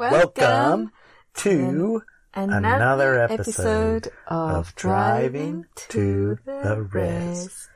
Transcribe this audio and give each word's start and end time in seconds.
Welcome 0.00 0.92
to 1.34 2.02
another, 2.32 2.66
another 2.66 3.20
episode, 3.20 4.06
episode 4.06 4.12
of, 4.28 4.74
Driving 4.74 5.66
to 5.90 6.38
the 6.46 6.88
Res 6.90 7.68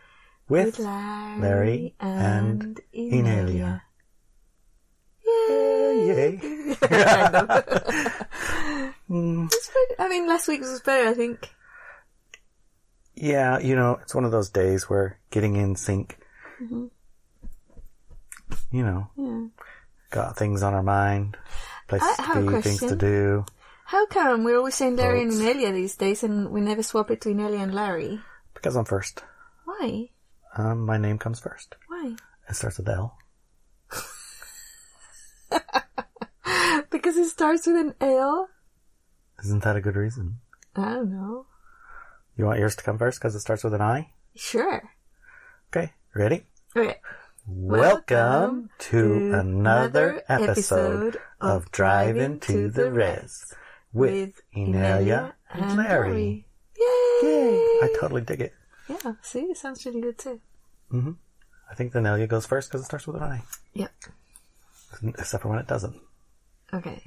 with 0.48 0.78
Larry, 0.78 1.94
and, 2.00 2.80
Inelia. 2.94 3.82
Yay. 5.26 6.38
Kind 6.80 7.36
of. 7.36 7.64
Mm, 9.10 9.50
pretty- 9.50 9.94
I 9.98 10.08
mean, 10.08 10.26
last 10.26 10.48
week 10.48 10.62
was 10.62 10.80
better, 10.80 11.06
I 11.10 11.12
think. 11.12 11.54
yeah, 13.14 13.58
you 13.58 13.76
know, 13.76 13.98
it's 14.00 14.14
one 14.14 14.24
of 14.24 14.30
those 14.30 14.48
days 14.48 14.88
where 14.88 15.18
getting 15.30 15.56
in 15.56 15.76
sync, 15.76 16.18
Mhm. 16.62 16.88
you 18.70 18.82
know, 18.82 19.10
Yeah. 19.14 19.46
got 20.10 20.38
things 20.38 20.62
on 20.62 20.72
our 20.72 20.82
mind, 20.82 21.36
places 21.88 22.08
I 22.18 22.22
have 22.22 22.36
a 22.36 22.40
to 22.40 22.56
be, 22.56 22.62
things 22.62 22.80
to 22.80 22.86
question. 22.86 22.98
do. 22.98 23.44
How 23.86 24.06
come 24.06 24.44
we're 24.44 24.56
always 24.56 24.74
saying 24.74 24.96
Larry 24.96 25.22
and 25.22 25.32
Folks. 25.32 25.44
Inelia 25.44 25.72
these 25.72 25.96
days 25.96 26.22
and 26.22 26.50
we 26.50 26.60
never 26.60 26.82
swap 26.82 27.10
it 27.10 27.20
to 27.22 27.30
Inelia 27.30 27.60
and 27.60 27.74
Larry? 27.74 28.20
Because 28.54 28.76
I'm 28.76 28.84
first. 28.84 29.22
Why? 29.64 30.08
Um, 30.56 30.86
my 30.86 30.96
name 30.96 31.18
comes 31.18 31.40
first. 31.40 31.76
Why? 31.88 32.14
It 32.48 32.56
starts 32.56 32.78
with 32.78 32.88
L. 32.88 33.18
because 36.90 37.16
it 37.16 37.28
starts 37.28 37.66
with 37.66 37.76
an 37.76 37.94
L? 38.00 38.48
Isn't 39.44 39.62
that 39.64 39.76
a 39.76 39.80
good 39.80 39.96
reason? 39.96 40.38
I 40.76 40.94
don't 40.94 41.10
know. 41.10 41.46
You 42.36 42.46
want 42.46 42.58
yours 42.58 42.76
to 42.76 42.82
come 42.82 42.98
first 42.98 43.20
because 43.20 43.34
it 43.34 43.40
starts 43.40 43.62
with 43.64 43.74
an 43.74 43.82
I? 43.82 44.10
Sure. 44.34 44.82
Okay, 45.68 45.92
ready? 46.14 46.44
Okay. 46.76 46.96
Welcome 47.46 48.70
to 48.78 49.34
another 49.34 50.22
episode 50.28 51.18
of 51.44 51.70
Driving 51.70 52.40
to 52.40 52.70
the 52.70 52.90
Res 52.90 53.52
with 53.92 54.40
Inelia 54.56 55.34
and 55.50 55.76
Larry. 55.76 56.46
Yay! 56.76 57.28
Yay! 57.28 57.80
I 57.82 57.94
totally 58.00 58.22
dig 58.22 58.40
it. 58.40 58.54
Yeah, 58.88 59.14
see, 59.22 59.40
it 59.40 59.56
sounds 59.56 59.84
really 59.86 60.00
good 60.00 60.18
too. 60.18 60.40
Mm-hmm. 60.92 61.12
I 61.70 61.74
think 61.74 61.92
Inelia 61.94 62.26
goes 62.26 62.46
first 62.46 62.68
because 62.68 62.82
it 62.82 62.86
starts 62.86 63.06
with 63.06 63.16
an 63.16 63.22
I, 63.22 63.42
Yep. 63.74 63.92
except 65.18 65.42
for 65.42 65.48
when 65.48 65.58
it 65.58 65.66
doesn't. 65.66 65.96
Okay. 66.72 67.02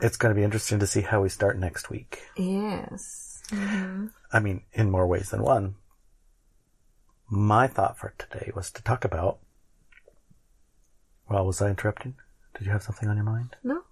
It's 0.00 0.16
going 0.16 0.34
to 0.34 0.38
be 0.38 0.44
interesting 0.44 0.78
to 0.80 0.86
see 0.86 1.02
how 1.02 1.20
we 1.22 1.28
start 1.28 1.58
next 1.58 1.90
week. 1.90 2.22
Yes. 2.36 3.42
Mm-hmm. 3.50 4.06
I 4.32 4.40
mean, 4.40 4.62
in 4.72 4.90
more 4.90 5.06
ways 5.06 5.30
than 5.30 5.42
one. 5.42 5.74
My 7.28 7.66
thought 7.66 7.98
for 7.98 8.14
today 8.18 8.50
was 8.54 8.70
to 8.72 8.82
talk 8.82 9.04
about. 9.04 9.38
Well, 11.28 11.46
was 11.46 11.60
I 11.62 11.68
interrupting? 11.70 12.14
Did 12.60 12.66
you 12.66 12.72
have 12.72 12.82
something 12.82 13.08
on 13.08 13.16
your 13.16 13.24
mind? 13.24 13.56
No? 13.64 13.84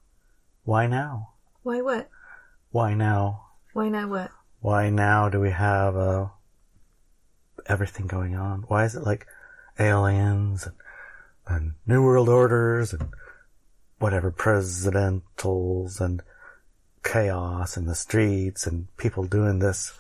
Why 0.65 0.87
now? 0.87 1.31
Why 1.63 1.81
what? 1.81 2.11
Why 2.71 2.93
now? 2.93 3.47
Why 3.73 3.89
now 3.89 4.09
what? 4.09 4.31
Why 4.61 4.91
now 4.91 5.31
do 5.31 5.41
we 5.41 5.53
have 5.53 5.97
uh, 5.97 6.27
everything 7.65 8.07
going 8.07 8.37
on? 8.37 8.67
Why 8.69 8.85
is 8.85 8.95
it 8.95 9.05
like 9.05 9.27
aliens 9.79 10.67
and, 10.67 10.77
and 11.47 11.73
New 11.87 12.05
World 12.05 12.29
Orders 12.29 12.93
and 12.93 13.09
whatever 14.01 14.31
presidentals 14.31 15.99
and 15.99 16.23
chaos 17.03 17.79
in 17.79 17.87
the 17.87 17.95
streets 17.95 18.67
and 18.67 18.95
people 18.99 19.25
doing 19.25 19.61
this 19.61 19.95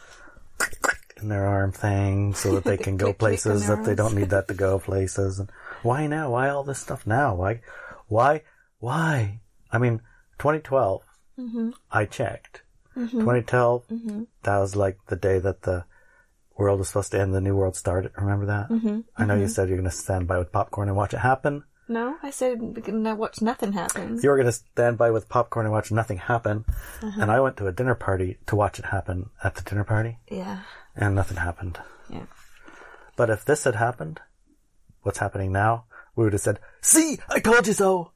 in 1.22 1.30
their 1.30 1.46
arm 1.46 1.72
thing 1.72 2.34
so 2.34 2.56
that 2.56 2.64
they 2.64 2.76
can 2.84 2.98
go 2.98 3.14
Click, 3.14 3.18
click 3.18 3.30
on 3.30 3.30
places 3.30 3.66
that 3.68 3.84
they 3.86 3.94
don't 3.94 4.14
need 4.14 4.28
that 4.28 4.46
to 4.48 4.54
go 4.54 4.78
places 4.78 5.38
and 5.38 5.50
why 5.82 6.06
now? 6.06 6.32
Why 6.32 6.50
all 6.50 6.64
this 6.64 6.80
stuff 6.80 7.06
now? 7.06 7.34
Why, 7.34 7.62
why, 8.08 8.42
why? 8.78 9.40
I 9.70 9.78
mean, 9.78 10.00
2012, 10.38 11.02
Mm-hmm. 11.38 11.70
I 11.92 12.04
checked. 12.04 12.62
Mm-hmm. 12.96 13.20
2012, 13.20 13.86
Mm-hmm. 13.88 14.22
that 14.42 14.58
was 14.58 14.74
like 14.74 14.98
the 15.06 15.14
day 15.16 15.38
that 15.38 15.62
the 15.62 15.84
world 16.56 16.80
was 16.80 16.88
supposed 16.88 17.12
to 17.12 17.20
end, 17.20 17.32
the 17.32 17.40
new 17.40 17.54
world 17.54 17.76
started. 17.76 18.10
Remember 18.16 18.46
that? 18.46 18.68
Mm-hmm. 18.68 19.00
I 19.16 19.24
know 19.24 19.36
you 19.36 19.46
said 19.46 19.68
you're 19.68 19.78
going 19.78 19.88
to 19.88 19.96
stand 19.96 20.26
by 20.26 20.38
with 20.38 20.50
popcorn 20.50 20.88
and 20.88 20.96
watch 20.96 21.14
it 21.14 21.18
happen. 21.18 21.62
No, 21.90 22.16
I 22.22 22.30
said 22.30 22.60
we 22.60 22.82
can 22.82 23.02
now 23.04 23.14
watch 23.14 23.40
nothing 23.40 23.72
happen. 23.72 24.18
You 24.20 24.28
were 24.30 24.36
going 24.36 24.46
to 24.46 24.52
stand 24.52 24.98
by 24.98 25.10
with 25.12 25.28
popcorn 25.28 25.64
and 25.64 25.72
watch 25.72 25.92
nothing 25.92 26.18
happen. 26.18 26.64
Uh-huh. 27.02 27.20
And 27.22 27.30
I 27.30 27.40
went 27.40 27.56
to 27.58 27.68
a 27.68 27.72
dinner 27.72 27.94
party 27.94 28.38
to 28.48 28.56
watch 28.56 28.78
it 28.80 28.84
happen 28.86 29.30
at 29.44 29.54
the 29.54 29.62
dinner 29.62 29.84
party, 29.84 30.18
Yeah. 30.30 30.62
and 30.96 31.14
nothing 31.14 31.36
happened. 31.38 31.78
Yeah. 32.10 32.26
But 33.16 33.30
if 33.30 33.44
this 33.44 33.62
had 33.64 33.76
happened, 33.76 34.20
what's 35.02 35.18
happening 35.18 35.52
now, 35.52 35.84
we 36.16 36.24
would 36.24 36.32
have 36.34 36.42
said, 36.42 36.58
See, 36.82 37.18
I 37.30 37.38
told 37.38 37.66
you 37.68 37.72
so! 37.74 38.10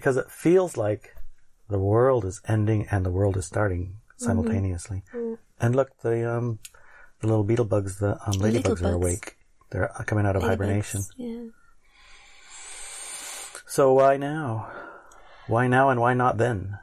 Because 0.00 0.16
it 0.16 0.30
feels 0.30 0.78
like 0.78 1.14
the 1.68 1.78
world 1.78 2.24
is 2.24 2.40
ending 2.48 2.86
and 2.90 3.04
the 3.04 3.10
world 3.10 3.36
is 3.36 3.44
starting 3.44 3.96
simultaneously. 4.16 5.02
Mm. 5.14 5.36
And 5.60 5.76
look, 5.76 5.90
the, 6.00 6.24
um, 6.24 6.58
the 7.20 7.26
little 7.26 7.44
beetle 7.44 7.66
bugs, 7.66 7.98
the 7.98 8.12
um, 8.26 8.32
ladybugs 8.32 8.80
are 8.80 8.96
bugs. 8.96 9.00
awake. 9.00 9.36
They're 9.68 9.92
coming 10.06 10.24
out 10.24 10.36
of 10.36 10.42
hibernation. 10.42 11.02
Yeah. 11.18 11.48
So 13.66 13.92
why 13.92 14.16
now? 14.16 14.72
Why 15.48 15.68
now 15.68 15.90
and 15.90 16.00
why 16.00 16.14
not 16.14 16.38
then? 16.38 16.78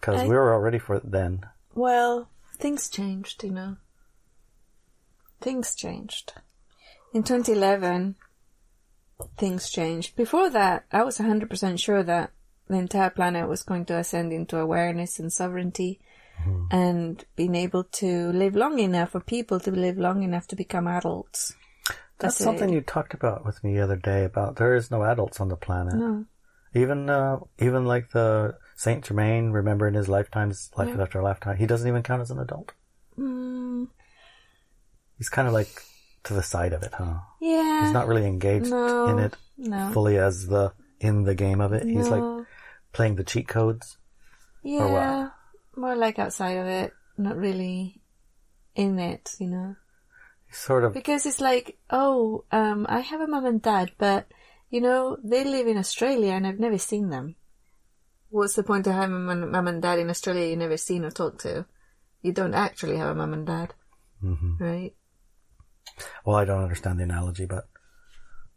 Because 0.00 0.22
I- 0.22 0.26
we 0.26 0.34
were 0.34 0.52
all 0.52 0.60
ready 0.60 0.80
for 0.80 0.96
it 0.96 1.08
then. 1.08 1.46
Well, 1.72 2.28
things 2.58 2.88
changed, 2.88 3.44
you 3.44 3.52
know. 3.52 3.76
Things 5.40 5.76
changed. 5.76 6.32
In 7.14 7.22
2011, 7.22 8.16
things 9.36 9.70
changed. 9.70 10.16
Before 10.16 10.50
that, 10.50 10.84
I 10.92 11.02
was 11.04 11.18
100% 11.18 11.78
sure 11.78 12.02
that 12.02 12.30
the 12.68 12.76
entire 12.76 13.10
planet 13.10 13.48
was 13.48 13.62
going 13.62 13.84
to 13.86 13.96
ascend 13.98 14.32
into 14.32 14.58
awareness 14.58 15.18
and 15.18 15.32
sovereignty 15.32 16.00
and 16.70 17.24
being 17.34 17.56
able 17.56 17.82
to 17.84 18.30
live 18.30 18.54
long 18.54 18.78
enough 18.78 19.10
for 19.10 19.20
people 19.20 19.58
to 19.58 19.72
live 19.72 19.98
long 19.98 20.22
enough 20.22 20.46
to 20.48 20.54
become 20.56 20.86
adults. 20.86 21.54
That's 22.18 22.36
That's 22.36 22.36
something 22.44 22.70
it. 22.70 22.74
you 22.74 22.80
talked 22.80 23.12
about 23.14 23.44
with 23.44 23.62
me 23.64 23.74
the 23.74 23.82
other 23.82 23.96
day 23.96 24.24
about 24.24 24.56
there 24.56 24.74
is 24.76 24.90
no 24.90 25.02
adults 25.02 25.40
on 25.40 25.48
the 25.48 25.56
planet. 25.56 25.94
No. 25.94 26.26
Even 26.74 27.10
uh, 27.10 27.38
even 27.58 27.86
like 27.86 28.10
the 28.10 28.56
Saint 28.76 29.04
Germain, 29.04 29.50
remember 29.50 29.88
in 29.88 29.94
his 29.94 30.08
lifetimes, 30.08 30.70
life 30.76 30.90
Yeah. 30.94 31.02
after 31.02 31.22
lifetime, 31.22 31.56
he 31.56 31.66
doesn't 31.66 31.88
even 31.88 32.02
count 32.02 32.22
as 32.22 32.30
an 32.30 32.38
adult. 32.38 32.72
Mm, 33.18 33.88
He's 35.16 35.28
kind 35.28 35.48
of 35.48 35.54
like 35.54 35.82
to 36.28 36.34
the 36.34 36.42
side 36.42 36.72
of 36.72 36.82
it, 36.82 36.92
huh? 36.94 37.18
yeah. 37.40 37.80
He's 37.80 37.92
not 37.92 38.06
really 38.06 38.26
engaged 38.26 38.70
no, 38.70 39.04
in 39.04 39.18
it 39.18 39.36
No. 39.56 39.90
fully 39.92 40.18
as 40.18 40.46
the 40.46 40.72
in 41.00 41.24
the 41.24 41.34
game 41.34 41.60
of 41.60 41.72
it. 41.72 41.88
He's 41.88 42.10
like 42.10 42.24
playing 42.92 43.16
the 43.16 43.24
cheat 43.24 43.48
codes. 43.48 43.98
Yeah, 44.62 45.30
more 45.76 45.96
like 45.96 46.18
outside 46.18 46.58
of 46.58 46.66
it, 46.66 46.92
not 47.16 47.36
really 47.36 48.00
in 48.74 48.98
it, 48.98 49.34
you 49.38 49.48
know. 49.48 49.76
Sort 50.50 50.84
of 50.84 50.94
Because 50.94 51.26
it's 51.26 51.40
like, 51.40 51.76
oh, 51.90 52.44
um, 52.50 52.86
I 52.88 53.00
have 53.00 53.20
a 53.20 53.26
mum 53.26 53.44
and 53.44 53.60
dad, 53.62 53.92
but 53.98 54.26
you 54.70 54.80
know 54.80 55.16
they 55.24 55.44
live 55.44 55.66
in 55.66 55.78
Australia 55.78 56.32
and 56.32 56.46
I've 56.46 56.60
never 56.60 56.78
seen 56.78 57.10
them. 57.10 57.36
What's 58.30 58.54
the 58.54 58.62
point 58.62 58.86
of 58.86 58.92
having 58.94 59.16
a 59.16 59.18
mum 59.18 59.50
mum 59.50 59.68
and 59.68 59.80
dad 59.82 59.98
in 59.98 60.10
Australia 60.10 60.46
you 60.46 60.56
never 60.56 60.76
seen 60.76 61.04
or 61.04 61.10
talked 61.10 61.40
to? 61.42 61.66
You 62.22 62.32
don't 62.32 62.54
actually 62.54 62.96
have 62.96 63.10
a 63.10 63.14
mum 63.14 63.32
and 63.32 63.46
dad, 63.46 63.74
hmm 64.20 64.56
right? 64.58 64.94
Well, 66.24 66.36
I 66.36 66.44
don't 66.44 66.62
understand 66.62 66.98
the 66.98 67.04
analogy, 67.04 67.46
but 67.46 67.68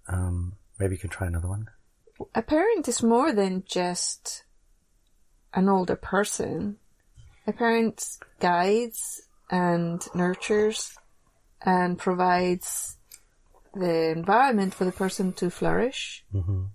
um, 0.08 0.54
maybe 0.80 0.96
you 0.96 1.00
can 1.00 1.10
try 1.10 1.28
another 1.28 1.48
one. 1.48 1.68
A 2.36 2.42
parent 2.42 2.88
is 2.88 3.02
more 3.02 3.32
than 3.32 3.64
just 3.68 4.44
an 5.54 5.70
older 5.70 5.96
person. 5.96 6.78
A 7.48 7.54
parent 7.54 8.06
guides 8.40 9.24
and 9.50 10.06
nurtures 10.14 10.96
and 11.62 11.98
provides 11.98 12.98
the 13.74 14.12
environment 14.12 14.74
for 14.74 14.86
the 14.86 14.92
person 14.92 15.32
to 15.34 15.50
flourish 15.50 16.26
hmm 16.32 16.66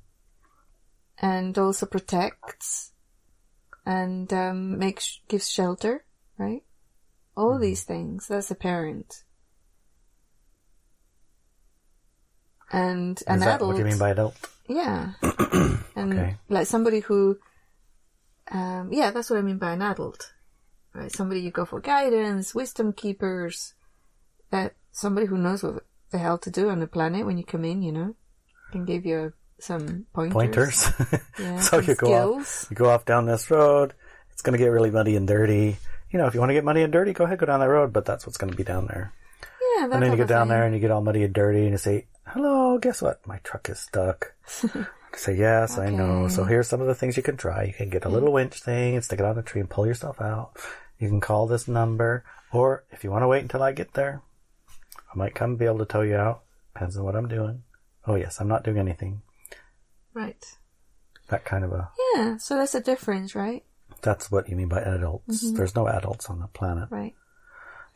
and 1.19 1.57
also 1.57 1.87
protects 1.87 2.93
and 3.85 4.33
um, 4.33 4.79
makes 4.79 5.21
gives 5.29 5.51
shelter, 5.51 6.05
right? 6.39 6.63
All 7.37 7.59
these 7.59 7.85
things. 7.85 8.27
That's 8.29 8.51
a 8.51 8.55
parent. 8.55 9.25
And 12.73 13.23
an 13.27 13.41
that 13.41 13.57
adult. 13.57 13.69
what 13.69 13.73
do 13.75 13.79
you 13.81 13.85
mean 13.89 13.99
by 13.99 14.11
adult? 14.11 14.37
Yeah. 14.69 15.13
and 15.23 16.13
Okay. 16.13 16.37
like 16.49 16.67
somebody 16.67 17.01
who, 17.01 17.39
um, 18.51 18.93
yeah, 18.93 19.11
that's 19.11 19.31
what 19.31 19.39
I 19.39 19.43
mean 19.43 19.59
by 19.59 19.73
an 19.73 19.83
adult. 19.83 20.33
Right? 20.95 21.13
Somebody 21.13 21.41
you 21.41 21.51
go 21.51 21.65
for 21.65 21.81
guidance, 21.81 22.55
wisdom 22.55 22.93
keepers, 22.93 23.75
that 24.51 24.75
somebody 24.93 25.27
who 25.27 25.37
knows 25.39 25.63
what 25.63 25.85
the 26.11 26.19
hell 26.19 26.39
to 26.39 26.51
do 26.51 26.71
on 26.71 26.81
the 26.81 26.87
planet 26.87 27.27
when 27.27 27.39
you 27.39 27.45
come 27.45 27.65
in, 27.65 27.83
you 27.83 27.93
know, 27.93 28.15
can 28.73 28.85
give 28.85 29.05
you 29.05 29.33
some 29.59 30.07
pointers. 30.13 30.35
Pointers. 30.35 31.21
Yeah, 31.39 31.61
so 31.61 31.81
you 31.81 31.95
go 31.95 32.39
off, 32.39 32.67
you 32.71 32.77
go 32.77 32.89
off 32.89 33.05
down 33.05 33.27
this 33.27 33.51
road. 33.51 33.93
It's 34.33 34.41
going 34.41 34.57
to 34.57 34.63
get 34.63 34.71
really 34.71 34.91
muddy 34.91 35.17
and 35.17 35.29
dirty. 35.29 35.77
You 36.11 36.19
know, 36.19 36.27
if 36.27 36.33
you 36.35 36.41
want 36.41 36.49
to 36.51 36.55
get 36.55 36.65
muddy 36.65 36.83
and 36.83 36.93
dirty, 36.93 37.13
go 37.13 37.25
ahead, 37.25 37.39
go 37.39 37.45
down 37.47 37.61
that 37.61 37.69
road. 37.69 37.93
But 37.93 38.07
that's 38.07 38.27
what's 38.27 38.39
going 38.39 38.51
to 38.51 38.57
be 38.57 38.65
down 38.65 38.87
there. 38.87 39.13
Yeah, 39.77 39.85
and 39.85 39.93
then 39.93 40.11
you 40.13 40.17
get 40.17 40.29
down 40.29 40.49
thing. 40.49 40.57
there 40.57 40.65
and 40.65 40.75
you 40.75 40.81
get 40.81 40.91
all 40.91 41.03
muddy 41.03 41.25
and 41.25 41.35
dirty, 41.35 41.61
and 41.61 41.73
you 41.73 41.77
say, 41.77 42.07
"How 42.13 42.16
hello, 42.37 42.79
guess 42.79 43.01
what? 43.03 43.27
My 43.27 43.39
truck 43.39 43.69
is 43.71 43.79
stuck. 43.81 44.35
I 44.75 45.17
say, 45.17 45.35
yes, 45.37 45.79
I 45.79 45.89
know. 45.91 46.29
So 46.29 46.45
here's 46.45 46.69
some 46.69 46.81
of 46.81 46.87
the 46.87 46.95
things 46.95 47.17
you 47.17 47.23
can 47.23 47.37
try. 47.37 47.65
You 47.65 47.73
can 47.73 47.89
get 47.89 48.05
a 48.05 48.09
little 48.11 48.33
winch 48.33 48.61
thing 48.61 48.95
and 48.95 49.05
stick 49.05 49.19
it 49.21 49.25
on 49.25 49.39
a 49.39 49.43
tree 49.43 49.61
and 49.61 49.71
pull 49.71 49.87
yourself 49.87 50.21
out. 50.21 50.53
You 50.99 51.09
can 51.09 51.21
call 51.21 51.47
this 51.47 51.67
number, 51.69 52.25
or 52.53 52.85
if 52.91 53.03
you 53.05 53.11
want 53.11 53.23
to 53.23 53.29
wait 53.29 53.43
until 53.43 53.63
I 53.63 53.73
get 53.73 53.95
there, 53.95 54.21
I 55.13 55.17
might 55.17 55.35
come 55.35 55.51
and 55.51 55.59
be 55.59 55.65
able 55.65 55.79
to 55.79 55.87
tow 55.87 56.03
you 56.03 56.17
out. 56.17 56.43
Depends 56.75 56.97
on 56.99 57.05
what 57.05 57.17
I'm 57.17 57.29
doing. 57.29 57.63
Oh 58.07 58.15
yes, 58.17 58.41
I'm 58.41 58.49
not 58.49 58.65
doing 58.65 58.79
anything. 58.79 59.23
Right. 60.13 60.45
That 61.29 61.45
kind 61.45 61.65
of 61.65 61.73
a, 61.73 61.91
Yeah, 62.15 62.37
so 62.37 62.57
that's 62.57 62.75
a 62.75 62.81
difference, 62.81 63.35
right? 63.35 63.65
that's 64.03 64.31
what 64.31 64.49
you 64.49 64.55
mean 64.57 64.69
by 64.69 64.81
adults. 64.83 65.43
Mm-hmm. 65.43 65.57
There's 65.57 65.75
no 65.75 65.89
adults 65.89 66.29
on 66.29 66.39
the 66.41 66.47
planet. 66.49 66.89
Right. 66.91 67.15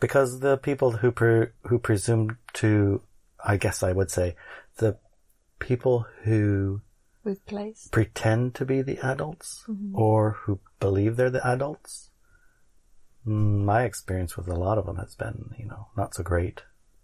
because 0.00 0.40
the 0.40 0.56
people 0.56 0.92
who 0.92 1.12
pre- 1.12 1.48
who 1.64 1.78
presume 1.78 2.38
to, 2.54 3.02
I 3.44 3.56
guess 3.56 3.82
I 3.82 3.92
would 3.92 4.10
say, 4.10 4.36
the 4.76 4.98
people 5.58 6.06
who 6.22 6.80
pretend 7.90 8.54
to 8.54 8.64
be 8.64 8.82
the 8.82 8.98
adults 9.00 9.64
Mm-hmm. 9.68 9.94
or 9.96 10.32
who 10.42 10.60
believe 10.80 11.16
they're 11.16 11.30
the 11.30 11.46
adults. 11.46 12.10
My 13.24 13.84
experience 13.84 14.36
with 14.36 14.48
a 14.48 14.54
lot 14.54 14.78
of 14.78 14.86
them 14.86 14.96
has 14.96 15.14
been, 15.14 15.54
you 15.58 15.66
know, 15.66 15.88
not 15.96 16.14
so 16.14 16.22
great 16.22 16.62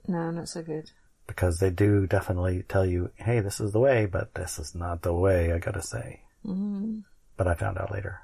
No, 0.08 0.30
not 0.30 0.48
so 0.48 0.62
good. 0.62 0.90
because 1.26 1.58
they 1.58 1.70
do 1.70 2.06
definitely 2.06 2.62
tell 2.62 2.86
you, 2.86 3.10
"Hey, 3.16 3.40
this 3.40 3.60
is 3.60 3.72
the 3.72 3.80
way," 3.80 4.06
but 4.06 4.34
this 4.34 4.58
is 4.58 4.74
not 4.74 5.02
the 5.02 5.12
way. 5.12 5.52
I 5.52 5.58
gotta 5.58 5.82
say. 5.82 6.22
Mm, 6.44 7.02
But 7.36 7.46
I 7.48 7.54
found 7.54 7.76
out 7.78 7.90
later. 7.92 8.20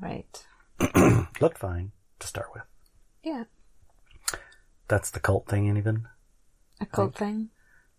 right. 0.00 0.46
Looked 1.40 1.58
fine 1.58 1.92
to 2.18 2.26
start 2.26 2.48
with. 2.54 2.64
Yeah. 3.22 3.44
That's 4.88 5.10
the 5.10 5.20
cult 5.20 5.46
thing, 5.46 5.76
even 5.76 6.08
A 6.82 6.86
cult 6.86 7.16
thing. 7.16 7.48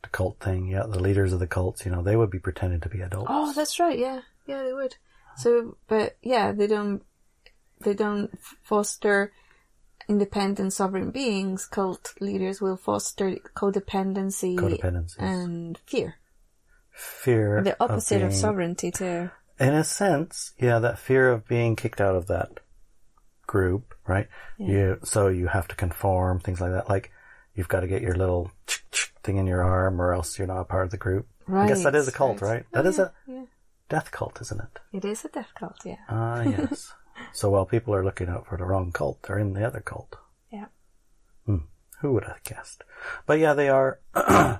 the 0.03 0.09
cult 0.09 0.39
thing. 0.39 0.67
Yeah, 0.67 0.83
the 0.87 0.99
leaders 0.99 1.33
of 1.33 1.39
the 1.39 1.47
cults, 1.47 1.85
you 1.85 1.91
know, 1.91 2.01
they 2.03 2.15
would 2.15 2.29
be 2.29 2.39
pretending 2.39 2.81
to 2.81 2.89
be 2.89 3.01
adults. 3.01 3.29
Oh, 3.31 3.53
that's 3.53 3.79
right. 3.79 3.97
Yeah, 3.97 4.21
yeah, 4.47 4.63
they 4.63 4.73
would. 4.73 4.95
So, 5.37 5.77
but 5.87 6.17
yeah, 6.21 6.51
they 6.51 6.67
don't. 6.67 7.01
They 7.81 7.93
don't 7.93 8.31
foster 8.63 9.33
independent 10.07 10.73
sovereign 10.73 11.11
beings. 11.11 11.65
Cult 11.65 12.13
leaders 12.19 12.61
will 12.61 12.77
foster 12.77 13.37
codependency, 13.55 14.55
Codependencies. 14.57 15.15
and 15.19 15.79
fear. 15.85 16.15
fear. 16.91 17.61
The 17.63 17.75
opposite 17.79 18.21
of, 18.21 18.29
being- 18.29 18.39
sovereignty 18.39 18.91
too. 18.91 19.29
In 19.59 19.73
a 19.73 19.83
sense, 19.83 20.53
yeah, 20.59 20.79
that 20.79 20.97
fear 20.99 21.29
of 21.31 21.47
being 21.47 21.75
kicked 21.75 22.01
out 22.01 22.15
of 22.15 22.27
that 22.27 22.59
group, 23.47 23.93
right? 24.07 24.27
You 24.57 24.99
so 25.03 25.27
you 25.27 25.47
have 25.47 25.67
to 25.69 25.75
conform, 25.75 26.39
things 26.39 26.59
like 26.59 26.71
that. 26.71 26.89
Like 26.89 27.11
you've 27.55 27.67
got 27.67 27.81
to 27.81 27.87
get 27.87 28.01
your 28.01 28.15
little 28.15 28.51
thing 29.23 29.37
in 29.37 29.47
your 29.47 29.63
arm, 29.63 30.01
or 30.01 30.13
else 30.13 30.37
you're 30.37 30.47
not 30.47 30.61
a 30.61 30.65
part 30.65 30.85
of 30.85 30.91
the 30.91 30.97
group. 30.97 31.27
I 31.51 31.67
guess 31.67 31.83
that 31.83 31.95
is 31.95 32.07
a 32.07 32.11
cult, 32.11 32.41
right. 32.41 32.49
right? 32.49 32.65
That 32.71 32.85
is 32.85 32.97
yeah, 32.97 33.09
a 33.27 33.31
yeah. 33.31 33.45
death 33.89 34.11
cult, 34.11 34.39
isn't 34.41 34.61
it? 34.61 34.79
It 34.91 35.05
is 35.05 35.25
a 35.25 35.29
death 35.29 35.51
cult. 35.55 35.77
Yeah. 35.83 35.97
Ah, 36.09 36.41
yes. 36.43 36.93
so 37.33 37.49
while 37.49 37.65
people 37.65 37.93
are 37.93 38.03
looking 38.03 38.29
out 38.29 38.47
for 38.47 38.57
the 38.57 38.65
wrong 38.65 38.91
cult, 38.91 39.23
they're 39.23 39.39
in 39.39 39.53
the 39.53 39.65
other 39.65 39.81
cult. 39.81 40.15
Yeah. 40.51 40.67
Who 42.03 42.11
would 42.11 42.25
have 42.25 42.43
guessed? 42.43 42.83
But 43.25 43.39
yeah, 43.39 43.53
they 43.53 43.69
are. 43.69 44.01
I 44.13 44.59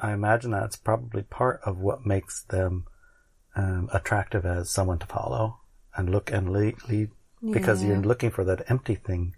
imagine 0.00 0.52
that's 0.52 0.76
probably 0.76 1.22
part 1.22 1.60
of 1.64 1.78
what 1.78 2.06
makes 2.06 2.44
them 2.44 2.84
um, 3.56 3.88
attractive 3.92 4.46
as 4.46 4.70
someone 4.70 5.00
to 5.00 5.06
follow 5.06 5.58
and 5.96 6.08
look 6.08 6.30
and 6.30 6.52
lead, 6.52 6.76
lead 6.88 7.10
because 7.50 7.82
Yeah. 7.82 7.88
you're 7.88 8.02
looking 8.02 8.30
for 8.30 8.44
that 8.44 8.70
empty 8.70 8.94
thing. 8.94 9.34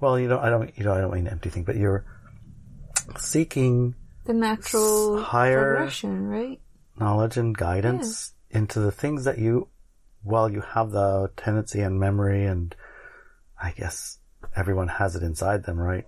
Well, 0.00 0.18
you 0.18 0.28
know, 0.28 0.38
I 0.38 0.50
don't, 0.50 0.76
you 0.78 0.84
know, 0.84 0.92
I 0.94 1.00
don't 1.00 1.12
mean 1.14 1.26
empty 1.28 1.50
thing, 1.50 1.64
but 1.64 1.76
you're 1.76 2.04
seeking 3.16 3.94
The 4.24 4.34
natural 4.34 5.20
higher- 5.22 5.74
progression, 5.76 6.26
right? 6.28 6.60
knowledge 6.98 7.36
and 7.36 7.56
guidance 7.56 8.32
into 8.50 8.80
the 8.80 8.90
things 8.90 9.24
that 9.24 9.38
you, 9.38 9.68
while 10.24 10.50
you 10.50 10.60
have 10.60 10.90
the 10.90 11.30
tendency 11.36 11.80
and 11.80 12.00
memory 12.00 12.44
and 12.44 12.74
I 13.60 13.70
guess 13.70 14.18
everyone 14.56 14.88
has 14.88 15.14
it 15.14 15.22
inside 15.22 15.64
them, 15.64 15.78
right? 15.78 16.06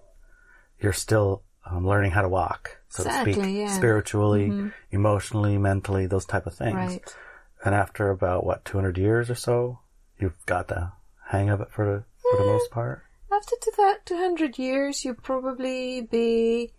You're 0.80 0.92
still 0.92 1.42
um, 1.64 1.86
learning 1.86 2.10
how 2.10 2.22
to 2.22 2.28
walk, 2.28 2.78
so 2.88 3.04
to 3.04 3.20
speak, 3.20 3.36
yeah. 3.36 3.42
Mm-hmm. 3.42 3.76
spiritually, 3.76 4.72
emotionally, 4.90 5.58
mentally, 5.58 6.06
those 6.06 6.24
type 6.24 6.46
of 6.46 6.54
things. 6.54 6.74
Right. 6.74 7.16
And 7.64 7.74
after 7.74 8.10
about 8.10 8.44
what 8.44 8.64
200 8.64 8.98
years 8.98 9.30
or 9.30 9.34
so, 9.36 9.78
you've 10.18 10.44
got 10.46 10.68
the 10.68 10.90
hang 11.28 11.50
of 11.50 11.60
it 11.60 11.68
for 11.70 11.84
the 11.84 12.04
for 12.32 12.36
the 12.42 12.50
most 12.50 12.70
part. 12.70 13.02
After 13.40 13.56
to 13.62 13.72
that 13.78 14.04
200 14.04 14.58
years, 14.58 15.02
you'll 15.02 15.14
probably 15.14 16.02
be 16.02 16.72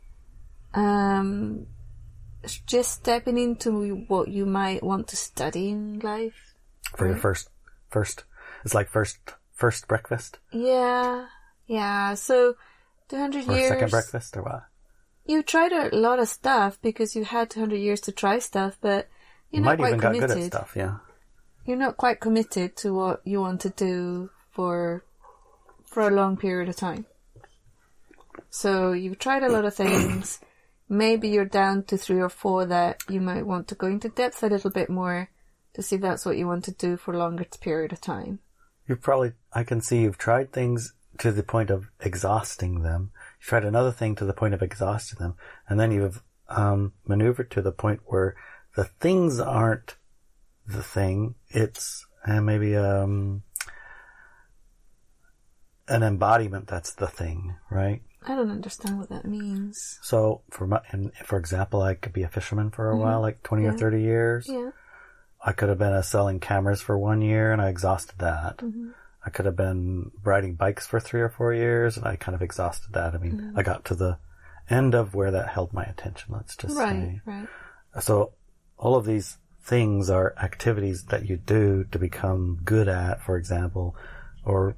um, 0.76 1.66
just 2.68 2.92
stepping 2.94 3.40
into 3.40 4.06
what 4.08 4.28
you 4.28 4.46
might 4.46 4.84
want 4.84 5.08
to 5.08 5.16
study 5.16 5.70
in 5.70 5.98
life. 6.00 6.54
For 6.96 7.08
your 7.08 7.16
first 7.18 7.50
first, 7.90 8.26
it's 8.64 8.76
like 8.76 8.90
first 8.90 9.18
first 9.54 9.88
breakfast 9.88 10.38
Yeah, 10.52 11.26
yeah. 11.66 12.14
So 12.14 12.56
200 13.10 13.48
years. 13.48 13.70
second 13.70 13.90
breakfast 13.90 14.38
or 14.38 14.44
what? 14.44 14.64
You 15.26 15.42
tried 15.42 15.72
a 15.72 15.90
lot 15.96 16.20
of 16.20 16.28
stuff 16.28 16.80
because 16.84 17.16
you 17.16 17.24
had 17.26 17.50
200 17.50 17.76
years 17.78 18.02
to 18.02 18.12
try 18.12 18.38
stuff, 18.38 18.78
but 18.82 19.10
You 19.50 19.58
you're 19.58 19.66
might 19.66 19.80
not 19.80 19.88
even 19.88 20.00
quite 20.00 20.12
got 20.12 20.20
good 20.20 20.30
committed. 20.30 20.44
at 20.54 20.60
stuff, 20.60 20.74
yeah. 20.76 20.98
You're 21.66 21.78
not 21.78 21.98
quite 21.98 22.20
committed 22.20 22.76
to 22.78 22.94
what 22.94 23.22
you 23.26 23.40
want 23.42 23.62
to 23.62 23.70
do 23.72 24.30
for 24.52 25.04
for 25.92 26.08
a 26.08 26.12
long 26.12 26.38
period 26.38 26.70
of 26.70 26.76
time. 26.78 27.06
So 28.50 28.94
you've 28.94 29.20
tried 29.20 29.44
a 29.44 29.52
lot 29.52 29.66
of 29.66 29.76
things. 29.76 30.40
Maybe 30.90 31.30
you're 31.30 31.46
down 31.46 31.84
to 31.86 31.98
three 31.98 32.22
or 32.22 32.30
four 32.30 32.66
that 32.66 33.04
you 33.10 33.22
might 33.22 33.46
want 33.46 33.68
to 33.68 33.76
go 33.76 33.88
into 33.88 34.10
depth 34.10 34.42
a 34.42 34.48
little 34.48 34.72
bit 34.72 34.90
more 34.90 35.30
to 35.74 35.82
see 35.82 35.96
if 35.98 36.02
that's 36.02 36.26
what 36.26 36.38
you 36.38 36.48
want 36.48 36.66
to 36.66 36.72
do 36.72 36.98
for 36.98 37.14
a 37.14 37.18
longer 37.18 37.46
period 37.60 37.94
of 37.94 38.02
time. 38.02 38.40
You've 38.88 39.02
probably, 39.02 39.34
I 39.54 39.64
can 39.64 39.82
see 39.82 40.02
you've 40.02 40.18
tried 40.18 40.52
things 40.52 40.94
to 41.20 41.32
the 41.32 41.44
point 41.44 41.70
of 41.70 41.90
exhausting 42.00 42.82
them. 42.82 43.12
You've 43.40 43.48
tried 43.48 43.66
another 43.66 43.92
thing 43.92 44.16
to 44.16 44.26
the 44.26 44.34
point 44.34 44.54
of 44.54 44.62
exhausting 44.62 45.20
them. 45.20 45.36
And 45.68 45.80
then 45.80 45.92
you've, 45.92 46.24
um, 46.50 46.94
maneuvered 47.06 47.52
to 47.52 47.62
the 47.62 47.72
point 47.72 48.02
where 48.06 48.36
the 48.76 48.86
things 48.86 49.40
aren't 49.40 49.96
the 50.66 50.84
thing. 50.84 51.36
It's, 51.50 52.06
and 52.24 52.46
maybe, 52.46 52.76
um, 52.76 53.44
an 55.88 56.04
embodiment 56.04 56.68
that's 56.68 56.94
the 56.94 57.08
thing, 57.08 57.56
right? 57.70 58.02
I 58.28 58.36
don't 58.36 58.52
understand 58.52 59.00
what 59.00 59.10
that 59.10 59.26
means. 59.26 59.98
So 60.04 60.42
for 60.52 60.68
my, 60.68 60.82
and 60.92 61.12
for 61.26 61.38
example, 61.40 61.82
I 61.82 61.96
could 61.96 62.14
be 62.14 62.24
a 62.24 62.28
fisherman 62.30 62.70
for 62.70 62.90
a 62.92 62.98
while, 62.98 63.20
like 63.22 63.42
20 63.44 63.66
or 63.66 63.74
30 63.74 64.02
years. 64.02 64.46
Yeah. 64.48 64.72
I 65.44 65.54
could 65.54 65.70
have 65.70 65.80
been 65.80 65.94
uh, 65.94 66.04
selling 66.04 66.40
cameras 66.40 66.82
for 66.84 66.98
one 66.98 67.22
year 67.24 67.52
and 67.52 67.60
I 67.62 67.70
exhausted 67.70 68.20
that. 68.20 68.58
Mm-hmm. 68.58 68.90
I 69.26 69.30
could 69.32 69.46
have 69.46 69.56
been 69.56 70.12
riding 70.24 70.54
bikes 70.54 70.86
for 70.86 71.00
three 71.00 71.22
or 71.22 71.30
four 71.30 71.52
years 71.54 71.98
and 71.98 72.06
I 72.06 72.16
kind 72.16 72.36
of 72.36 72.44
exhausted 72.44 72.94
that. 72.94 73.16
I 73.16 73.18
mean, 73.18 73.32
Mm-hmm. 73.34 73.60
I 73.60 73.64
got 73.64 73.86
to 73.86 73.96
the 73.96 74.18
end 74.70 74.94
of 74.94 75.16
where 75.16 75.32
that 75.32 75.48
held 75.50 75.74
my 75.74 75.84
attention, 75.84 76.34
let's 76.36 76.56
just 76.56 76.78
Right, 76.78 76.94
say. 76.94 77.22
right. 77.26 77.48
So 78.02 78.34
all 78.78 78.96
of 78.96 79.06
these 79.06 79.38
things 79.64 80.10
are 80.12 80.36
activities 80.42 81.06
that 81.06 81.28
you 81.28 81.38
do 81.38 81.86
to 81.92 81.98
become 82.00 82.60
good 82.64 82.88
at, 82.88 83.22
for 83.24 83.36
example, 83.36 83.96
or 84.46 84.76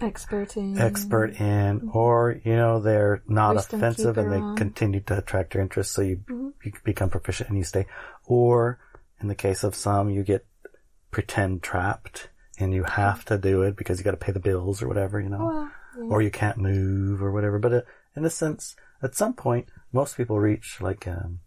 Expert 0.00 0.56
in 0.56 0.78
expert 0.78 1.40
in, 1.40 1.90
or, 1.92 2.40
you 2.44 2.54
know, 2.56 2.80
they're 2.80 3.22
not 3.26 3.56
Mm-hmm. 3.56 3.76
Offensive 3.76 4.18
and 4.18 4.32
they 4.32 4.36
on. 4.38 4.56
continue 4.56 5.00
to 5.00 5.18
attract 5.18 5.54
your 5.54 5.62
interest 5.62 5.92
so 5.92 6.02
you, 6.02 6.16
Mm-hmm. 6.16 6.48
you 6.64 6.72
become 6.84 7.10
proficient 7.10 7.48
and 7.50 7.58
you 7.58 7.64
stay. 7.64 7.86
Or, 8.26 8.78
in 9.20 9.28
the 9.28 9.34
case 9.34 9.64
of 9.64 9.74
some, 9.74 10.10
you 10.10 10.22
get 10.22 10.46
pretend 11.10 11.62
trapped 11.62 12.28
and 12.58 12.72
you 12.72 12.84
have 12.84 13.24
to 13.26 13.38
do 13.38 13.62
it 13.62 13.76
because 13.76 13.98
you 13.98 14.04
gotta 14.04 14.16
pay 14.16 14.32
the 14.32 14.40
bills 14.40 14.82
or 14.82 14.88
whatever, 14.88 15.20
you 15.20 15.28
know, 15.28 15.38
Well, 15.96 16.12
or 16.12 16.22
you 16.22 16.30
can't 16.30 16.58
move 16.58 17.22
or 17.22 17.32
whatever. 17.32 17.58
But 17.58 17.72
uh, 17.72 17.80
in 18.14 18.24
a 18.24 18.30
sense, 18.30 18.76
at 19.02 19.14
some 19.14 19.34
point, 19.34 19.68
most 19.92 20.16
people 20.16 20.38
reach 20.38 20.80
like, 20.80 21.06
um, 21.08 21.40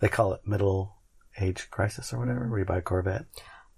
they 0.00 0.08
call 0.08 0.32
it 0.34 0.46
middle 0.46 0.96
age 1.40 1.68
crisis 1.70 2.12
or 2.12 2.18
whatever, 2.18 2.48
where 2.48 2.58
you 2.58 2.64
buy 2.64 2.78
a 2.78 2.82
Corvette. 2.82 3.26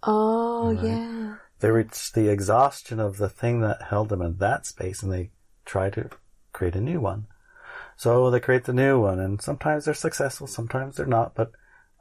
Oh, 0.02 0.70
yeah. 0.70 1.36
They 1.60 1.70
reach 1.70 2.12
the 2.12 2.28
exhaustion 2.28 3.00
of 3.00 3.16
the 3.16 3.28
thing 3.28 3.60
that 3.60 3.82
held 3.82 4.08
them 4.08 4.22
in 4.22 4.36
that 4.36 4.66
space 4.66 5.02
and 5.02 5.12
they 5.12 5.30
try 5.64 5.90
to 5.90 6.10
create 6.52 6.76
a 6.76 6.80
new 6.80 7.00
one. 7.00 7.26
So 7.96 8.30
they 8.30 8.40
create 8.40 8.64
the 8.64 8.72
new 8.72 9.00
one 9.00 9.18
and 9.18 9.40
sometimes 9.42 9.84
they're 9.84 9.94
successful, 9.94 10.46
sometimes 10.46 10.96
they're 10.96 11.06
not, 11.06 11.34
but 11.34 11.52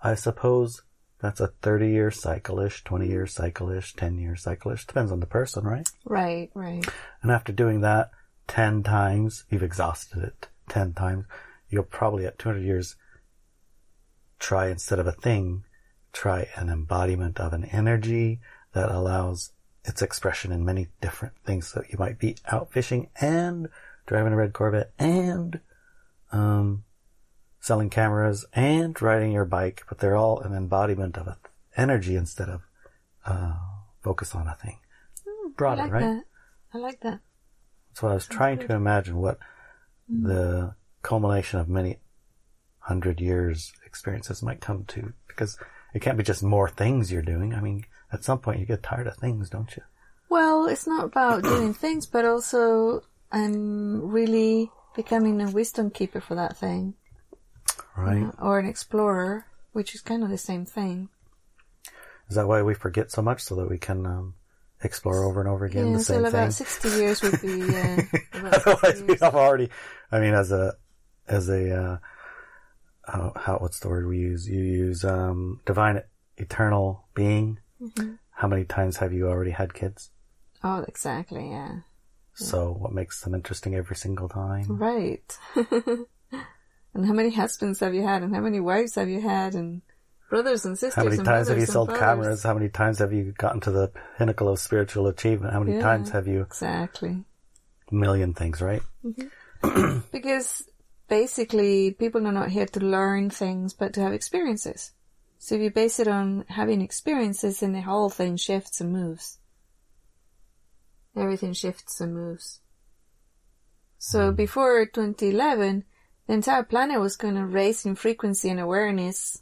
I 0.03 0.13
suppose 0.15 0.83
that's 1.19 1.39
a 1.39 1.47
30 1.47 1.89
year 1.89 2.11
cycle-ish, 2.11 2.83
20 2.83 3.07
year 3.07 3.25
cycle-ish, 3.25 3.95
10 3.95 4.19
year 4.19 4.35
cycle-ish. 4.35 4.85
Depends 4.85 5.11
on 5.11 5.19
the 5.19 5.25
person, 5.25 5.63
right? 5.63 5.89
Right, 6.05 6.51
right. 6.53 6.85
And 7.23 7.31
after 7.31 7.51
doing 7.51 7.81
that 7.81 8.11
10 8.47 8.83
times, 8.83 9.45
you've 9.49 9.63
exhausted 9.63 10.23
it 10.23 10.47
10 10.69 10.93
times. 10.93 11.25
You'll 11.69 11.83
probably 11.83 12.25
at 12.27 12.37
200 12.37 12.61
years 12.61 12.95
try 14.39 14.69
instead 14.69 14.99
of 14.99 15.07
a 15.07 15.11
thing, 15.11 15.63
try 16.13 16.47
an 16.55 16.69
embodiment 16.69 17.39
of 17.39 17.53
an 17.53 17.65
energy 17.65 18.39
that 18.73 18.91
allows 18.91 19.51
its 19.83 20.01
expression 20.01 20.51
in 20.51 20.65
many 20.65 20.87
different 21.01 21.33
things. 21.45 21.67
So 21.67 21.83
you 21.89 21.97
might 21.97 22.19
be 22.19 22.35
out 22.47 22.71
fishing 22.71 23.09
and 23.19 23.69
driving 24.05 24.33
a 24.33 24.35
red 24.35 24.53
Corvette 24.53 24.91
and, 24.99 25.59
um, 26.31 26.83
selling 27.59 27.89
cameras 27.89 28.45
and 28.53 29.01
riding 29.01 29.31
your 29.31 29.45
bike, 29.45 29.83
but 29.89 29.97
they're 29.97 30.15
all 30.15 30.39
an 30.39 30.53
embodiment 30.53 31.17
of 31.17 31.27
a 31.27 31.37
energy 31.75 32.15
instead 32.15 32.49
of 32.49 32.61
uh, 33.25 33.53
focus 34.01 34.33
on 34.33 34.47
a 34.47 34.55
thing. 34.55 34.77
I 35.27 35.49
Broader, 35.55 35.83
like 35.83 35.91
right? 35.91 36.01
that. 36.01 36.23
I 36.73 36.77
like 36.77 36.99
that. 37.01 37.19
So 37.93 38.07
I 38.07 38.13
was 38.13 38.27
trying 38.27 38.59
to 38.59 38.73
imagine 38.73 39.17
what 39.17 39.39
the 40.07 40.75
culmination 41.01 41.59
of 41.59 41.67
many 41.67 41.99
hundred 42.79 43.19
years 43.19 43.73
experiences 43.85 44.41
might 44.41 44.61
come 44.61 44.85
to, 44.85 45.13
because 45.27 45.57
it 45.93 46.01
can't 46.01 46.17
be 46.17 46.23
just 46.23 46.43
more 46.43 46.69
things 46.69 47.11
you're 47.11 47.21
doing. 47.21 47.53
I 47.53 47.59
mean, 47.59 47.85
at 48.11 48.23
some 48.23 48.39
point 48.39 48.59
you 48.59 48.65
get 48.65 48.83
tired 48.83 49.07
of 49.07 49.17
things, 49.17 49.49
don't 49.49 49.75
you? 49.75 49.83
Well, 50.29 50.67
it's 50.67 50.87
not 50.87 51.05
about 51.05 51.43
doing 51.43 51.73
things, 51.83 52.05
but 52.05 52.25
also 52.25 53.01
I'm 53.31 54.09
really 54.09 54.71
becoming 54.95 55.41
a 55.41 55.49
wisdom 55.51 55.89
keeper 55.91 56.19
for 56.21 56.35
that 56.35 56.57
thing, 56.57 56.95
Right? 57.95 58.31
or 58.41 58.59
an 58.59 58.65
explorer, 58.67 59.45
which 59.73 59.93
is 59.95 60.01
kind 60.01 60.23
of 60.23 60.29
the 60.29 60.37
same 60.37 60.65
thing. 60.65 61.09
Is 62.29 62.35
that 62.35 62.47
why 62.47 62.61
we 62.61 62.73
forget 62.73 63.11
so 63.11 63.21
much 63.21 63.41
so 63.41 63.55
that 63.55 63.69
we 63.69 63.77
can 63.77 64.05
um, 64.05 64.33
explore 64.83 65.23
over 65.23 65.39
and 65.39 65.49
over 65.49 65.65
again 65.65 65.87
yeah, 65.91 65.97
the 65.97 66.03
so 66.03 66.13
same 66.15 66.25
about 66.25 66.31
thing? 66.31 66.51
sixty 66.51 66.89
years 66.89 67.21
would 67.21 67.41
be. 67.41 67.61
Uh, 68.37 68.49
Otherwise, 68.53 69.01
we 69.01 69.07
years. 69.09 69.21
have 69.21 69.33
already. 69.35 69.69
I 70.11 70.19
mean, 70.19 70.33
as 70.35 70.51
a 70.51 70.75
as 71.27 71.49
a 71.49 71.73
uh, 71.75 71.97
how, 73.05 73.33
how 73.35 73.57
what's 73.57 73.79
the 73.79 73.87
word 73.89 74.07
we 74.07 74.17
use? 74.19 74.47
You 74.47 74.61
use 74.61 75.03
um, 75.05 75.61
divine 75.65 76.01
eternal 76.37 77.07
being. 77.15 77.59
Mm-hmm. 77.81 78.13
How 78.31 78.47
many 78.47 78.65
times 78.65 78.97
have 78.97 79.13
you 79.13 79.27
already 79.27 79.51
had 79.51 79.73
kids? 79.73 80.11
Oh, 80.63 80.83
exactly. 80.87 81.49
Yeah. 81.49 81.79
So 82.33 82.71
what 82.71 82.91
makes 82.93 83.21
them 83.21 83.33
interesting 83.33 83.73
every 83.75 83.95
single 83.95 84.29
time? 84.29 84.65
Right. 84.77 85.37
and 85.55 87.05
how 87.05 87.13
many 87.13 87.31
husbands 87.31 87.79
have 87.79 87.95
you 87.95 88.03
had? 88.03 88.21
And 88.23 88.33
how 88.35 88.41
many 88.41 88.59
wives 88.59 88.95
have 88.95 89.09
you 89.09 89.21
had? 89.21 89.55
And 89.55 89.81
brothers 90.29 90.65
and 90.65 90.77
sisters. 90.77 90.95
How 90.95 91.09
many 91.09 91.23
times 91.23 91.47
have 91.49 91.57
you 91.57 91.65
sold 91.65 91.87
fathers? 91.89 91.99
cameras? 91.99 92.43
How 92.43 92.53
many 92.53 92.69
times 92.69 92.99
have 92.99 93.13
you 93.13 93.33
gotten 93.37 93.61
to 93.61 93.71
the 93.71 93.91
pinnacle 94.17 94.49
of 94.49 94.59
spiritual 94.59 95.07
achievement? 95.07 95.53
How 95.53 95.59
many 95.63 95.77
Yeah. 95.77 95.83
times 95.83 96.09
have 96.11 96.27
you 96.27 96.41
Exactly. 96.41 97.23
a 97.91 97.95
million 97.95 98.33
things, 98.33 98.61
right? 98.61 98.81
Because 100.11 100.63
basically, 101.07 101.91
people 101.91 102.27
are 102.27 102.31
not 102.31 102.49
here 102.49 102.67
to 102.67 102.79
learn 102.79 103.29
things, 103.29 103.73
but 103.73 103.93
to 103.93 104.01
have 104.01 104.13
experiences. 104.13 104.91
So 105.39 105.55
if 105.55 105.61
you 105.61 105.71
base 105.71 105.99
it 105.99 106.07
on 106.07 106.45
having 106.49 106.81
experiences, 106.81 107.59
then 107.59 107.73
the 107.73 107.81
whole 107.81 108.09
thing 108.09 108.37
shifts 108.37 108.81
and 108.81 108.91
moves. 108.91 109.39
Everything 111.15 111.53
shifts 111.53 112.01
and 112.01 112.13
moves. 112.13 112.61
So 113.97 114.31
before 114.31 114.85
2011, 114.85 115.83
the 116.27 116.33
entire 116.33 116.63
planet 116.63 116.99
was 116.99 117.15
going 117.15 117.35
to 117.35 117.45
raise 117.45 117.85
in 117.85 117.95
frequency 117.95 118.49
and 118.49 118.59
awareness, 118.59 119.41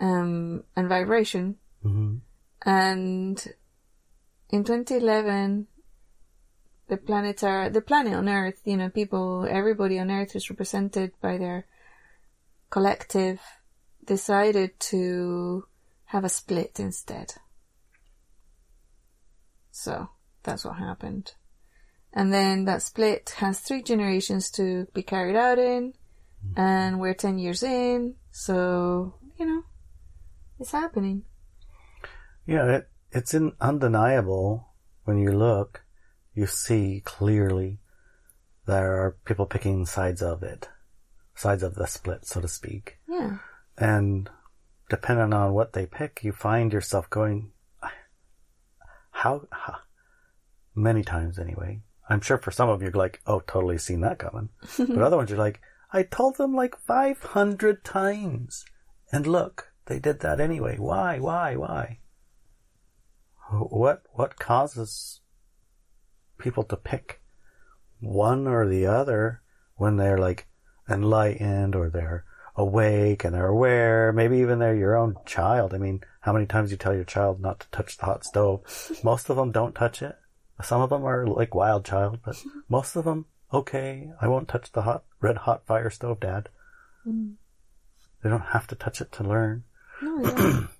um, 0.00 0.64
and 0.76 0.88
vibration. 0.88 1.56
hmm 1.82 2.16
And 2.64 3.54
in 4.50 4.64
2011, 4.64 5.66
the 6.88 6.96
planet 6.96 7.42
are 7.42 7.70
the 7.70 7.80
planet 7.80 8.14
on 8.14 8.28
Earth. 8.28 8.60
You 8.64 8.76
know, 8.76 8.90
people, 8.90 9.46
everybody 9.48 9.98
on 9.98 10.10
Earth 10.10 10.36
is 10.36 10.50
represented 10.50 11.12
by 11.20 11.38
their 11.38 11.66
collective. 12.70 13.40
Decided 14.06 14.78
to 14.80 15.66
have 16.06 16.24
a 16.24 16.28
split 16.28 16.78
instead. 16.78 17.34
So 19.70 20.08
that's 20.42 20.64
what 20.64 20.76
happened. 20.76 21.32
And 22.12 22.32
then 22.32 22.64
that 22.64 22.82
split 22.82 23.34
has 23.38 23.60
three 23.60 23.82
generations 23.82 24.50
to 24.52 24.86
be 24.94 25.02
carried 25.02 25.36
out 25.36 25.58
in, 25.58 25.92
and 26.56 26.98
we're 26.98 27.14
10 27.14 27.38
years 27.38 27.62
in, 27.62 28.14
so, 28.30 29.14
you 29.38 29.44
know, 29.44 29.62
it's 30.58 30.72
happening. 30.72 31.24
Yeah, 32.46 32.76
it, 32.76 32.88
it's 33.10 33.34
undeniable 33.60 34.68
when 35.04 35.18
you 35.18 35.32
look, 35.32 35.84
you 36.34 36.46
see 36.46 37.02
clearly 37.04 37.80
there 38.66 39.04
are 39.04 39.16
people 39.24 39.46
picking 39.46 39.84
sides 39.84 40.22
of 40.22 40.42
it, 40.42 40.68
sides 41.34 41.62
of 41.62 41.74
the 41.74 41.86
split, 41.86 42.26
so 42.26 42.40
to 42.40 42.48
speak. 42.48 42.98
Yeah. 43.08 43.38
And 43.78 44.30
depending 44.88 45.32
on 45.32 45.52
what 45.52 45.72
they 45.72 45.86
pick, 45.86 46.20
you 46.22 46.32
find 46.32 46.72
yourself 46.72 47.10
going, 47.10 47.52
how, 49.10 49.46
how 49.50 49.76
many 50.74 51.02
times 51.02 51.38
anyway. 51.38 51.80
I'm 52.08 52.20
sure 52.20 52.38
for 52.38 52.50
some 52.50 52.68
of 52.68 52.82
you, 52.82 52.90
like, 52.90 53.20
oh, 53.26 53.40
totally 53.40 53.78
seen 53.78 54.00
that 54.02 54.18
coming. 54.18 54.50
but 54.78 54.98
other 54.98 55.16
ones, 55.16 55.30
you're 55.30 55.38
like, 55.38 55.60
I 55.92 56.02
told 56.02 56.36
them 56.36 56.54
like 56.54 56.78
500 56.78 57.84
times. 57.84 58.64
And 59.10 59.26
look, 59.26 59.72
they 59.86 59.98
did 59.98 60.20
that 60.20 60.40
anyway. 60.40 60.76
Why, 60.78 61.18
why, 61.18 61.56
why? 61.56 62.00
What, 63.50 64.02
what 64.12 64.38
causes 64.38 65.20
people 66.38 66.64
to 66.64 66.76
pick 66.76 67.20
one 68.00 68.46
or 68.46 68.68
the 68.68 68.86
other 68.86 69.42
when 69.76 69.96
they're 69.96 70.18
like 70.18 70.46
enlightened 70.88 71.74
or 71.74 71.88
they're 71.88 72.24
awake 72.56 73.24
and 73.24 73.34
they're 73.34 73.46
aware, 73.46 74.12
maybe 74.12 74.38
even 74.38 74.58
they're 74.58 74.74
your 74.74 74.96
own 74.96 75.16
child. 75.26 75.74
I 75.74 75.78
mean, 75.78 76.02
how 76.20 76.32
many 76.32 76.46
times 76.46 76.70
you 76.70 76.76
tell 76.76 76.94
your 76.94 77.04
child 77.04 77.40
not 77.40 77.60
to 77.60 77.70
touch 77.70 77.96
the 77.96 78.06
hot 78.06 78.24
stove? 78.24 78.62
Most 79.04 79.30
of 79.30 79.36
them 79.36 79.52
don't 79.52 79.74
touch 79.74 80.02
it. 80.02 80.16
Some 80.62 80.80
of 80.80 80.90
them 80.90 81.04
are 81.04 81.26
like 81.26 81.54
wild 81.54 81.84
child, 81.84 82.20
but 82.24 82.42
most 82.70 82.96
of 82.96 83.04
them, 83.04 83.26
okay, 83.52 84.08
I 84.22 84.26
won't 84.28 84.48
touch 84.48 84.72
the 84.72 84.80
hot, 84.82 85.04
red 85.20 85.36
hot 85.36 85.66
fire 85.66 85.90
stove, 85.90 86.18
dad. 86.20 86.48
Mm. 87.06 87.34
They 88.22 88.30
don't 88.30 88.40
have 88.40 88.66
to 88.68 88.74
touch 88.74 89.02
it 89.02 89.12
to 89.12 89.22
learn. 89.22 89.64
No, 90.00 90.22
yeah. 90.22 90.60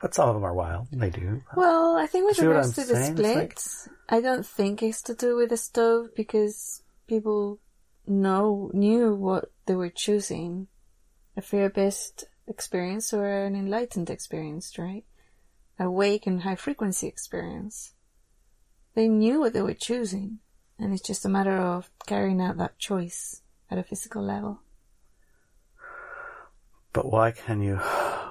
But 0.00 0.14
some 0.14 0.30
of 0.30 0.34
them 0.34 0.44
are 0.44 0.54
wild. 0.54 0.86
They 0.90 1.10
do. 1.10 1.42
well, 1.54 1.94
I 1.98 2.06
think 2.06 2.26
with 2.26 2.38
regards 2.38 2.72
to 2.76 2.80
the 2.84 2.94
saying? 2.94 3.12
It's 3.12 3.20
like- 3.20 3.58
splits, 3.58 3.88
I 4.08 4.22
don't 4.22 4.46
think 4.46 4.82
it's 4.82 5.02
to 5.02 5.14
do 5.14 5.36
with 5.36 5.50
the 5.50 5.58
stove 5.58 6.14
because 6.16 6.82
people 7.06 7.58
know 8.06 8.70
knew 8.72 9.14
what 9.14 9.50
they 9.70 9.76
were 9.76 9.88
choosing, 9.88 10.66
a 11.36 11.40
fear-based 11.40 12.24
experience 12.48 13.14
or 13.14 13.44
an 13.44 13.54
enlightened 13.54 14.10
experience, 14.10 14.76
right? 14.76 15.04
Awake 15.78 16.26
and 16.26 16.42
high 16.42 16.56
frequency 16.56 17.06
experience. 17.06 17.94
They 18.96 19.06
knew 19.06 19.38
what 19.38 19.52
they 19.52 19.62
were 19.62 19.74
choosing, 19.74 20.40
and 20.76 20.92
it's 20.92 21.06
just 21.06 21.24
a 21.24 21.28
matter 21.28 21.56
of 21.56 21.88
carrying 22.04 22.40
out 22.40 22.56
that 22.56 22.80
choice 22.80 23.42
at 23.70 23.78
a 23.78 23.84
physical 23.84 24.24
level. 24.24 24.58
But 26.92 27.06
why 27.06 27.30
can 27.30 27.62
you, 27.62 27.76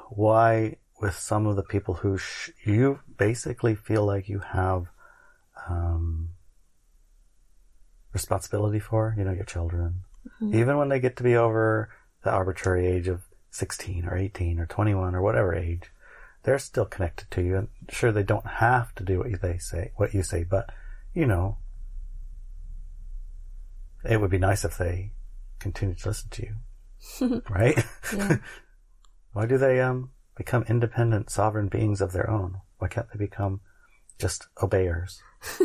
why 0.10 0.76
with 1.00 1.16
some 1.16 1.48
of 1.48 1.56
the 1.56 1.64
people 1.64 1.94
who 1.94 2.18
sh- 2.18 2.50
you 2.66 3.00
basically 3.18 3.76
feel 3.76 4.06
like 4.06 4.28
you 4.28 4.40
have, 4.40 4.88
um, 5.70 6.32
responsibility 8.12 8.80
for, 8.80 9.16
you 9.18 9.24
know, 9.24 9.32
your 9.32 9.46
children, 9.46 10.04
even 10.42 10.78
when 10.78 10.90
they 10.90 11.00
get 11.00 11.18
to 11.18 11.24
be 11.24 11.36
over 11.36 11.90
the 12.24 12.32
arbitrary 12.32 12.88
age 12.88 13.08
of 13.08 13.24
16 13.52 14.06
or 14.06 14.18
18 14.18 14.60
or 14.60 14.66
21 14.66 15.16
or 15.16 15.22
whatever 15.22 15.54
age, 15.54 15.92
they're 16.44 16.60
still 16.60 16.86
connected 16.86 17.30
to 17.32 17.42
you. 17.42 17.58
And 17.58 17.68
sure, 17.90 18.12
they 18.12 18.24
don't 18.24 18.46
have 18.46 18.94
to 18.96 19.04
do 19.04 19.20
what 19.20 19.42
they 19.42 19.58
say, 19.58 19.92
what 19.96 20.14
you 20.14 20.24
say, 20.24 20.44
but 20.44 20.70
you 21.14 21.26
know, 21.26 21.58
it 24.04 24.22
would 24.22 24.32
be 24.32 24.38
nice 24.38 24.64
if 24.64 24.78
they 24.78 25.12
continued 25.60 26.00
to 26.00 26.10
listen 26.10 26.30
to 26.30 26.46
you, 26.46 27.42
right? 27.50 27.84
Why 29.34 29.46
do 29.46 29.58
they 29.58 29.82
um 29.82 30.12
become 30.38 30.64
independent, 30.70 31.30
sovereign 31.30 31.68
beings 31.68 32.00
of 32.00 32.14
their 32.14 32.30
own? 32.30 32.62
Why 32.78 32.88
can't 32.88 33.08
they 33.12 33.20
become 33.20 33.60
just 34.18 34.48
obeyers? 34.62 35.22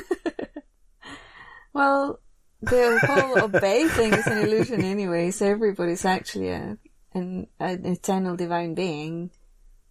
Well, 1.75 2.21
the 2.65 3.01
whole 3.07 3.45
obey 3.45 3.89
thing 3.89 4.13
is 4.15 4.27
an 4.27 4.39
illusion 4.39 4.83
anyway, 4.83 5.31
so 5.31 5.47
everybody's 5.47 6.05
actually 6.05 6.51
a, 6.51 6.77
an, 7.13 7.47
an 7.61 7.87
eternal 7.87 8.37
divine 8.37 8.75
being 8.75 9.31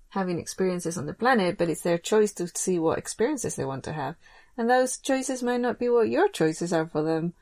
having 0.10 0.40
experiences 0.40 0.98
on 0.98 1.08
the 1.08 1.14
planet, 1.14 1.58
but 1.58 1.70
it's 1.70 1.82
their 1.82 1.98
choice 1.98 2.34
to 2.34 2.48
see 2.56 2.78
what 2.78 3.00
experiences 3.00 3.56
they 3.56 3.66
want 3.66 3.84
to 3.86 3.94
have. 3.94 4.16
And 4.56 4.70
those 4.70 4.98
choices 5.00 5.42
might 5.42 5.60
not 5.60 5.80
be 5.80 5.90
what 5.90 6.08
your 6.08 6.30
choices 6.30 6.72
are 6.72 6.88
for 6.88 7.02
them. 7.02 7.34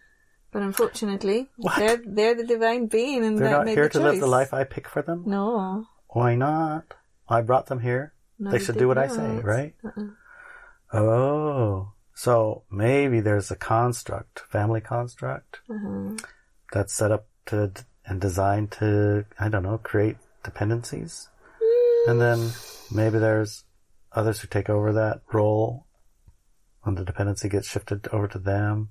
But 0.51 0.61
unfortunately, 0.63 1.49
What? 1.57 1.77
they're 1.77 2.01
they're 2.05 2.35
the 2.35 2.45
divine 2.45 2.87
being 2.87 3.25
and 3.25 3.37
They're 3.37 3.49
that 3.49 3.65
not 3.65 3.67
here 3.67 3.83
the 3.89 3.99
to 3.99 3.99
live 3.99 4.19
the 4.19 4.27
life 4.27 4.53
I 4.53 4.63
pick 4.65 4.87
for 4.87 5.01
them. 5.01 5.23
No. 5.25 5.85
Why 6.09 6.35
not? 6.35 6.93
I 7.27 7.41
brought 7.41 7.67
them 7.67 7.79
here. 7.79 8.13
no 8.39 8.51
they 8.51 8.59
should 8.59 8.77
do 8.77 8.87
what 8.87 8.97
I 8.97 9.07
say, 9.07 9.39
right? 9.39 9.75
Uh-uh. 9.83 10.97
Oh, 10.97 11.93
so 12.13 12.63
maybe 12.69 13.19
there's 13.19 13.51
a 13.51 13.55
construct, 13.55 14.39
family 14.49 14.81
construct, 14.81 15.61
Uh-huh. 15.69 16.15
that's 16.71 16.93
set 16.93 17.11
up 17.11 17.27
to 17.47 17.71
and 18.05 18.19
designed 18.19 18.71
to, 18.71 19.25
I 19.39 19.47
don't 19.49 19.63
know, 19.63 19.77
create 19.77 20.17
dependencies. 20.43 21.29
And 22.07 22.19
then 22.19 22.51
maybe 22.91 23.19
there's 23.19 23.63
others 24.11 24.39
who 24.39 24.47
take 24.47 24.69
over 24.69 24.91
that 24.93 25.21
role 25.31 25.85
when 26.81 26.95
the 26.95 27.05
dependency 27.05 27.47
gets 27.47 27.69
shifted 27.69 28.07
over 28.07 28.27
to 28.27 28.39
them 28.39 28.89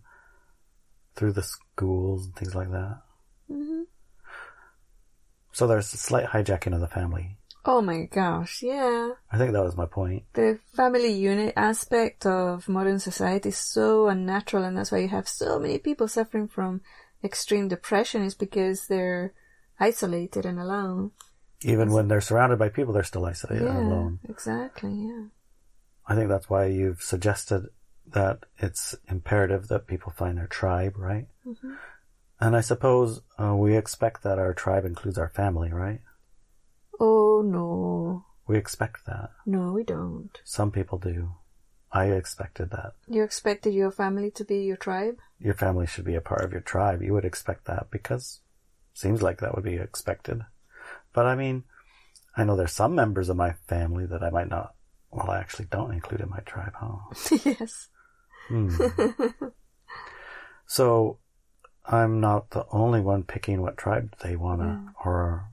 through 1.17 1.33
the 1.33 1.43
schools 1.43 2.27
and 2.27 2.37
things 2.37 2.55
like 2.55 2.71
that. 2.71 3.03
Mhm. 3.51 3.87
So 5.53 5.67
there's 5.67 5.93
a 5.93 5.97
slight 5.97 6.27
hijacking 6.27 6.73
of 6.73 6.81
the 6.81 6.87
family. 6.87 7.37
Oh 7.65 7.83
my 7.83 8.05
gosh, 8.05 8.63
yeah. 8.63 9.11
I 9.31 9.37
think 9.37 9.53
that 9.53 9.63
was 9.63 9.77
my 9.77 9.87
point. 9.87 10.25
The 10.33 10.59
family 10.75 11.13
unit 11.13 11.53
aspect 11.57 12.25
of 12.25 12.69
modern 12.69 12.99
society 12.99 13.51
is 13.51 13.59
so 13.59 14.09
unnatural, 14.09 14.65
and 14.65 14.77
that's 14.77 14.91
why 14.91 14.99
you 14.99 15.09
have 15.09 15.29
so 15.29 15.59
many 15.59 15.79
people 15.79 16.09
suffering 16.09 16.49
from 16.49 16.81
extreme 17.23 17.69
depression, 17.69 18.23
is 18.23 18.35
because 18.35 18.87
they're 18.87 19.35
isolated 19.79 20.47
and 20.47 20.59
alone. 20.59 21.11
Even 21.63 21.93
when 21.93 22.09
they're 22.09 22.23
surrounded 22.23 22.59
by 22.59 22.71
people, 22.71 22.95
they're 22.95 23.05
still 23.05 23.27
isolated 23.27 23.65
yeah, 23.65 23.77
and 23.77 23.93
alone. 23.93 24.19
exactly, 24.27 24.95
yeah. 24.95 25.25
I 26.07 26.15
think 26.15 26.29
that's 26.29 26.49
why 26.49 26.67
you've 26.67 27.03
suggested 27.03 27.67
that 28.07 28.41
it's 28.59 28.95
imperative 29.09 29.69
that 29.69 29.87
people 29.87 30.13
find 30.13 30.39
their 30.39 30.47
tribe, 30.47 30.95
right? 30.97 31.29
Mm-hmm. 31.47 31.75
And 32.41 32.57
I 32.57 32.63
suppose 32.63 33.21
uh, 33.39 33.55
we 33.55 33.77
expect 33.77 34.23
that 34.23 34.39
our 34.39 34.55
tribe 34.55 34.87
includes 34.87 35.19
our 35.19 35.29
family, 35.29 35.71
right? 35.71 36.01
Oh 37.01 37.43
no. 37.43 38.27
We 38.47 38.59
expect 38.59 39.07
that. 39.07 39.31
No, 39.47 39.73
we 39.73 39.85
don't. 39.85 40.39
Some 40.45 40.71
people 40.71 40.99
do. 40.99 41.33
I 41.93 42.07
expected 42.07 42.71
that. 42.71 42.93
You 43.09 43.25
expected 43.25 43.75
your 43.75 43.91
family 43.91 44.31
to 44.33 44.45
be 44.45 44.59
your 44.59 44.77
tribe? 44.77 45.19
Your 45.41 45.55
family 45.55 45.87
should 45.87 46.05
be 46.05 46.15
a 46.15 46.21
part 46.21 46.45
of 46.45 46.53
your 46.53 46.61
tribe. 46.61 47.03
You 47.03 47.15
would 47.15 47.25
expect 47.25 47.65
that 47.67 47.91
because 47.91 48.41
seems 48.95 49.23
like 49.23 49.41
that 49.41 49.55
would 49.55 49.65
be 49.65 49.77
expected. 49.77 50.43
But 51.13 51.27
I 51.27 51.35
mean, 51.35 51.65
I 52.37 52.45
know 52.45 52.57
there's 52.57 52.73
some 52.73 52.95
members 52.95 53.29
of 53.29 53.37
my 53.37 53.55
family 53.67 54.07
that 54.07 54.23
I 54.23 54.31
might 54.31 54.49
not, 54.49 54.75
well, 55.11 55.31
I 55.31 55.39
actually 55.39 55.67
don't 55.71 55.93
include 55.93 56.21
in 56.21 56.31
my 56.31 56.41
tribe, 56.41 56.75
huh? 56.77 57.39
yes. 57.45 57.89
Hmm. 58.49 58.69
so 60.67 61.19
I'm 61.85 62.21
not 62.21 62.51
the 62.51 62.67
only 62.71 63.01
one 63.01 63.25
picking 63.25 63.63
what 63.63 63.77
tribe 63.77 64.15
they 64.23 64.37
want 64.37 64.61
to, 64.61 64.81
or 65.05 65.50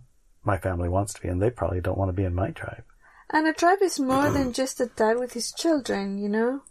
my 0.48 0.58
family 0.58 0.90
wants 0.90 1.14
to 1.14 1.22
be, 1.22 1.28
and 1.28 1.40
they 1.40 1.52
probably 1.52 1.82
don't 1.82 1.98
want 1.98 2.10
to 2.10 2.14
be 2.14 2.24
in 2.24 2.34
my 2.34 2.50
tribe. 2.52 2.84
And 3.30 3.46
a 3.46 3.54
tribe 3.54 3.84
is 3.84 4.00
more 4.00 4.32
than 4.32 4.54
just 4.62 4.82
a 4.82 4.88
dad 4.88 5.20
with 5.20 5.34
his 5.34 5.52
children, 5.52 6.18
you 6.18 6.30
know? 6.30 6.62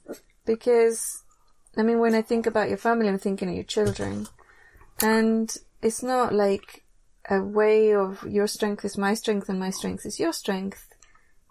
Because, 0.44 1.22
I 1.76 1.82
mean, 1.82 2.00
when 2.00 2.14
I 2.14 2.22
think 2.22 2.46
about 2.46 2.68
your 2.68 2.78
family, 2.78 3.08
I'm 3.08 3.18
thinking 3.18 3.48
of 3.48 3.54
your 3.54 3.64
children. 3.64 4.26
And 5.00 5.54
it's 5.82 6.02
not 6.02 6.34
like 6.34 6.84
a 7.28 7.42
way 7.42 7.94
of 7.94 8.24
your 8.26 8.46
strength 8.46 8.84
is 8.84 8.96
my 8.96 9.14
strength 9.14 9.48
and 9.48 9.60
my 9.60 9.70
strength 9.70 10.06
is 10.06 10.18
your 10.18 10.32
strength. 10.32 10.88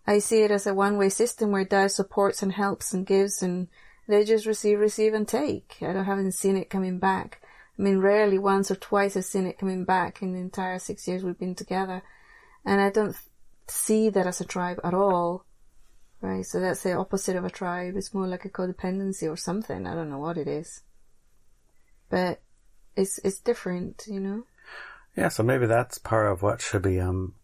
I 0.08 0.20
see 0.20 0.42
it 0.42 0.52
as 0.52 0.68
a 0.68 0.74
one 0.74 0.98
way 0.98 1.10
system 1.10 1.52
where 1.52 1.66
dad 1.66 1.92
supports 1.92 2.42
and 2.42 2.52
helps 2.52 2.94
and 2.94 3.06
gives 3.06 3.42
and 3.42 3.68
they 4.08 4.24
just 4.24 4.46
receive, 4.46 4.80
receive 4.80 5.14
and 5.14 5.28
take. 5.28 5.78
I 5.82 5.94
don't, 5.94 6.06
haven't 6.06 6.34
seen 6.34 6.58
it 6.58 6.70
coming 6.70 7.00
back. 7.00 7.42
I 7.78 7.82
mean, 7.82 7.98
rarely 7.98 8.38
once 8.38 8.72
or 8.72 8.76
twice 8.76 9.18
I've 9.18 9.26
seen 9.26 9.48
it 9.48 9.58
coming 9.58 9.84
back 9.84 10.22
in 10.22 10.34
the 10.34 10.40
entire 10.40 10.80
six 10.80 11.08
years 11.08 11.24
we've 11.24 11.38
been 11.38 11.56
together. 11.56 12.04
And 12.66 12.82
I 12.82 12.90
don't 12.90 13.16
see 13.68 14.10
that 14.10 14.28
as 14.28 14.42
a 14.42 14.46
tribe 14.46 14.80
at 14.84 14.94
all. 14.94 15.46
Right? 16.22 16.46
So 16.46 16.60
that's 16.60 16.84
the 16.84 16.94
opposite 16.94 17.36
of 17.36 17.46
a 17.46 17.50
tribe. 17.50 17.96
It's 17.96 18.14
more 18.14 18.28
like 18.28 18.46
a 18.46 18.50
codependency 18.50 19.30
or 19.30 19.38
something. 19.38 19.86
I 19.86 19.94
don't 19.94 20.10
know 20.10 20.20
what 20.20 20.38
it 20.38 20.48
is. 20.48 20.82
But 22.10 22.42
it's, 22.96 23.20
it's 23.20 23.40
different, 23.40 24.04
you 24.08 24.20
know? 24.20 24.44
Yeah, 25.16 25.30
so 25.30 25.44
maybe 25.44 25.66
that's 25.66 25.98
part 25.98 26.32
of 26.32 26.42
what 26.42 26.62
should 26.62 26.82
be 26.82 27.00
um, 27.00 27.36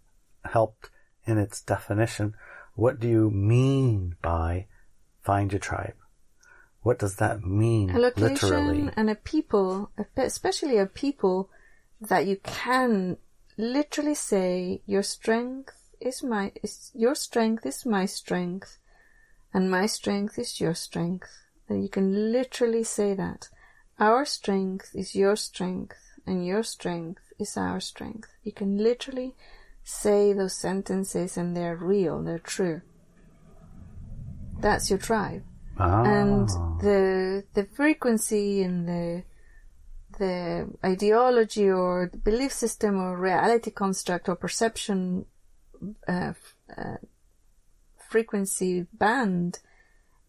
helped 0.43 0.89
in 1.25 1.37
its 1.37 1.61
definition. 1.61 2.35
What 2.75 2.99
do 2.99 3.07
you 3.07 3.29
mean 3.29 4.15
by 4.21 4.67
find 5.21 5.51
your 5.51 5.59
tribe? 5.59 5.93
What 6.81 6.97
does 6.97 7.17
that 7.17 7.43
mean 7.43 7.91
A 7.91 7.99
location 7.99 8.27
literally? 8.29 8.89
and 8.95 9.09
a 9.09 9.15
people, 9.15 9.91
especially 10.17 10.77
a 10.77 10.87
people 10.87 11.49
that 12.01 12.25
you 12.25 12.37
can 12.43 13.17
literally 13.57 14.15
say 14.15 14.81
your 14.85 15.03
strength 15.03 15.75
is 15.99 16.23
my 16.23 16.51
is 16.63 16.91
your 16.93 17.15
strength 17.15 17.65
is 17.65 17.85
my 17.85 18.05
strength 18.05 18.79
and 19.53 19.69
my 19.69 19.85
strength 19.85 20.39
is 20.39 20.59
your 20.59 20.73
strength. 20.73 21.29
And 21.67 21.83
you 21.83 21.89
can 21.89 22.31
literally 22.31 22.83
say 22.83 23.13
that. 23.13 23.49
Our 23.99 24.25
strength 24.25 24.91
is 24.95 25.15
your 25.15 25.35
strength 25.35 25.97
and 26.25 26.45
your 26.45 26.63
strength 26.63 27.21
is 27.39 27.55
our 27.57 27.79
strength. 27.79 28.29
You 28.43 28.51
can 28.51 28.77
literally 28.77 29.35
say 29.83 30.33
those 30.33 30.55
sentences 30.55 31.37
and 31.37 31.55
they're 31.55 31.75
real 31.75 32.21
they're 32.23 32.39
true. 32.39 32.81
That's 34.59 34.89
your 34.89 34.99
tribe. 34.99 35.43
Ah, 35.77 36.03
and 36.03 36.47
the 36.81 37.43
the 37.53 37.65
frequency 37.65 38.61
and 38.63 38.87
the 38.87 39.23
the 40.21 40.69
ideology 40.85 41.67
or 41.67 42.07
the 42.11 42.19
belief 42.19 42.53
system 42.53 43.01
or 43.01 43.17
reality 43.17 43.71
construct 43.71 44.29
or 44.29 44.35
perception 44.35 45.25
uh, 46.07 46.33
uh, 46.77 46.97
frequency 48.07 48.85
band 48.93 49.57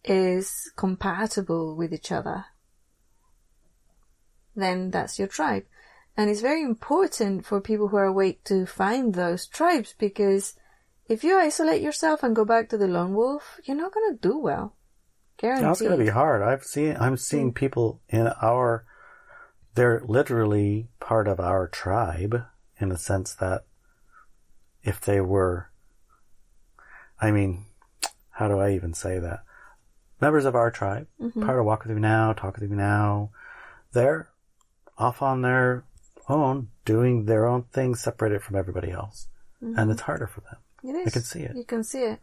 is 0.03 0.73
compatible 0.77 1.77
with 1.77 1.93
each 1.93 2.11
other, 2.11 2.47
then 4.57 4.91
that's 4.91 5.19
your 5.19 5.29
tribe. 5.29 5.65
And 6.17 6.31
it's 6.31 6.41
very 6.41 6.63
important 6.63 7.45
for 7.45 7.61
people 7.61 7.89
who 7.89 7.99
are 7.99 8.07
awake 8.07 8.45
to 8.45 8.65
find 8.65 9.15
those 9.15 9.47
tribes 9.47 9.95
because 9.99 10.55
if 11.07 11.23
you 11.23 11.39
isolate 11.39 11.83
yourself 11.83 12.23
and 12.23 12.35
go 12.35 12.47
back 12.47 12.71
to 12.71 12.79
the 12.79 12.89
lone 12.89 13.13
wolf, 13.13 13.61
you're 13.65 13.77
not 13.77 13.93
going 13.93 14.11
to 14.13 14.29
do 14.29 14.39
well. 14.39 14.75
Guaranteed. 15.37 15.67
That's 15.67 15.81
going 15.81 15.99
to 15.99 16.05
be 16.05 16.11
hard. 16.11 16.41
I've 16.41 16.65
seen, 16.65 16.97
I'm 16.99 17.19
seeing 17.19 17.53
people 17.53 18.01
in 18.09 18.29
our, 18.41 18.87
they're 19.75 20.03
literally 20.05 20.89
part 21.01 21.29
of 21.29 21.41
our 21.41 21.69
tribe 21.69 22.45
in 22.79 22.89
the 22.89 22.99
sense 22.99 23.35
that 23.35 23.65
if 24.83 25.01
they 25.01 25.21
were, 25.21 25.71
I 27.21 27.31
mean, 27.31 27.67
how 28.31 28.49
do 28.49 28.59
I 28.59 28.73
even 28.73 28.95
say 28.95 29.19
that? 29.19 29.41
Members 30.21 30.45
of 30.45 30.55
our 30.55 30.71
tribe, 30.71 31.07
mm-hmm. 31.21 31.45
part 31.45 31.59
of 31.59 31.65
Walk 31.65 31.85
With 31.85 31.95
Me 31.95 32.01
Now, 32.01 32.33
Talk 32.33 32.57
With 32.57 32.71
Me 32.71 32.77
Now, 32.77 33.31
they're 33.93 34.29
off 34.99 35.23
on 35.23 35.43
their 35.43 35.85
own, 36.29 36.69
doing 36.85 37.25
their 37.25 37.47
own 37.47 37.65
thing 37.65 37.95
separated 37.95 38.43
from 38.43 38.57
everybody 38.57 38.91
else. 38.91 39.29
Mm-hmm. 39.63 39.79
And 39.79 39.91
it's 39.91 40.03
harder 40.03 40.27
for 40.27 40.41
them. 40.41 40.57
It 40.85 40.99
is. 40.99 41.07
I 41.09 41.11
can 41.11 41.23
see 41.23 41.41
it. 41.41 41.57
You 41.57 41.65
can 41.65 41.85
see 41.85 42.03
it. 42.03 42.21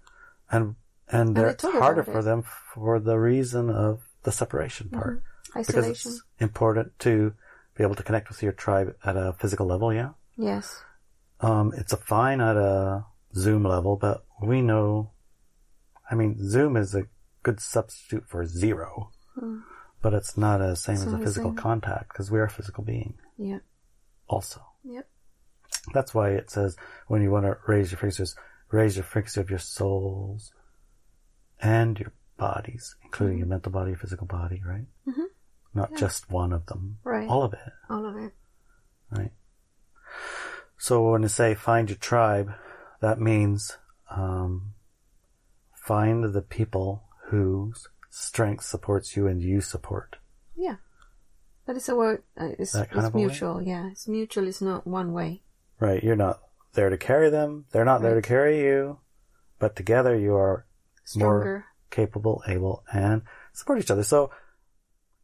And, 0.51 0.75
and, 1.09 1.35
they 1.35 1.43
it's 1.43 1.63
harder 1.63 2.01
about 2.01 2.13
for 2.13 2.23
them 2.23 2.43
for 2.73 2.99
the 2.99 3.17
reason 3.17 3.69
of 3.69 4.01
the 4.23 4.31
separation 4.31 4.89
part. 4.89 5.15
Because 5.15 5.28
Isolation. 5.55 6.12
it's 6.12 6.21
important 6.39 6.97
to 6.99 7.33
be 7.75 7.83
able 7.83 7.95
to 7.95 8.03
connect 8.03 8.29
with 8.29 8.41
your 8.43 8.51
tribe 8.51 8.95
at 9.03 9.15
a 9.17 9.33
physical 9.39 9.65
level, 9.65 9.93
yeah. 9.93 10.09
Yes. 10.38 10.81
Um, 11.41 11.73
it's 11.77 11.93
a 11.93 11.97
fine 11.97 12.41
at 12.41 12.57
a 12.57 13.05
Zoom 13.35 13.63
level, 13.63 13.95
but 13.95 14.25
we 14.41 14.62
know, 14.62 15.12
I 16.12 16.15
mean, 16.15 16.38
Zoom 16.49 16.75
is 16.75 16.93
a 16.95 17.03
good 17.43 17.59
substitute 17.62 18.25
for 18.27 18.45
zero, 18.45 19.12
but 20.01 20.13
it's 20.13 20.38
not 20.38 20.62
as 20.62 20.83
same 20.83 20.95
as 20.95 21.03
Hmm. 21.05 21.15
a 21.15 21.19
physical 21.19 21.53
contact 21.53 22.09
because 22.09 22.29
we 22.29 22.39
are 22.39 22.43
a 22.45 22.49
physical 22.49 22.83
being 22.83 23.17
Yeah. 23.38 23.59
also. 24.27 24.62
Yep. 24.83 25.07
That's 25.93 26.13
why 26.13 26.31
it 26.31 26.49
says 26.49 26.75
when 27.07 27.21
you 27.21 27.31
want 27.31 27.45
to 27.45 27.57
raise 27.67 27.91
your 27.91 27.97
frequencies, 27.99 28.35
raise 28.71 28.97
your 28.97 29.05
frequency 29.05 29.39
of 29.39 29.49
your 29.49 29.59
souls 29.59 30.51
and 31.62 31.97
your 31.99 32.12
bodies, 32.38 32.95
including 33.03 33.35
Mm-hmm. 33.35 33.39
your 33.39 33.47
mental 33.47 33.71
body, 33.71 33.91
your 33.91 33.99
physical 33.99 34.27
body, 34.27 34.62
right? 34.65 34.85
Mm-hmm. 35.07 35.23
Not 35.73 35.95
just 35.95 36.29
one 36.32 36.51
of 36.51 36.65
them. 36.65 36.97
Right. 37.03 37.27
All 37.29 37.43
of 37.43 37.53
it, 37.53 37.60
All 37.89 38.05
of 38.05 38.15
it. 38.17 38.34
right? 39.12 39.32
So 40.77 41.12
when 41.12 41.21
you 41.21 41.27
say 41.27 41.53
find 41.55 41.89
your 41.89 41.97
tribe, 41.97 42.51
that 43.01 43.19
means 43.19 43.77
um, 44.10 44.73
find 45.75 46.34
the 46.34 46.41
people 46.41 47.03
whose 47.27 47.88
strength 48.10 48.63
supports 48.65 49.15
you 49.15 49.27
and 49.27 49.41
you 49.41 49.62
support. 49.62 50.17
Yeah. 50.55 50.77
That 51.67 51.75
is 51.75 51.88
a 51.89 51.95
word. 51.95 52.23
Uh, 52.39 52.49
it's 52.58 52.73
it's 52.73 52.95
of 52.95 53.13
a 53.13 53.17
way? 53.17 53.25
mutual. 53.25 53.62
Yeah. 53.62 53.89
It's 53.91 54.08
mutual. 54.08 54.47
It's 54.47 54.62
not 54.62 54.88
one 54.88 55.13
way. 55.13 55.43
Right? 55.79 56.03
You're 56.03 56.15
not 56.15 56.39
there 56.73 56.89
to 56.89 56.97
carry 56.97 57.29
them. 57.29 57.65
They're 57.71 57.86
not 57.86 58.01
there 58.01 58.15
to 58.15 58.21
carry 58.21 58.60
you. 58.62 58.99
But 59.60 59.75
together 59.75 60.17
you 60.17 60.36
are 60.36 60.65
Stronger. 61.03 61.27
more 61.45 61.65
capable, 61.91 62.41
able, 62.47 62.84
and 62.91 63.21
support 63.53 63.79
each 63.79 63.91
other. 63.91 64.03
So, 64.03 64.32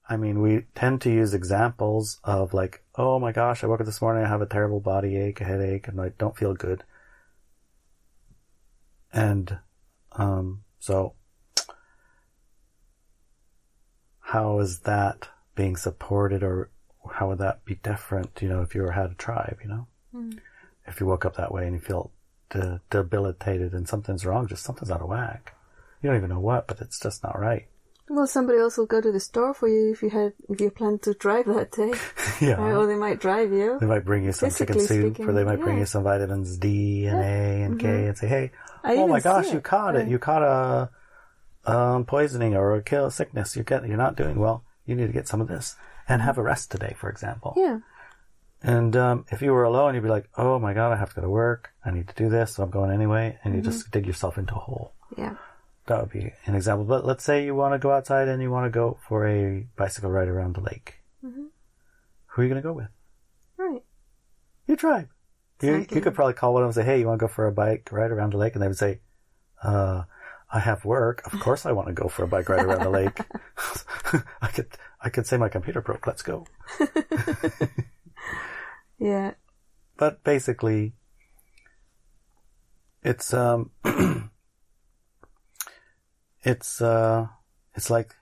I 0.07 0.17
mean, 0.17 0.41
we 0.41 0.65
tend 0.75 1.01
to 1.01 1.09
use 1.09 1.33
examples 1.33 2.19
of 2.23 2.53
like, 2.53 2.83
oh 2.95 3.17
my 3.19 3.31
gosh, 3.31 3.63
I 3.63 3.67
woke 3.67 3.79
up 3.79 3.85
this 3.87 4.01
morning, 4.01 4.23
I 4.23 4.29
have 4.29 4.41
a 4.41 4.45
terrible 4.45 4.79
body 4.79 5.17
ache, 5.17 5.41
a 5.41 5.45
headache, 5.45 5.87
and 5.87 5.99
I 5.99 6.09
don't 6.17 6.37
feel 6.37 6.53
good. 6.53 6.83
And, 9.11 9.57
um, 10.11 10.63
so, 10.79 11.13
how 14.19 14.59
is 14.59 14.79
that 14.81 15.29
being 15.55 15.75
supported 15.75 16.43
or 16.43 16.69
how 17.11 17.29
would 17.29 17.39
that 17.39 17.65
be 17.65 17.75
different, 17.75 18.39
you 18.41 18.49
know, 18.49 18.61
if 18.61 18.75
you 18.75 18.81
were 18.81 18.91
had 18.91 19.11
a 19.11 19.15
tribe, 19.15 19.57
you 19.63 19.69
know? 19.69 19.87
If 20.87 20.99
you 20.99 21.07
woke 21.07 21.25
up 21.25 21.37
that 21.37 21.51
way 21.51 21.65
and 21.65 21.73
you 21.73 21.79
feel 21.79 22.11
de- 22.49 22.81
debilitated 22.89 23.73
and 23.73 23.87
something's 23.87 24.25
wrong, 24.25 24.47
just 24.47 24.63
something's 24.63 24.91
out 24.91 25.01
of 25.01 25.09
whack. 25.09 25.53
You 26.01 26.09
don't 26.09 26.17
even 26.17 26.29
know 26.29 26.39
what, 26.39 26.67
but 26.67 26.81
it's 26.81 26.99
just 26.99 27.23
not 27.23 27.39
right. 27.39 27.67
Well, 28.07 28.27
somebody 28.27 28.59
else 28.59 28.77
will 28.77 28.85
go 28.85 29.01
to 29.01 29.11
the 29.11 29.19
store 29.19 29.53
for 29.55 29.67
you 29.67 29.91
if 29.91 30.03
you 30.03 30.09
had 30.11 30.33
if 30.47 30.61
you 30.61 30.69
plan 30.69 30.99
to 30.99 31.13
drive 31.15 31.45
that 31.47 31.71
day, 31.71 31.93
yeah. 32.45 32.53
Right, 32.53 32.73
or 32.73 32.85
they 32.85 32.95
might 32.95 33.19
drive 33.19 33.51
you. 33.51 33.77
They 33.79 33.87
might 33.87 34.05
bring 34.05 34.23
you 34.23 34.31
some 34.31 34.51
chicken 34.51 34.79
soup, 34.79 35.15
speaking, 35.15 35.27
or 35.27 35.33
they 35.33 35.43
might 35.43 35.59
bring 35.59 35.79
you 35.79 35.85
some 35.87 36.03
vitamins 36.03 36.57
D 36.57 37.07
and 37.07 37.19
A 37.19 37.63
and 37.65 37.79
K, 37.79 38.05
and 38.07 38.17
say, 38.17 38.27
"Hey, 38.27 38.51
I 38.83 38.95
oh 38.97 39.07
my 39.07 39.19
gosh, 39.21 39.51
you 39.51 39.59
caught 39.59 39.95
it! 39.95 40.05
Yeah. 40.05 40.11
You 40.11 40.19
caught 40.19 40.43
a 40.43 40.89
um, 41.71 42.05
poisoning 42.05 42.55
or 42.55 42.75
a 42.75 42.83
kill 42.83 43.09
sickness. 43.09 43.55
You 43.55 43.63
get, 43.63 43.87
you're 43.87 43.97
not 43.97 44.15
doing 44.15 44.37
well. 44.37 44.63
You 44.85 44.93
need 44.95 45.07
to 45.07 45.13
get 45.13 45.27
some 45.27 45.41
of 45.41 45.47
this 45.47 45.75
and 46.07 46.21
have 46.21 46.37
a 46.37 46.43
rest 46.43 46.69
today, 46.71 46.95
for 46.97 47.09
example." 47.09 47.53
Yeah, 47.57 47.79
And 48.61 48.95
um, 48.95 49.25
if 49.31 49.41
you 49.41 49.51
were 49.51 49.63
alone, 49.63 49.95
you'd 49.95 50.03
be 50.03 50.09
like, 50.09 50.29
"Oh 50.37 50.59
my 50.59 50.73
god, 50.75 50.93
I 50.93 50.97
have 50.97 51.09
to 51.09 51.15
go 51.15 51.21
to 51.21 51.29
work. 51.29 51.71
I 51.83 51.89
need 51.89 52.07
to 52.07 52.13
do 52.15 52.29
this, 52.29 52.53
so 52.53 52.61
I'm 52.63 52.69
going 52.69 52.91
anyway," 52.91 53.39
and 53.43 53.55
you 53.55 53.61
Mm-hmm. 53.61 53.71
just 53.71 53.89
dig 53.89 54.05
yourself 54.05 54.37
into 54.37 54.53
a 54.53 54.59
hole. 54.59 54.93
yeah, 55.17 55.35
That 55.87 56.01
would 56.01 56.11
be 56.11 56.31
an 56.45 56.55
example. 56.55 56.85
But 56.85 57.05
let's 57.05 57.23
say 57.23 57.45
you 57.45 57.53
want 57.55 57.73
to 57.73 57.79
go 57.79 57.91
outside 57.91 58.27
and 58.27 58.41
you 58.41 58.49
want 58.49 58.65
to 58.65 58.71
go 58.71 58.97
for 59.07 59.27
a 59.27 59.67
bicycle 59.75 60.09
ride 60.09 60.27
around 60.27 60.55
the 60.55 60.61
lake. 60.61 60.95
Mm-hmm. 61.23 61.45
Who 62.25 62.41
are 62.41 62.43
you 62.43 62.49
going 62.49 62.61
to 62.61 62.67
go 62.67 62.73
with? 62.73 62.87
right. 63.57 63.83
Your 64.67 64.77
tribe. 64.77 65.09
You, 65.61 65.85
you 65.89 66.01
could 66.01 66.15
probably 66.15 66.33
call 66.33 66.53
one 66.53 66.63
of 66.63 66.73
them 66.73 66.81
and 66.81 66.87
say, 66.87 66.91
hey, 66.91 66.99
you 66.99 67.07
want 67.07 67.19
to 67.19 67.27
go 67.27 67.31
for 67.31 67.47
a 67.47 67.51
bike 67.51 67.89
ride 67.91 68.11
around 68.11 68.33
the 68.33 68.37
lake? 68.37 68.53
And 68.53 68.61
they 68.61 68.67
would 68.67 68.77
say, 68.77 68.99
uh, 69.63 70.03
I 70.51 70.59
have 70.59 70.83
work. 70.85 71.21
Of 71.31 71.39
course 71.39 71.65
I 71.65 71.71
want 71.71 71.87
to 71.87 71.93
go 71.93 72.07
for 72.07 72.23
a 72.23 72.27
bike 72.27 72.49
ride 72.49 72.65
around 72.65 72.83
the 72.83 72.89
lake. 72.89 73.17
I 74.41 74.47
could, 74.47 74.67
I 75.01 75.09
could 75.09 75.27
say 75.27 75.37
my 75.37 75.49
computer 75.49 75.81
broke. 75.81 76.07
Let's 76.07 76.23
go. 76.23 76.45
Yeah, 78.97 79.33
But 79.97 80.23
basically, 80.23 80.93
it's, 83.03 83.33
um, 83.33 83.71
it's, 86.45 86.81
uh, 86.81 87.27
it's 87.73 87.89
like 87.89 88.15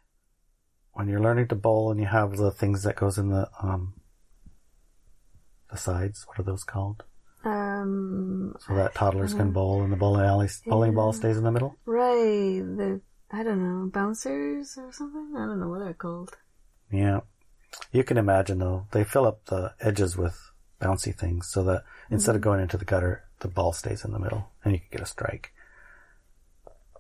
when 0.94 1.08
you're 1.08 1.22
learning 1.22 1.48
to 1.50 1.56
bowl 1.56 1.92
and 1.92 2.00
you 2.00 2.08
have 2.08 2.38
the 2.38 2.52
things 2.52 2.84
that 2.84 2.96
goes 2.96 3.18
in 3.18 3.30
the, 3.30 3.50
um, 3.62 3.94
the 5.70 5.78
sides. 5.78 6.26
What 6.28 6.40
are 6.40 6.44
those 6.44 6.64
called? 6.64 7.04
um, 7.46 8.56
So 8.60 8.76
that 8.76 8.96
toddlers 8.96 9.34
can 9.34 9.52
bowl 9.52 9.82
and 9.84 9.92
the 9.92 9.98
bowling 9.98 10.26
alley, 10.26 10.50
bowling 10.66 10.94
ball 10.96 11.12
stays 11.14 11.38
in 11.38 11.44
the 11.44 11.52
middle. 11.52 11.76
right. 11.86 12.62
The 12.62 13.02
I 13.32 13.42
don't 13.44 13.64
know 13.64 13.90
bouncers 13.92 14.78
or 14.78 14.92
something. 14.94 15.34
I 15.36 15.46
don't 15.48 15.60
know 15.60 15.68
what 15.68 15.80
they're 15.80 15.94
called. 15.96 16.38
Yeah. 16.92 17.22
You 17.92 18.04
can 18.04 18.18
imagine 18.18 18.60
though, 18.60 18.86
they 18.92 19.04
fill 19.04 19.26
up 19.26 19.46
the 19.46 19.74
edges 19.82 20.16
with 20.16 20.40
bouncy 20.80 21.14
things 21.16 21.48
so 21.48 21.64
that 21.64 21.84
instead 22.12 22.36
of 22.36 22.42
going 22.42 22.60
into 22.62 22.78
the 22.78 22.86
gutter, 22.86 23.24
the 23.40 23.48
ball 23.48 23.74
stays 23.74 24.06
in 24.06 24.12
the 24.12 24.20
middle 24.20 24.52
and 24.64 24.74
you 24.74 24.80
can 24.80 24.90
get 24.92 25.02
a 25.02 25.06
strike. 25.08 25.52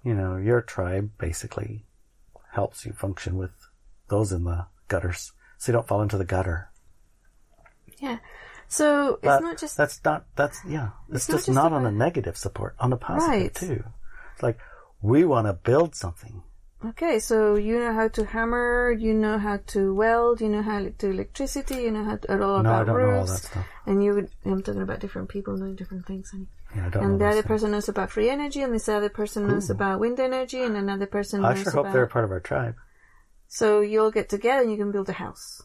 You 0.03 0.13
know, 0.13 0.37
your 0.37 0.61
tribe 0.61 1.11
basically 1.17 1.85
helps 2.51 2.85
you 2.85 2.93
function 2.93 3.37
with 3.37 3.51
those 4.09 4.31
in 4.31 4.43
the 4.43 4.67
gutters 4.87 5.31
so 5.57 5.71
you 5.71 5.73
don't 5.73 5.87
fall 5.87 6.01
into 6.01 6.17
the 6.17 6.25
gutter. 6.25 6.69
Yeah. 7.99 8.17
So 8.67 9.13
it's 9.15 9.21
But 9.23 9.41
not 9.41 9.57
just 9.57 9.77
that's 9.77 10.03
not 10.03 10.25
that's 10.35 10.59
yeah. 10.67 10.89
It's, 11.09 11.15
It's 11.17 11.29
not 11.29 11.35
just, 11.37 11.45
just 11.47 11.55
not 11.55 11.73
on 11.73 11.81
about- 11.85 11.93
negative 11.93 12.37
support, 12.37 12.75
on 12.79 12.89
the 12.89 12.97
positive 12.97 13.29
Right. 13.41 13.53
too. 13.55 13.83
It's 14.33 14.43
like 14.43 14.59
we 15.01 15.25
want 15.25 15.47
to 15.47 15.53
build 15.53 15.95
something. 15.95 16.43
okay. 16.85 17.19
So 17.19 17.55
you 17.55 17.79
know 17.79 17.93
how 17.93 18.07
to 18.09 18.25
hammer, 18.25 18.91
you 18.91 19.13
know 19.13 19.37
how 19.37 19.57
to 19.67 19.93
weld, 19.95 20.41
you 20.41 20.49
know 20.49 20.61
how 20.63 20.79
to 20.79 20.89
do 20.89 21.11
electricity, 21.11 21.83
you 21.83 21.91
know 21.91 22.03
how 22.03 22.17
to 22.17 22.43
all 22.43 22.63
No, 22.63 22.71
I 22.71 22.81
about 22.81 22.85
don't 22.87 22.97
know 22.99 23.11
all 23.15 23.19
roofs, 23.21 23.31
that 23.41 23.47
stuff. 23.51 23.65
and 23.85 24.03
you 24.03 24.13
would. 24.15 24.29
I'm 24.45 24.61
talking 24.63 24.81
about 24.81 24.99
different 24.99 25.29
people 25.29 25.55
doing 25.57 25.75
different 25.75 26.05
things. 26.05 26.33
Yeah, 26.75 26.89
And 27.01 27.19
the 27.21 27.27
other 27.27 27.43
person 27.43 27.71
knows 27.71 27.87
about 27.89 28.09
free 28.11 28.29
energy, 28.29 28.61
and 28.61 28.73
this 28.73 28.89
other 28.89 29.09
person 29.09 29.47
knows 29.47 29.69
about 29.69 29.99
wind 29.99 30.19
energy, 30.19 30.63
and 30.63 30.75
another 30.75 31.05
person 31.05 31.43
I 31.45 31.53
knows 31.53 31.63
sure 31.63 31.71
hope 31.73 31.81
about. 31.81 31.93
they're 31.93 32.03
a 32.03 32.07
part 32.09 32.25
of 32.25 32.31
our 32.31 32.39
tribe. 32.39 32.75
So 33.47 33.81
you'll 33.81 34.11
get 34.11 34.29
together 34.29 34.63
and 34.63 34.71
you 34.71 34.77
can 34.77 34.91
build 34.91 35.09
a 35.09 35.13
house. 35.13 35.61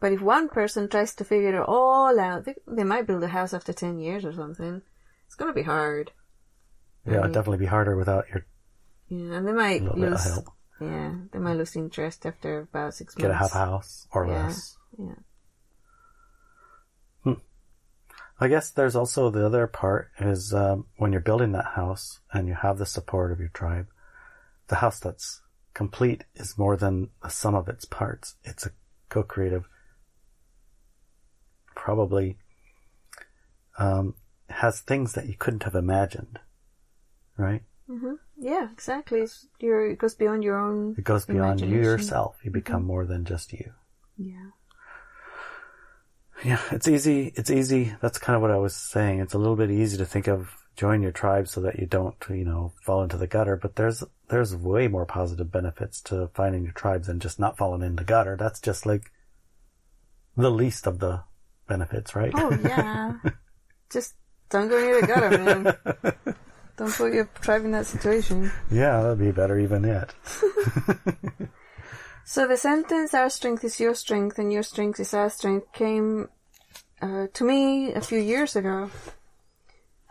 But 0.00 0.12
if 0.12 0.20
one 0.20 0.48
person 0.48 0.88
tries 0.88 1.14
to 1.14 1.24
figure 1.24 1.54
it 1.60 1.64
all 1.66 2.18
out, 2.18 2.44
they, 2.44 2.54
they 2.66 2.82
might 2.84 3.06
build 3.06 3.22
a 3.22 3.28
house 3.28 3.54
after 3.54 3.72
10 3.72 3.98
years 4.00 4.24
or 4.24 4.32
something. 4.32 4.82
It's 5.26 5.36
gonna 5.36 5.52
be 5.52 5.62
hard. 5.62 6.10
Yeah, 7.06 7.20
it'd 7.20 7.32
definitely 7.32 7.58
be 7.58 7.66
harder 7.66 7.96
without 7.96 8.28
your 8.28 8.44
Yeah, 9.08 9.34
and 9.36 9.46
they 9.46 9.52
might 9.52 9.82
lose, 9.82 10.24
help. 10.24 10.46
yeah, 10.80 11.14
they 11.32 11.38
might 11.38 11.56
lose 11.56 11.76
interest 11.76 12.26
after 12.26 12.60
about 12.60 12.94
six 12.94 13.14
Get 13.14 13.30
a 13.30 13.34
months. 13.34 13.52
half 13.54 13.68
house 13.68 14.08
or 14.12 14.26
Yeah. 14.26 14.42
less. 14.46 14.76
Yeah. 14.98 15.14
I 18.38 18.48
guess 18.48 18.70
there's 18.70 18.96
also 18.96 19.30
the 19.30 19.46
other 19.46 19.66
part 19.66 20.10
is 20.18 20.52
um, 20.52 20.86
when 20.96 21.12
you're 21.12 21.20
building 21.22 21.52
that 21.52 21.72
house 21.74 22.20
and 22.32 22.46
you 22.46 22.54
have 22.54 22.78
the 22.78 22.86
support 22.86 23.32
of 23.32 23.40
your 23.40 23.48
tribe, 23.48 23.86
the 24.68 24.76
house 24.76 25.00
that's 25.00 25.40
complete 25.72 26.24
is 26.34 26.58
more 26.58 26.76
than 26.76 27.08
the 27.22 27.30
sum 27.30 27.54
of 27.54 27.68
its 27.68 27.86
parts. 27.86 28.34
It's 28.44 28.66
a 28.66 28.70
co-creative, 29.08 29.66
probably 31.74 32.38
um, 33.78 34.14
has 34.50 34.80
things 34.80 35.14
that 35.14 35.28
you 35.28 35.34
couldn't 35.38 35.62
have 35.62 35.74
imagined, 35.74 36.38
right? 37.38 37.62
Mm-hmm. 37.88 38.14
Yeah, 38.36 38.68
exactly. 38.70 39.26
It 39.60 39.98
goes 39.98 40.14
beyond 40.14 40.44
your 40.44 40.58
own. 40.58 40.94
It 40.98 41.04
goes 41.04 41.24
beyond 41.24 41.60
you 41.60 41.68
yourself. 41.68 42.36
You 42.42 42.50
become 42.50 42.84
more 42.84 43.06
than 43.06 43.24
just 43.24 43.52
you. 43.52 43.72
Yeah. 44.18 44.50
Yeah, 46.44 46.60
it's 46.70 46.88
easy. 46.88 47.32
It's 47.34 47.50
easy. 47.50 47.94
That's 48.00 48.18
kind 48.18 48.36
of 48.36 48.42
what 48.42 48.50
I 48.50 48.58
was 48.58 48.76
saying. 48.76 49.20
It's 49.20 49.34
a 49.34 49.38
little 49.38 49.56
bit 49.56 49.70
easy 49.70 49.96
to 49.98 50.04
think 50.06 50.28
of 50.28 50.54
join 50.76 51.02
your 51.02 51.12
tribe 51.12 51.48
so 51.48 51.62
that 51.62 51.78
you 51.78 51.86
don't, 51.86 52.14
you 52.28 52.44
know, 52.44 52.72
fall 52.82 53.02
into 53.02 53.16
the 53.16 53.26
gutter. 53.26 53.56
But 53.56 53.76
there's 53.76 54.04
there's 54.28 54.54
way 54.54 54.88
more 54.88 55.06
positive 55.06 55.50
benefits 55.50 56.00
to 56.02 56.28
finding 56.34 56.64
your 56.64 56.72
tribe 56.72 57.04
than 57.04 57.20
just 57.20 57.38
not 57.38 57.56
falling 57.56 57.82
in 57.82 57.96
the 57.96 58.04
gutter. 58.04 58.36
That's 58.36 58.60
just 58.60 58.84
like 58.84 59.10
the 60.36 60.50
least 60.50 60.86
of 60.86 60.98
the 60.98 61.22
benefits, 61.66 62.14
right? 62.14 62.32
Oh, 62.34 62.56
yeah. 62.62 63.14
Just 63.90 64.14
don't 64.50 64.68
go 64.68 64.80
near 64.80 65.00
the 65.00 65.06
gutter, 65.06 65.38
man. 65.38 66.24
don't 66.76 66.92
put 66.92 67.14
your 67.14 67.26
tribe 67.40 67.64
in 67.64 67.70
that 67.72 67.86
situation. 67.86 68.50
yeah, 68.70 69.00
that'd 69.00 69.18
be 69.18 69.32
better 69.32 69.58
even 69.58 69.84
yet. 69.84 70.12
So 72.28 72.48
the 72.48 72.56
sentence 72.56 73.14
"Our 73.14 73.30
strength 73.30 73.62
is 73.62 73.78
your 73.78 73.94
strength 73.94 74.36
and 74.36 74.52
your 74.52 74.64
strength 74.64 74.98
is 74.98 75.14
our 75.14 75.30
strength" 75.30 75.72
came 75.72 76.28
uh, 77.00 77.28
to 77.32 77.44
me 77.44 77.92
a 77.92 78.00
few 78.00 78.18
years 78.18 78.56
ago, 78.56 78.90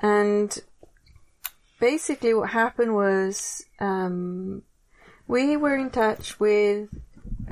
and 0.02 0.58
basically 1.78 2.34
what 2.34 2.52
happened 2.52 2.96
was 2.96 3.66
um, 3.82 4.64
we 5.28 5.58
were 5.58 5.76
in 5.76 5.90
touch 5.90 6.40
with 6.40 6.88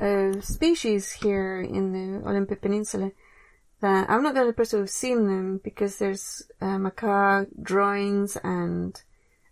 a 0.00 0.40
species 0.40 1.12
here 1.12 1.60
in 1.60 1.92
the 1.92 2.26
Olympic 2.26 2.62
Peninsula. 2.62 3.12
That 3.82 4.08
I'm 4.08 4.22
not 4.22 4.32
the 4.32 4.40
only 4.40 4.54
person 4.54 4.80
who's 4.80 4.94
seen 4.94 5.26
them 5.26 5.60
because 5.62 5.98
there's 5.98 6.40
uh, 6.62 6.78
Makah 6.78 7.48
drawings 7.62 8.38
and 8.42 8.98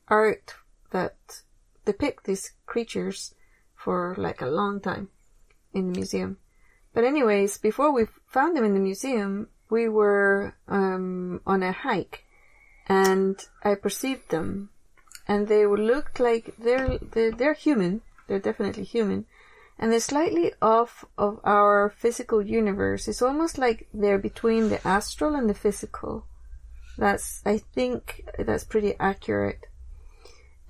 art 0.08 0.54
that 0.90 1.42
depict 1.84 2.24
these 2.24 2.52
creatures 2.64 3.34
for 3.84 4.14
like 4.18 4.40
a 4.40 4.46
long 4.46 4.80
time 4.80 5.08
in 5.72 5.92
the 5.92 5.98
museum. 5.98 6.38
But 6.94 7.04
anyways, 7.04 7.58
before 7.58 7.92
we 7.92 8.06
found 8.26 8.56
them 8.56 8.64
in 8.64 8.74
the 8.74 8.80
museum, 8.80 9.48
we 9.70 9.88
were 9.88 10.54
um, 10.68 11.40
on 11.46 11.62
a 11.62 11.72
hike, 11.72 12.24
and 12.86 13.38
I 13.64 13.74
perceived 13.74 14.28
them, 14.30 14.70
and 15.26 15.48
they 15.48 15.66
looked 15.66 16.20
like 16.20 16.54
they're 16.58 16.98
they're, 16.98 17.32
they're 17.32 17.54
human. 17.54 18.02
They're 18.26 18.38
definitely 18.38 18.84
human, 18.84 19.26
and 19.78 19.90
they're 19.90 20.00
slightly 20.00 20.52
off 20.60 21.04
of 21.16 21.40
our 21.44 21.90
physical 21.96 22.42
universe. 22.42 23.08
It's 23.08 23.22
almost 23.22 23.56
like 23.56 23.88
they're 23.94 24.18
between 24.18 24.68
the 24.68 24.86
astral 24.86 25.34
and 25.34 25.48
the 25.48 25.54
physical. 25.54 26.26
That's 26.98 27.40
I 27.46 27.58
think 27.58 28.24
that's 28.38 28.64
pretty 28.64 28.94
accurate 29.00 29.66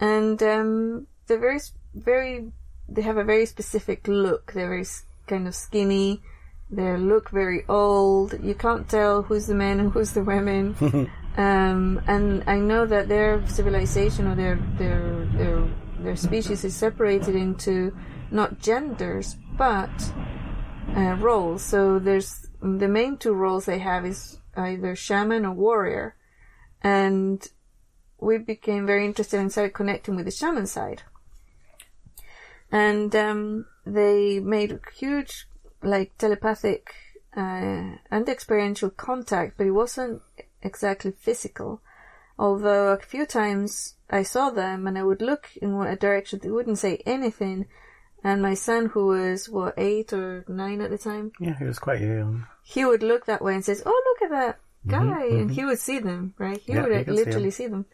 and 0.03 0.43
um, 0.43 1.07
they're 1.27 1.39
very, 1.39 1.61
very. 1.95 2.51
They 2.95 3.03
have 3.03 3.17
a 3.17 3.25
very 3.25 3.47
specific 3.47 4.07
look. 4.07 4.53
They're 4.53 4.69
very 4.69 4.87
kind 5.27 5.49
of 5.49 5.55
skinny. 5.55 6.23
They 6.71 6.97
look 6.97 7.31
very 7.31 7.65
old. 7.69 8.39
You 8.43 8.55
can't 8.55 8.89
tell 8.89 9.23
who's 9.23 9.47
the 9.47 9.55
men 9.55 9.81
and 9.81 9.93
who's 9.93 10.13
the 10.13 10.25
women. 10.25 10.77
um, 11.37 12.03
and 12.07 12.45
I 12.47 12.59
know 12.59 12.87
that 12.87 13.09
their 13.09 13.47
civilization 13.49 14.27
or 14.27 14.35
their 14.35 14.57
their 14.79 15.27
their 15.37 15.69
their 15.99 16.17
species 16.17 16.65
is 16.65 16.77
separated 16.77 17.35
into 17.35 17.97
not 18.31 18.59
genders 18.59 19.37
but 19.57 20.13
uh, 20.97 21.15
roles. 21.19 21.63
So 21.63 21.99
there's 21.99 22.49
the 22.61 22.89
main 22.89 23.17
two 23.17 23.33
roles 23.33 23.67
they 23.67 23.79
have 23.79 24.05
is 24.05 24.39
either 24.57 24.95
shaman 24.97 25.47
or 25.47 25.53
warrior, 25.53 26.17
and 26.83 27.47
we 28.19 28.39
became 28.39 28.87
very 28.87 29.05
interested 29.05 29.41
and 29.41 29.51
started 29.51 29.75
connecting 29.75 30.17
with 30.17 30.27
the 30.27 30.31
shaman 30.31 30.67
side. 30.67 31.03
And 32.73 33.15
um, 33.15 33.67
they 33.87 34.41
made 34.41 34.81
huge, 34.97 35.47
like 35.83 36.17
telepathic 36.19 36.93
uh, 37.37 37.97
and 38.11 38.29
experiential 38.29 38.91
contact, 38.91 39.59
but 39.59 39.67
it 39.67 39.73
wasn't 39.73 40.23
exactly 40.63 41.13
physical. 41.13 41.81
Although 42.39 42.89
a 42.93 42.99
few 42.99 43.27
times 43.27 43.95
I 44.11 44.23
saw 44.23 44.51
them 44.51 44.87
and 44.87 44.99
I 44.99 45.03
would 45.05 45.21
look 45.23 45.51
in 45.61 45.75
a 45.75 45.97
direction 45.97 46.41
they 46.43 46.51
wouldn't 46.51 46.79
say 46.79 47.03
anything, 47.07 47.67
And 48.25 48.41
my 48.41 48.55
son, 48.55 48.87
who 48.87 49.07
was, 49.07 49.49
what, 49.49 49.75
eight 49.77 50.13
or 50.13 50.45
nine 50.47 50.81
at 50.81 50.91
the 50.91 50.99
time, 50.99 51.33
Yeah, 51.41 51.59
he 51.59 51.65
was 51.65 51.79
quite 51.81 52.01
young. 52.01 52.47
he 52.63 52.85
would 52.85 53.03
look 53.03 53.27
that 53.27 53.43
way 53.43 53.55
and 53.55 53.65
says, 53.65 53.83
"Oh, 53.85 54.03
look 54.07 54.23
at 54.23 54.31
that 54.31 54.61
guy," 54.87 55.27
and 55.43 55.51
he 55.51 55.65
would 55.65 55.81
see 55.81 55.99
them, 55.99 56.33
right? 56.39 56.61
He 56.63 56.73
Mm-hmm, 56.73 56.77
Yeah, 56.77 56.83
would 56.83 56.93
like, 56.95 57.07
could 57.07 57.17
see 57.19 57.25
literally 57.25 57.51
see 57.51 57.67
them, 57.67 57.85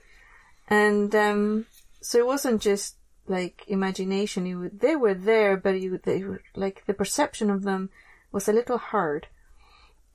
and 0.68 1.14
um, 1.16 1.64
so 2.02 2.18
it 2.18 2.26
wasn't 2.26 2.60
just 2.60 2.96
like 3.28 3.64
imagination. 3.68 4.46
You 4.46 4.60
would, 4.60 4.80
they 4.80 4.96
were 4.96 5.14
there, 5.14 5.56
but 5.56 5.80
you 5.80 5.98
they 6.02 6.22
were 6.24 6.42
like 6.56 6.84
the 6.86 6.94
perception 6.94 7.50
of 7.50 7.62
them 7.62 7.90
was 8.32 8.48
a 8.48 8.52
little 8.52 8.78
hard. 8.78 9.26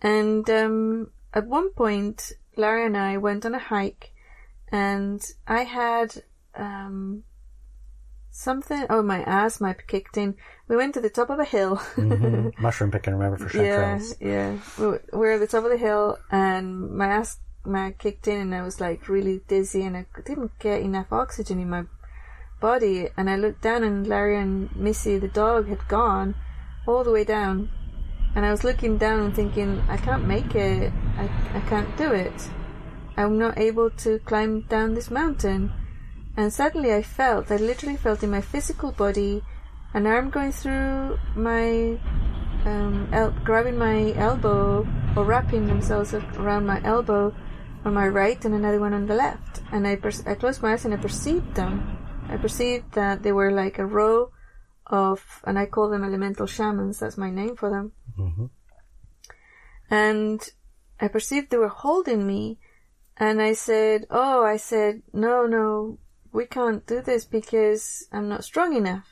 And 0.01 0.49
um, 0.49 1.11
at 1.33 1.47
one 1.47 1.71
point, 1.71 2.33
Larry 2.55 2.85
and 2.85 2.97
I 2.97 3.17
went 3.17 3.45
on 3.45 3.55
a 3.55 3.59
hike, 3.59 4.11
and 4.71 5.23
I 5.47 5.63
had 5.63 6.23
um, 6.55 7.23
something. 8.31 8.85
Oh, 8.89 9.01
my 9.03 9.23
asthma 9.25 9.73
kicked 9.75 10.17
in. 10.17 10.35
We 10.67 10.75
went 10.75 10.93
to 10.95 11.01
the 11.01 11.09
top 11.09 11.29
of 11.29 11.39
a 11.39 11.45
hill. 11.45 11.75
hmm 11.77 12.49
Mushroom 12.59 12.91
picking, 12.91 13.13
remember, 13.13 13.37
for 13.47 13.57
Yeah, 13.57 13.95
chanterelles. 13.97 14.15
yeah. 14.19 14.57
We 14.79 14.87
were- 14.87 15.03
we 15.13 15.19
were 15.19 15.31
at 15.33 15.39
the 15.39 15.47
top 15.47 15.63
of 15.63 15.71
the 15.71 15.77
hill, 15.77 16.17
and 16.31 16.91
my 16.91 17.17
asthma 17.19 17.91
kicked 17.93 18.27
in, 18.27 18.39
and 18.41 18.55
I 18.55 18.61
was 18.61 18.81
like 18.81 19.07
really 19.07 19.41
dizzy, 19.47 19.83
and 19.83 19.95
I 19.97 20.05
didn't 20.25 20.57
get 20.59 20.81
enough 20.81 21.11
oxygen 21.11 21.59
in 21.59 21.69
my 21.69 21.83
body. 22.63 23.09
And 23.17 23.29
I 23.29 23.35
looked 23.35 23.61
down, 23.61 23.83
and 23.83 24.07
Larry 24.07 24.37
and 24.39 24.73
Missy, 24.75 25.19
the 25.19 25.27
dog, 25.27 25.67
had 25.67 25.87
gone 25.87 26.33
all 26.87 27.03
the 27.03 27.11
way 27.11 27.25
down. 27.25 27.69
And 28.35 28.45
I 28.45 28.51
was 28.51 28.63
looking 28.63 28.97
down 28.97 29.19
and 29.19 29.35
thinking, 29.35 29.83
I 29.89 29.97
can't 29.97 30.25
make 30.25 30.55
it. 30.55 30.91
I, 31.17 31.25
I 31.53 31.61
can't 31.69 31.95
do 31.97 32.11
it. 32.11 32.49
I'm 33.15 33.37
not 33.37 33.59
able 33.59 33.89
to 34.03 34.17
climb 34.19 34.61
down 34.61 34.95
this 34.95 35.11
mountain. 35.11 35.71
And 36.35 36.51
suddenly 36.51 36.91
I 36.93 37.03
felt, 37.03 37.51
I 37.51 37.57
literally 37.57 37.97
felt 37.97 38.23
in 38.23 38.31
my 38.31 38.41
physical 38.41 38.91
body 38.91 39.43
an 39.93 40.07
arm 40.07 40.31
going 40.31 40.51
through 40.51 41.19
my 41.35 41.99
um, 42.65 43.09
el- 43.11 43.35
grabbing 43.43 43.77
my 43.77 44.13
elbow 44.15 44.87
or 45.15 45.23
wrapping 45.25 45.67
themselves 45.67 46.13
around 46.13 46.65
my 46.65 46.81
elbow 46.83 47.35
on 47.85 47.93
my 47.93 48.07
right 48.07 48.43
and 48.45 48.55
another 48.55 48.79
one 48.79 48.93
on 48.93 49.05
the 49.05 49.13
left. 49.13 49.61
And 49.71 49.85
I, 49.85 49.95
per- 49.95 50.23
I 50.25 50.33
closed 50.33 50.63
my 50.63 50.73
eyes 50.73 50.85
and 50.85 50.93
I 50.93 50.97
perceived 50.97 51.53
them. 51.53 51.97
I 52.33 52.37
perceived 52.37 52.93
that 52.93 53.21
they 53.21 53.31
were 53.31 53.51
like 53.51 53.77
a 53.77 53.85
row 53.85 54.31
of, 54.87 55.41
and 55.43 55.59
I 55.59 55.67
call 55.67 55.89
them 55.89 56.03
elemental 56.03 56.47
shamans, 56.47 56.99
that's 56.99 57.15
my 57.15 57.29
name 57.29 57.55
for 57.55 57.69
them. 57.69 57.91
hmm 58.15 58.45
And 59.87 60.41
I 60.99 61.09
perceived 61.09 61.51
they 61.51 61.57
were 61.57 61.67
holding 61.67 62.25
me. 62.25 62.57
And 63.17 63.39
I 63.39 63.53
said, 63.53 64.07
Oh, 64.09 64.43
I 64.43 64.57
said, 64.57 65.03
no, 65.13 65.45
no, 65.45 65.99
we 66.31 66.45
can't 66.47 66.87
do 66.87 67.01
this 67.01 67.23
because 67.23 68.07
I'm 68.11 68.29
not 68.29 68.43
strong 68.43 68.75
enough. 68.75 69.09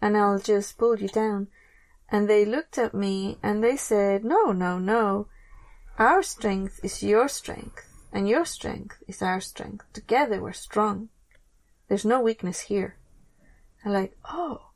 And 0.00 0.16
I'll 0.16 0.38
just 0.38 0.78
pull 0.78 0.98
you 0.98 1.08
down. 1.08 1.48
And 2.08 2.26
they 2.26 2.46
looked 2.46 2.78
at 2.78 2.94
me 2.94 3.36
and 3.42 3.62
they 3.62 3.76
said, 3.76 4.24
No, 4.24 4.50
no, 4.50 4.78
no. 4.78 5.28
Our 5.98 6.22
strength 6.22 6.80
is 6.82 7.02
your 7.02 7.28
strength. 7.28 7.86
And 8.14 8.26
your 8.26 8.46
strength 8.46 8.96
is 9.06 9.20
our 9.20 9.40
strength. 9.40 9.84
Together 9.92 10.40
we're 10.40 10.52
strong. 10.54 11.10
There's 11.92 12.06
no 12.06 12.22
weakness 12.22 12.60
here. 12.60 12.96
I'm 13.84 13.92
like, 13.92 14.16
Oh. 14.32 14.70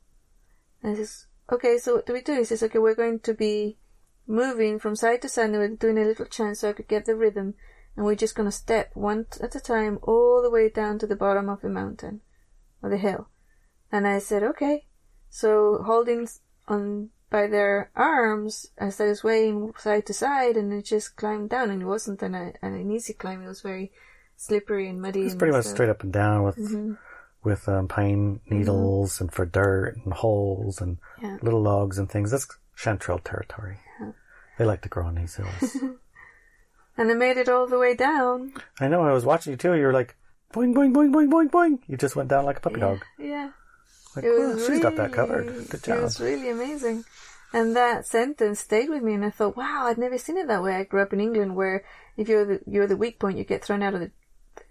And 0.83 0.93
I 0.93 0.95
says, 0.97 1.25
Okay, 1.51 1.79
so 1.79 1.95
what 1.95 2.05
do 2.05 2.13
we 2.13 2.21
do? 2.21 2.35
He 2.37 2.43
says, 2.43 2.61
Okay, 2.61 2.77
we're 2.77 2.93
going 2.93 3.21
to 3.21 3.33
be 3.33 3.79
moving 4.27 4.77
from 4.77 4.95
side 4.95 5.23
to 5.23 5.29
side 5.29 5.49
and 5.49 5.53
we're 5.53 5.69
doing 5.69 5.97
a 5.97 6.05
little 6.05 6.27
chant 6.27 6.59
so 6.59 6.69
I 6.69 6.73
could 6.73 6.87
get 6.87 7.05
the 7.05 7.15
rhythm. 7.15 7.55
And 7.95 8.05
we're 8.05 8.13
just 8.13 8.35
gonna 8.35 8.51
step 8.51 8.91
one 8.93 9.25
at 9.41 9.55
a 9.55 9.59
time 9.59 9.97
all 10.03 10.43
the 10.43 10.51
way 10.51 10.69
down 10.69 10.99
to 10.99 11.07
the 11.07 11.15
bottom 11.15 11.49
of 11.49 11.61
the 11.61 11.69
mountain 11.69 12.21
or 12.83 12.91
the 12.91 12.97
hill. 12.97 13.29
And 13.91 14.05
I 14.05 14.19
said, 14.19 14.43
okay. 14.43 14.85
So 15.27 15.81
holding 15.87 16.27
on 16.67 17.09
by 17.31 17.47
their 17.47 17.89
arms, 17.95 18.67
as 18.77 18.89
I 18.89 18.95
started 18.95 19.15
swaying 19.15 19.73
side 19.79 20.05
to 20.05 20.13
side 20.13 20.55
and 20.55 20.71
it 20.71 20.85
just 20.85 21.15
climbed 21.15 21.49
down 21.49 21.71
and 21.71 21.81
it 21.81 21.85
wasn't 21.85 22.21
an, 22.21 22.53
an 22.61 22.91
easy 22.91 23.13
climb. 23.13 23.41
It 23.41 23.47
was 23.47 23.61
very 23.61 23.91
slippery 24.37 24.87
and 24.89 25.01
muddy. 25.01 25.21
It's 25.23 25.31
and 25.33 25.39
pretty 25.39 25.51
much 25.53 25.63
stuff. 25.65 25.75
straight 25.75 25.89
up 25.89 26.03
and 26.03 26.13
down 26.13 26.43
with 26.43 26.55
Mm-hmm. 26.57 26.93
with 27.43 27.67
um, 27.67 27.87
pine 27.87 28.39
needles 28.49 29.19
and 29.21 29.31
for 29.31 29.45
dirt 29.45 29.97
and 30.03 30.13
holes 30.13 30.79
and 30.81 30.97
Yeah. 31.21 31.37
little 31.41 31.61
logs 31.61 31.97
and 31.97 32.09
things. 32.09 32.31
That's 32.31 32.47
chanterelle 32.77 33.23
territory. 33.23 33.77
They 34.57 34.65
like 34.65 34.81
to 34.81 34.89
grow 34.89 35.05
on 35.05 35.15
these 35.15 35.35
hills. 35.35 35.77
And 36.97 37.09
they 37.09 37.13
made 37.13 37.37
it 37.37 37.47
all 37.47 37.67
the 37.67 37.77
way 37.77 37.93
down. 37.93 38.53
I 38.79 38.87
know. 38.87 39.03
I 39.03 39.13
was 39.13 39.23
watching 39.23 39.51
you 39.51 39.57
too. 39.57 39.75
You 39.75 39.85
were 39.85 39.93
like 39.93 40.15
boing 40.51 40.73
boing 40.73 40.93
boing 40.93 41.11
boing 41.13 41.29
boing 41.29 41.49
boing. 41.51 41.79
You 41.87 41.95
just 41.95 42.15
went 42.15 42.27
down 42.29 42.43
like 42.45 42.57
a 42.57 42.61
puppy 42.61 42.79
dog. 42.79 43.05
Yeah. 43.19 43.51
Like, 44.15 44.25
It 44.25 44.29
"Well, 44.31 44.55
was 44.55 44.65
she's 44.65 44.79
got 44.79 44.95
that 44.95 45.11
covered. 45.13 45.45
Good 45.69 45.73
It 45.75 45.83
job. 45.83 46.01
was 46.01 46.19
really 46.19 46.49
amazing. 46.49 47.05
And 47.53 47.75
that 47.75 48.07
sentence 48.07 48.59
stayed 48.59 48.89
with 48.89 49.03
me, 49.03 49.13
and 49.13 49.23
I 49.23 49.29
thought, 49.29 49.55
wow, 49.55 49.85
I'd 49.85 49.99
never 49.99 50.17
seen 50.17 50.37
it 50.37 50.47
that 50.47 50.63
way. 50.63 50.75
I 50.75 50.83
grew 50.85 51.01
up 51.03 51.13
in 51.13 51.21
England, 51.21 51.55
where 51.55 51.85
if 52.17 52.27
you're 52.27 52.43
the 52.45 52.59
you're 52.65 52.87
the 52.87 52.97
weak 52.97 53.19
point, 53.19 53.37
you 53.37 53.43
get 53.43 53.63
thrown 53.63 53.83
out 53.83 53.93
of 53.93 53.99
the 53.99 54.11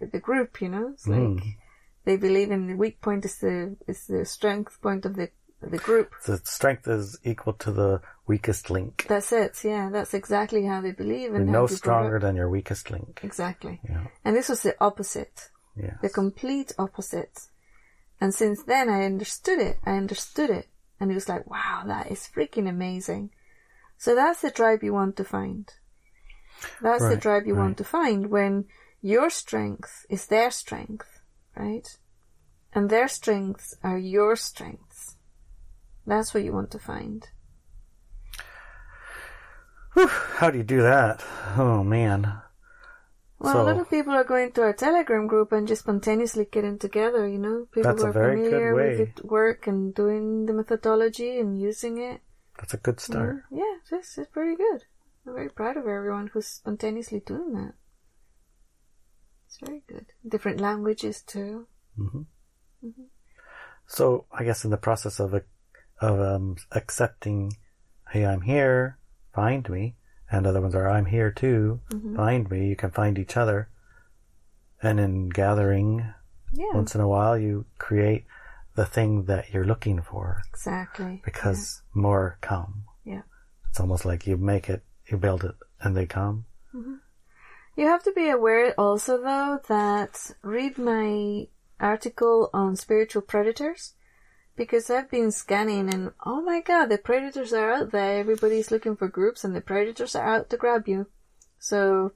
the 0.01 0.21
group. 0.21 0.61
You 0.61 0.69
know, 0.69 0.89
it's 0.93 1.07
like 1.07 1.19
Mm. 1.21 1.55
they 2.05 2.17
believe 2.17 2.51
in 2.51 2.67
the 2.69 2.75
weak 2.75 3.01
point 3.01 3.25
is 3.25 3.39
the 3.39 3.77
is 3.87 4.07
the 4.07 4.25
strength 4.25 4.81
point 4.81 5.05
of 5.07 5.17
the 5.17 5.31
the 5.63 5.79
group. 5.79 6.13
The 6.25 6.39
strength 6.45 6.87
is 6.87 7.19
equal 7.25 7.55
to 7.55 7.73
the 7.73 8.01
weakest 8.27 8.69
link. 8.71 9.07
That's 9.09 9.33
it. 9.33 9.65
Yeah, 9.65 9.89
that's 9.91 10.13
exactly 10.15 10.65
how 10.67 10.81
they 10.83 10.93
believe. 10.93 11.35
And 11.35 11.47
no 11.51 11.67
stronger 11.67 12.19
than 12.19 12.37
your 12.37 12.51
weakest 12.51 12.91
link. 12.91 13.21
Exactly. 13.23 13.81
Yeah. 13.89 14.05
And 14.25 14.37
this 14.37 14.49
was 14.49 14.63
the 14.63 14.77
opposite. 14.81 15.51
Yeah. 15.79 15.97
the 16.01 16.09
complete 16.09 16.73
opposite. 16.79 17.39
And 18.19 18.35
since 18.35 18.63
then, 18.63 18.89
I 18.89 19.05
understood 19.05 19.59
it. 19.59 19.79
I 19.85 19.93
understood 19.99 20.49
it. 20.49 20.69
And 20.99 21.11
it 21.11 21.15
was 21.15 21.29
like, 21.29 21.47
wow, 21.51 21.83
that 21.87 22.11
is 22.11 22.27
freaking 22.35 22.67
amazing. 22.67 23.29
So 23.99 24.15
that's 24.15 24.41
the 24.41 24.51
drive 24.51 24.83
you 24.83 24.95
want 24.95 25.17
to 25.19 25.25
find. 25.25 25.71
That's 26.81 27.03
the 27.03 27.11
Right, 27.11 27.21
drive 27.21 27.47
you 27.47 27.55
right. 27.55 27.63
want 27.65 27.77
to 27.79 27.85
find 27.85 28.31
when 28.31 28.65
your 29.07 29.31
strength 29.31 30.05
is 30.11 30.27
their 30.27 30.51
strength, 30.51 31.21
right? 31.57 31.87
And 32.73 32.91
their 32.91 33.07
strengths 33.09 33.69
are 33.83 33.99
your 33.99 34.35
strengths. 34.35 35.17
That's 36.07 36.35
what 36.35 36.43
you 36.43 36.53
want 36.53 36.71
to 36.73 36.81
find. 36.81 37.21
How 40.41 40.51
do 40.51 40.59
you 40.59 40.65
do 40.65 40.83
that? 40.83 41.25
Oh 41.57 41.83
man. 41.85 42.21
Well, 43.39 43.53
So- 43.53 43.63
a 43.63 43.69
lot 43.71 43.79
of 43.81 43.89
people 43.89 44.13
are 44.13 44.25
going 44.25 44.51
to 44.53 44.63
our 44.63 44.73
Telegram 44.73 45.27
group 45.27 45.53
and 45.53 45.69
just 45.69 45.83
spontaneously 45.83 46.47
getting 46.51 46.79
together, 46.79 47.27
you 47.29 47.39
know? 47.39 47.67
People 47.73 47.97
who 47.97 48.07
are 48.07 48.13
familiar 48.13 48.75
with 48.75 49.25
work 49.25 49.67
and 49.67 49.95
doing 49.95 50.47
the 50.47 50.53
methodology 50.53 51.39
and 51.39 51.61
using 51.61 51.99
it. 51.99 52.21
That's 52.59 52.75
a 52.75 52.79
good 52.79 52.99
start. 53.01 53.45
Yeah, 53.51 53.75
this 53.91 54.19
is 54.19 54.27
pretty 54.29 54.57
good. 54.57 54.81
I'm 55.27 55.35
very 55.35 55.51
proud 55.51 55.77
of 55.77 55.87
everyone 55.87 56.29
who's 56.33 56.49
spontaneously 56.49 57.21
doing 57.21 57.53
that. 57.55 57.75
It's 59.59 59.69
very 59.69 59.83
good. 59.89 60.07
Different 60.29 60.61
languages 60.61 61.23
too. 61.23 61.67
So 63.87 64.27
I 64.33 64.45
guess 64.45 64.65
in 64.65 64.71
the 64.71 64.77
process 64.77 65.21
of 65.21 65.33
of 66.01 66.21
um, 66.21 66.57
accepting, 66.73 67.53
hey, 68.11 68.27
I'm 68.27 68.43
here, 68.43 68.99
find 69.35 69.69
me, 69.71 69.97
and 70.31 70.47
other 70.47 70.61
ones 70.61 70.75
are 70.75 70.89
I'm 70.89 71.07
here 71.07 71.31
too, 71.31 71.81
Mm-hmm. 71.91 72.17
find 72.17 72.51
me. 72.51 72.69
You 72.69 72.77
can 72.77 72.91
find 72.91 73.19
each 73.19 73.37
other, 73.37 73.71
and 74.83 75.01
in 75.01 75.29
gathering, 75.31 76.13
Yeah, 76.53 76.75
once 76.75 76.95
in 76.95 77.01
a 77.01 77.09
while, 77.09 77.39
you 77.39 77.65
create 77.79 78.27
the 78.75 78.85
thing 78.85 79.25
that 79.25 79.53
you're 79.55 79.65
looking 79.65 80.03
for 80.03 80.43
exactly. 80.53 81.23
because 81.25 81.83
more 81.95 82.37
come. 82.43 82.85
Yeah. 83.05 83.23
It's 83.71 83.81
almost 83.81 84.05
like 84.05 84.27
you 84.27 84.37
make 84.37 84.69
it, 84.69 84.83
you 85.11 85.17
build 85.17 85.45
it, 85.45 85.55
and 85.81 85.97
they 85.97 86.07
come. 86.07 86.45
You 87.77 87.87
have 87.87 88.03
to 88.05 88.13
be 88.13 88.31
aware 88.31 88.75
also 88.79 89.21
though 89.23 89.61
that 89.69 90.33
read 90.43 90.79
my 90.79 91.49
article 91.79 92.49
on 92.55 92.75
spiritual 92.77 93.21
predators 93.21 93.93
because 94.57 94.89
I've 94.89 95.11
been 95.11 95.31
scanning 95.31 95.93
and 95.93 96.13
oh 96.25 96.41
my 96.41 96.63
god, 96.63 96.87
the 96.87 96.97
predators 96.97 97.53
are 97.53 97.71
out 97.73 97.93
there. 97.93 98.19
Everybody's 98.19 98.71
looking 98.71 98.97
for 98.97 99.09
groups 99.09 99.45
and 99.45 99.55
the 99.55 99.61
predators 99.61 100.17
are 100.17 100.27
out 100.27 100.49
to 100.51 100.57
grab 100.57 100.89
you. 100.89 101.07
So 101.59 102.13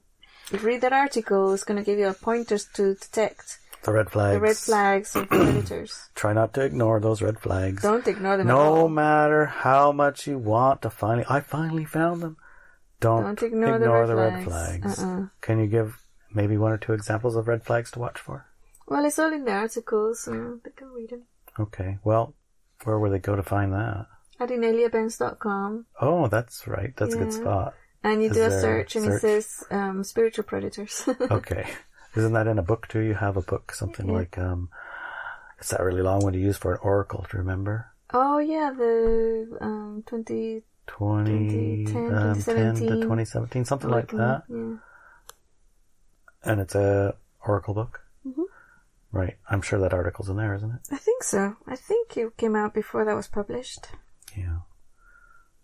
read 0.51 0.81
that 0.81 0.93
article, 0.93 1.53
it's 1.53 1.63
going 1.63 1.77
to 1.79 1.85
give 1.85 1.99
you 1.99 2.07
a 2.07 2.13
pointers 2.13 2.65
to 2.73 2.95
detect 2.95 3.59
The 3.83 3.93
red 3.93 4.09
flags. 4.09 4.33
the 4.33 4.39
red 4.41 4.57
flags 4.57 5.15
of 5.15 5.29
predators. 5.29 6.09
Try 6.15 6.33
not 6.33 6.53
to 6.55 6.61
ignore 6.61 6.99
those 6.99 7.21
red 7.21 7.39
flags. 7.39 7.83
Don't 7.83 8.07
ignore 8.07 8.37
them 8.37 8.47
No 8.47 8.87
matter 8.87 9.45
how 9.45 9.91
much 9.91 10.25
you 10.25 10.39
want 10.39 10.81
to 10.81 10.89
finally, 10.89 11.25
I 11.29 11.39
finally 11.41 11.85
found 11.85 12.23
them. 12.23 12.37
Don't, 13.01 13.23
Don't 13.23 13.43
ignore 13.43 13.79
the 14.07 14.15
red 14.15 14.33
red 14.35 14.43
flags. 14.45 14.81
flags. 14.95 14.99
Uh-uh. 15.03 15.25
Can 15.41 15.59
you 15.59 15.67
give 15.67 16.01
maybe 16.33 16.55
one 16.57 16.71
or 16.71 16.77
two 16.77 16.93
examples 16.93 17.35
of 17.35 17.47
red 17.49 17.63
flags 17.65 17.91
to 17.91 17.99
watch 17.99 18.19
for? 18.19 18.45
Well, 18.87 19.03
it's 19.05 19.19
all 19.19 19.33
in 19.33 19.43
the 19.43 19.51
article, 19.51 20.15
so 20.15 20.59
they 20.63 20.71
can 20.71 20.87
read 20.93 21.09
them. 21.09 21.23
Okay. 21.59 21.97
Well, 22.03 22.33
where 22.83 22.97
would 22.99 23.11
they 23.11 23.19
go 23.19 23.35
to 23.35 23.43
find 23.43 23.73
that? 23.73 24.05
At 24.39 24.49
ineliabenz.com, 24.49 25.85
Oh, 25.99 26.27
that's 26.27 26.67
right. 26.67 26.95
That's 26.95 27.13
a 27.13 27.17
good 27.17 27.33
spot. 27.33 27.73
and 28.03 28.23
you 28.23 28.29
Is 28.29 28.35
do 28.37 28.43
a 28.43 28.49
search, 28.51 28.95
and 28.95 29.05
it 29.05 29.19
says 29.21 29.63
um, 29.69 30.03
spiritual 30.03 30.45
predators. 30.45 31.07
Okay. 31.31 31.67
Isn't 32.15 32.33
that 32.33 32.47
in 32.47 32.57
a 32.59 32.63
book 32.63 32.87
too? 32.87 32.99
You 32.99 33.13
have 33.13 33.37
a 33.37 33.41
book, 33.41 33.71
something 33.73 34.07
Yeah. 34.07 34.13
like, 34.15 34.37
um, 34.37 34.69
it's 35.59 35.69
that 35.69 35.81
really 35.81 36.01
long 36.01 36.21
one 36.21 36.33
to 36.33 36.39
use 36.39 36.57
for 36.57 36.73
an 36.73 36.79
oracle 36.81 37.25
to 37.29 37.37
remember. 37.37 37.87
Oh 38.13 38.39
yeah, 38.39 38.71
the 38.75 39.57
um 39.61 40.03
20, 40.07 40.63
2010, 40.97 41.95
um, 42.13 42.33
10 42.35 42.35
to 42.35 42.41
2017. 42.41 43.01
2017, 43.01 43.65
something 43.65 43.89
like 43.89 44.09
that. 44.11 44.43
Yeah. 44.49 44.75
And 46.43 46.59
it's 46.61 46.75
a 46.75 47.15
Oracle 47.45 47.73
book. 47.73 48.01
Mhm. 48.25 48.43
Right. 49.11 49.37
I'm 49.49 49.61
sure 49.61 49.79
that 49.79 49.93
article's 49.93 50.29
in 50.29 50.37
there, 50.37 50.53
isn't 50.55 50.71
it? 50.71 50.79
I 50.91 50.97
think 50.97 51.23
so. 51.23 51.55
I 51.67 51.75
think 51.75 52.15
it 52.17 52.37
came 52.37 52.55
out 52.55 52.73
before 52.73 53.03
that 53.05 53.15
was 53.15 53.27
published. 53.27 53.87
Yeah. 54.35 54.59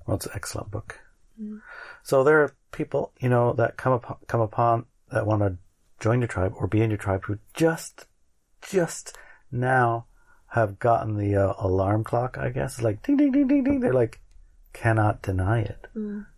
Well, 0.05 0.17
it's 0.17 0.25
an 0.25 0.33
excellent 0.35 0.71
book. 0.71 0.99
So 2.01 2.23
there 2.23 2.41
are 2.41 2.55
people, 2.71 3.11
you 3.19 3.29
know, 3.29 3.53
that 3.53 3.77
come 3.77 3.93
upon, 3.93 4.17
come 4.25 4.41
upon 4.41 4.85
that 5.11 5.27
want 5.27 5.43
to 5.43 5.57
join 5.99 6.19
your 6.19 6.27
tribe 6.27 6.53
or 6.57 6.65
be 6.65 6.81
in 6.81 6.89
your 6.89 6.97
tribe 6.97 7.25
who 7.25 7.37
just, 7.53 8.07
just 8.61 9.15
now 9.51 10.07
have 10.47 10.79
gotten 10.79 11.15
the 11.15 11.35
uh, 11.35 11.53
alarm 11.59 12.03
clock, 12.03 12.37
I 12.39 12.49
guess. 12.49 12.75
It's 12.75 12.81
like 12.81 13.03
ding, 13.03 13.17
ding, 13.17 13.31
ding, 13.31 13.47
ding, 13.47 13.63
ding. 13.63 13.79
They're 13.81 13.93
like, 13.93 14.19
cannot 14.81 15.21
deny 15.21 15.61
it. 15.61 15.87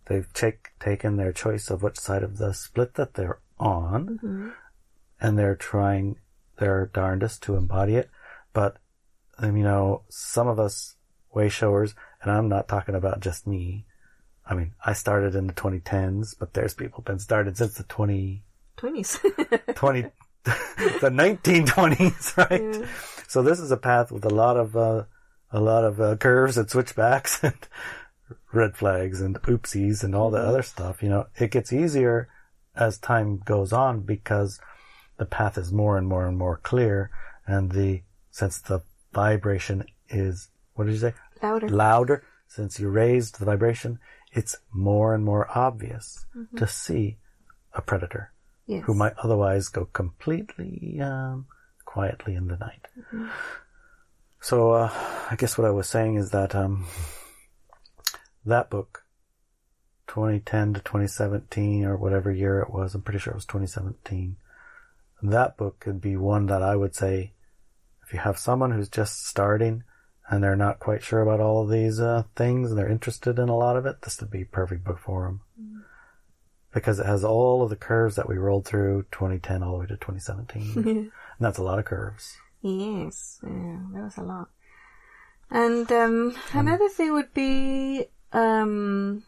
They've 0.06 0.32
take, 0.32 0.70
taken 0.80 1.16
their 1.16 1.32
choice 1.32 1.70
of 1.70 1.82
which 1.82 1.98
side 1.98 2.22
of 2.22 2.38
the 2.38 2.52
split 2.52 2.94
that 2.94 3.14
they're 3.14 3.38
on 3.58 4.54
and 5.20 5.38
they're 5.38 5.56
trying 5.56 6.16
their 6.58 6.90
darndest 6.92 7.42
to 7.44 7.56
embody 7.56 7.96
it. 7.96 8.10
But, 8.52 8.76
um, 9.38 9.56
you 9.56 9.64
know, 9.64 10.02
some 10.08 10.48
of 10.48 10.58
us 10.58 10.96
way 11.32 11.48
showers, 11.48 11.94
and 12.22 12.30
I'm 12.30 12.48
not 12.48 12.68
talking 12.68 12.94
about 12.94 13.20
just 13.20 13.46
me. 13.46 13.86
I 14.46 14.54
mean, 14.54 14.72
I 14.84 14.94
started 14.94 15.34
in 15.34 15.46
the 15.46 15.52
2010s, 15.52 16.34
but 16.38 16.54
there's 16.54 16.74
people 16.74 17.02
been 17.02 17.18
started 17.18 17.56
since 17.56 17.74
the 17.74 17.84
20, 17.84 18.42
Twenties. 18.76 19.18
20, 19.74 20.02
the 20.44 21.10
1920s, 21.12 22.36
right? 22.50 22.88
So 23.28 23.42
this 23.42 23.60
is 23.60 23.70
a 23.70 23.76
path 23.76 24.10
with 24.10 24.24
a 24.24 24.30
lot 24.30 24.56
of, 24.56 24.76
uh, 24.76 25.04
a 25.52 25.60
lot 25.60 25.84
of 25.84 26.00
uh, 26.00 26.16
curves 26.16 26.56
and 26.56 26.70
switchbacks 26.70 27.42
and 27.44 27.54
red 28.52 28.76
flags 28.76 29.20
and 29.20 29.40
oopsies 29.42 30.02
and 30.02 30.14
all 30.14 30.30
the 30.30 30.38
other 30.38 30.62
stuff. 30.62 31.02
You 31.02 31.08
know, 31.08 31.26
it 31.38 31.50
gets 31.50 31.72
easier 31.72 32.28
as 32.74 32.98
time 32.98 33.38
goes 33.44 33.72
on 33.72 34.00
because 34.00 34.60
the 35.18 35.26
path 35.26 35.58
is 35.58 35.72
more 35.72 35.98
and 35.98 36.08
more 36.08 36.26
and 36.26 36.38
more 36.38 36.58
clear 36.58 37.10
and 37.46 37.72
the, 37.72 38.02
since 38.30 38.58
the 38.60 38.82
vibration 39.12 39.84
is, 40.08 40.48
what 40.74 40.86
did 40.86 40.92
you 40.92 40.98
say? 40.98 41.14
Louder. 41.42 41.68
louder, 41.68 42.24
since 42.48 42.78
you 42.78 42.88
raised 42.88 43.38
the 43.38 43.44
vibration, 43.44 43.98
it's 44.32 44.56
more 44.72 45.14
and 45.14 45.24
more 45.24 45.46
obvious 45.56 46.26
to 46.56 46.66
see 46.66 47.18
a 47.74 47.82
predator 47.82 48.32
yes. 48.66 48.84
who 48.84 48.94
might 48.94 49.14
otherwise 49.22 49.68
go 49.68 49.86
completely 49.86 51.00
um, 51.00 51.46
quietly 51.84 52.34
in 52.34 52.48
the 52.48 52.56
night. 52.56 52.86
So 54.40 54.72
uh, 54.72 54.90
I 55.30 55.36
guess 55.36 55.58
what 55.58 55.66
I 55.66 55.70
was 55.70 55.88
saying 55.88 56.16
is 56.16 56.30
that 56.30 56.54
um, 56.54 56.86
that 58.44 58.70
book, 58.70 59.04
2010 60.06 60.74
to 60.74 60.80
2017 60.80 61.84
or 61.84 61.96
whatever 61.96 62.30
year 62.30 62.60
it 62.60 62.70
was, 62.70 62.94
I'm 62.94 63.02
pretty 63.02 63.20
sure 63.20 63.32
it 63.32 63.36
was 63.36 63.46
2017. 63.46 64.36
That 65.22 65.56
book 65.56 65.80
could 65.80 66.00
be 66.00 66.16
one 66.16 66.46
that 66.46 66.62
I 66.62 66.76
would 66.76 66.96
say, 66.96 67.32
if 68.02 68.12
you 68.12 68.18
have 68.18 68.38
someone 68.38 68.72
who's 68.72 68.88
just 68.88 69.26
starting 69.26 69.84
and 70.28 70.42
they're 70.42 70.56
not 70.56 70.80
quite 70.80 71.02
sure 71.02 71.20
about 71.20 71.40
all 71.40 71.62
of 71.62 71.70
these 71.70 72.00
uh, 72.00 72.24
things 72.34 72.70
and 72.70 72.78
they're 72.78 72.88
interested 72.88 73.38
in 73.38 73.48
a 73.48 73.56
lot 73.56 73.76
of 73.76 73.86
it, 73.86 74.02
this 74.02 74.20
would 74.20 74.30
be 74.30 74.44
perfect 74.44 74.84
book 74.84 74.98
for 74.98 75.24
them. 75.24 75.84
Because 76.72 77.00
it 77.00 77.06
has 77.06 77.24
all 77.24 77.62
of 77.62 77.70
the 77.70 77.76
curves 77.76 78.16
that 78.16 78.28
we 78.28 78.36
rolled 78.36 78.64
through 78.64 79.04
2010 79.10 79.62
all 79.62 79.72
the 79.72 79.78
way 79.78 79.86
to 79.86 79.96
2017. 79.96 80.72
and 80.86 81.12
that's 81.38 81.58
a 81.58 81.62
lot 81.62 81.78
of 81.78 81.84
curves. 81.84 82.36
Yes, 82.62 83.40
yeah, 83.42 83.78
that 83.92 84.02
was 84.04 84.16
a 84.16 84.22
lot. 84.22 84.48
And 85.50 85.90
um, 85.90 86.36
another 86.52 86.88
thing 86.88 87.12
would 87.12 87.34
be 87.34 88.06
um, 88.32 89.22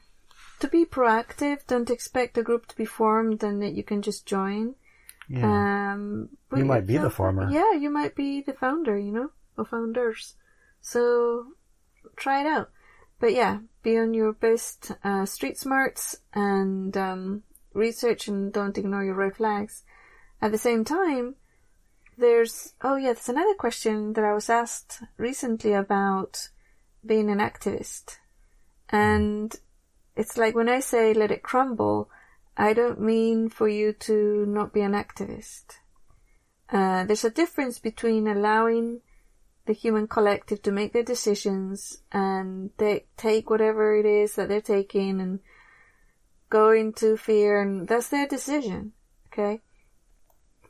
to 0.60 0.68
be 0.68 0.84
proactive. 0.84 1.66
Don't 1.66 1.90
expect 1.90 2.38
a 2.38 2.42
group 2.42 2.66
to 2.66 2.76
be 2.76 2.84
formed 2.84 3.42
and 3.42 3.62
that 3.62 3.74
you 3.74 3.82
can 3.82 4.02
just 4.02 4.26
join. 4.26 4.74
Yeah. 5.28 5.92
Um, 5.92 6.30
You 6.54 6.64
might 6.64 6.86
be 6.86 6.98
the 6.98 7.10
former. 7.10 7.50
Yeah, 7.50 7.72
you 7.72 7.90
might 7.90 8.14
be 8.14 8.42
the 8.42 8.52
founder, 8.52 8.98
you 8.98 9.12
know, 9.12 9.30
or 9.56 9.64
founders. 9.64 10.34
So 10.80 11.46
try 12.16 12.40
it 12.40 12.46
out. 12.46 12.70
But 13.18 13.34
yeah, 13.34 13.60
be 13.82 13.98
on 13.98 14.14
your 14.14 14.32
best 14.32 14.92
uh, 15.04 15.26
street 15.26 15.56
smarts 15.58 16.16
and 16.34 16.96
um, 16.96 17.44
research 17.72 18.28
and 18.28 18.52
don't 18.52 18.76
ignore 18.76 19.04
your 19.04 19.14
red 19.14 19.36
flags. 19.36 19.84
At 20.40 20.50
the 20.50 20.58
same 20.58 20.84
time, 20.84 21.36
there's 22.18 22.74
oh 22.82 22.96
yeah, 22.96 23.12
there's 23.12 23.28
another 23.28 23.54
question 23.54 24.12
that 24.14 24.24
I 24.24 24.34
was 24.34 24.50
asked 24.50 25.02
recently 25.16 25.72
about 25.72 26.48
being 27.06 27.30
an 27.30 27.38
activist, 27.38 28.18
and 28.92 29.55
it's 30.14 30.37
like 30.37 30.55
when 30.55 30.68
I 30.68 30.81
say 30.81 31.14
let 31.14 31.31
it 31.31 31.42
crumble, 31.42 32.11
I 32.57 32.74
don't 32.74 33.00
mean 33.00 33.48
for 33.48 33.68
you 33.68 33.94
to 33.94 34.44
not 34.46 34.74
be 34.74 34.83
an 34.83 34.92
activist. 34.92 35.78
Uh, 36.68 37.05
there's 37.05 37.24
a 37.24 37.31
difference 37.31 37.78
between 37.78 38.28
allowing 38.28 39.00
the 39.66 39.72
human 39.72 40.07
collective 40.07 40.62
to 40.62 40.72
make 40.72 40.92
their 40.92 41.02
decisions 41.02 42.02
and 42.11 42.70
they 42.78 43.07
take 43.16 43.48
whatever 43.48 43.96
it 43.96 44.07
is 44.07 44.35
that 44.35 44.48
they're 44.48 44.61
taking 44.61 45.20
and 45.20 45.40
go 46.50 46.70
into 46.70 47.16
fear 47.16 47.61
and 47.61 47.88
that's 47.88 48.09
their 48.09 48.26
decision. 48.26 48.92
Okay. 49.28 49.62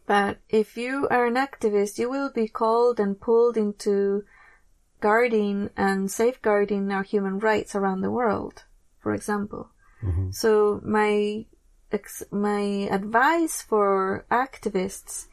But 0.06 0.38
if 0.48 0.76
you 0.76 1.08
are 1.10 1.26
an 1.26 1.34
activist, 1.34 1.98
you 1.98 2.10
will 2.10 2.30
be 2.30 2.48
called 2.48 3.00
and 3.00 3.20
pulled 3.20 3.56
into 3.56 4.24
guarding 5.02 5.70
and 5.76 6.10
safeguarding 6.10 6.90
our 6.92 7.02
human 7.02 7.36
rights 7.38 7.74
around 7.74 8.00
the 8.00 8.16
world, 8.20 8.64
for 9.02 9.12
example. 9.12 9.64
Mm-hmm. 10.02 10.30
So 10.30 10.80
my 10.84 11.46
ex- 11.90 12.30
my 12.30 12.64
advice 12.98 13.60
for 13.70 14.24
activists 14.30 15.26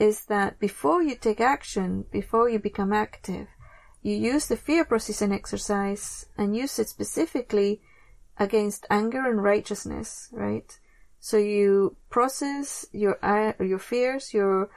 is 0.00 0.26
that 0.26 0.58
before 0.58 1.02
you 1.02 1.14
take 1.16 1.40
action, 1.40 2.04
before 2.10 2.48
you 2.48 2.58
become 2.58 2.92
active, 2.92 3.46
you 4.02 4.14
use 4.32 4.46
the 4.46 4.56
fear 4.56 4.84
processing 4.84 5.32
exercise 5.32 6.26
and 6.38 6.56
use 6.56 6.78
it 6.78 6.88
specifically 6.88 7.80
against 8.38 8.86
anger 8.90 9.22
and 9.30 9.42
righteousness, 9.42 10.28
right? 10.32 10.70
So 11.20 11.36
you 11.38 11.96
process 12.10 12.86
your 12.92 13.18
a- 13.22 13.56
your 13.72 13.82
fears, 13.90 14.34
your 14.34 14.70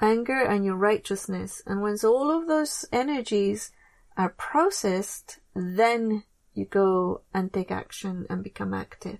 anger, 0.00 0.40
and 0.52 0.64
your 0.64 0.76
righteousness, 0.76 1.62
and 1.66 1.80
once 1.80 2.04
all 2.04 2.30
of 2.30 2.46
those 2.46 2.84
energies 2.92 3.72
are 4.16 4.30
processed, 4.30 5.38
then 5.54 6.24
you 6.54 6.64
go 6.64 7.22
and 7.34 7.52
take 7.52 7.70
action 7.70 8.26
and 8.30 8.42
become 8.42 8.72
active. 8.72 9.18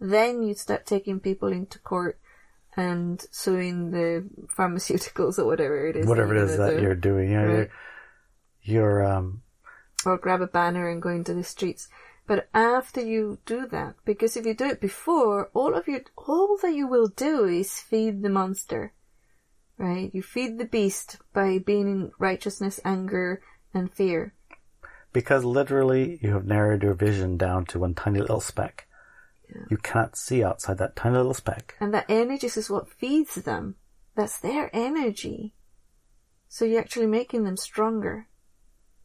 Then 0.00 0.42
you 0.42 0.54
start 0.54 0.84
taking 0.86 1.20
people 1.20 1.52
into 1.52 1.78
court 1.78 2.18
and 2.76 3.24
suing 3.30 3.90
the 3.90 4.28
pharmaceuticals 4.58 5.38
or 5.38 5.46
whatever 5.46 5.86
it 5.86 5.96
is. 5.96 6.06
Whatever 6.06 6.34
it 6.36 6.42
is 6.42 6.58
that 6.58 6.76
do. 6.76 6.82
you're 6.82 6.94
doing. 6.94 7.30
You 7.30 7.40
know, 7.40 7.46
Right. 7.46 7.70
you're, 8.62 9.00
you're, 9.00 9.04
um, 9.06 9.42
or 10.04 10.18
grab 10.18 10.42
a 10.42 10.46
banner 10.46 10.88
and 10.88 11.00
go 11.00 11.08
into 11.08 11.34
the 11.34 11.44
streets. 11.44 11.88
But 12.26 12.48
after 12.52 13.00
you 13.00 13.38
do 13.46 13.66
that, 13.68 13.94
because 14.04 14.36
if 14.36 14.44
you 14.44 14.54
do 14.54 14.66
it 14.66 14.80
before, 14.80 15.48
all 15.54 15.74
of 15.74 15.86
your, 15.86 16.00
all 16.16 16.58
that 16.60 16.74
you 16.74 16.88
will 16.88 17.06
do 17.06 17.44
is 17.44 17.80
feed 17.80 18.22
the 18.22 18.28
monster. 18.28 18.92
Right? 19.78 20.10
You 20.12 20.22
feed 20.22 20.58
the 20.58 20.64
beast 20.64 21.18
by 21.32 21.58
being 21.58 21.86
in 21.86 22.10
righteousness, 22.18 22.80
anger, 22.84 23.42
and 23.76 23.92
fear. 23.92 24.32
because 25.12 25.44
literally 25.44 26.18
you 26.20 26.32
have 26.34 26.44
narrowed 26.46 26.82
your 26.82 26.94
vision 26.94 27.36
down 27.38 27.64
to 27.64 27.78
one 27.78 27.94
tiny 27.94 28.20
little 28.20 28.40
speck. 28.40 28.86
You 29.70 29.76
cannot 29.78 30.16
see 30.16 30.44
outside 30.44 30.76
that 30.78 30.96
tiny 30.96 31.16
little 31.16 31.32
speck. 31.32 31.74
And 31.80 31.94
that 31.94 32.04
energy 32.08 32.48
is 32.48 32.68
what 32.68 32.90
feeds 32.90 33.36
them. 33.36 33.76
That's 34.14 34.38
their 34.38 34.68
energy. 34.74 35.54
So 36.48 36.64
you're 36.64 36.80
actually 36.80 37.06
making 37.06 37.44
them 37.44 37.56
stronger. 37.56 38.28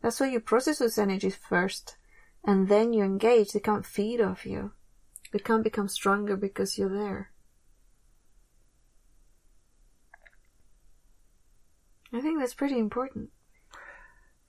That's 0.01 0.19
why 0.19 0.27
you 0.27 0.39
process 0.39 0.79
those 0.79 0.97
energies 0.97 1.35
first. 1.35 1.95
And 2.43 2.67
then 2.67 2.91
you 2.91 3.03
engage. 3.03 3.51
They 3.51 3.59
can't 3.59 3.85
feed 3.85 4.19
off 4.19 4.45
you. 4.45 4.71
They 5.31 5.39
can't 5.39 5.63
become 5.63 5.87
stronger 5.87 6.35
because 6.35 6.77
you're 6.77 6.89
there. 6.89 7.31
I 12.11 12.19
think 12.19 12.39
that's 12.39 12.53
pretty 12.55 12.77
important. 12.77 13.29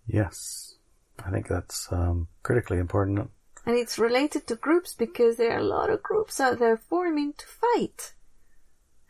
Yes. 0.06 0.76
I 1.24 1.30
think 1.30 1.48
that's 1.48 1.88
um, 1.92 2.28
critically 2.42 2.78
important. 2.78 3.30
And 3.64 3.76
it's 3.76 3.98
related 3.98 4.46
to 4.48 4.56
groups 4.56 4.94
because 4.94 5.36
there 5.36 5.52
are 5.52 5.60
a 5.60 5.64
lot 5.64 5.90
of 5.90 6.02
groups 6.02 6.40
out 6.40 6.58
there 6.58 6.76
forming 6.76 7.32
to 7.34 7.46
fight. 7.46 8.12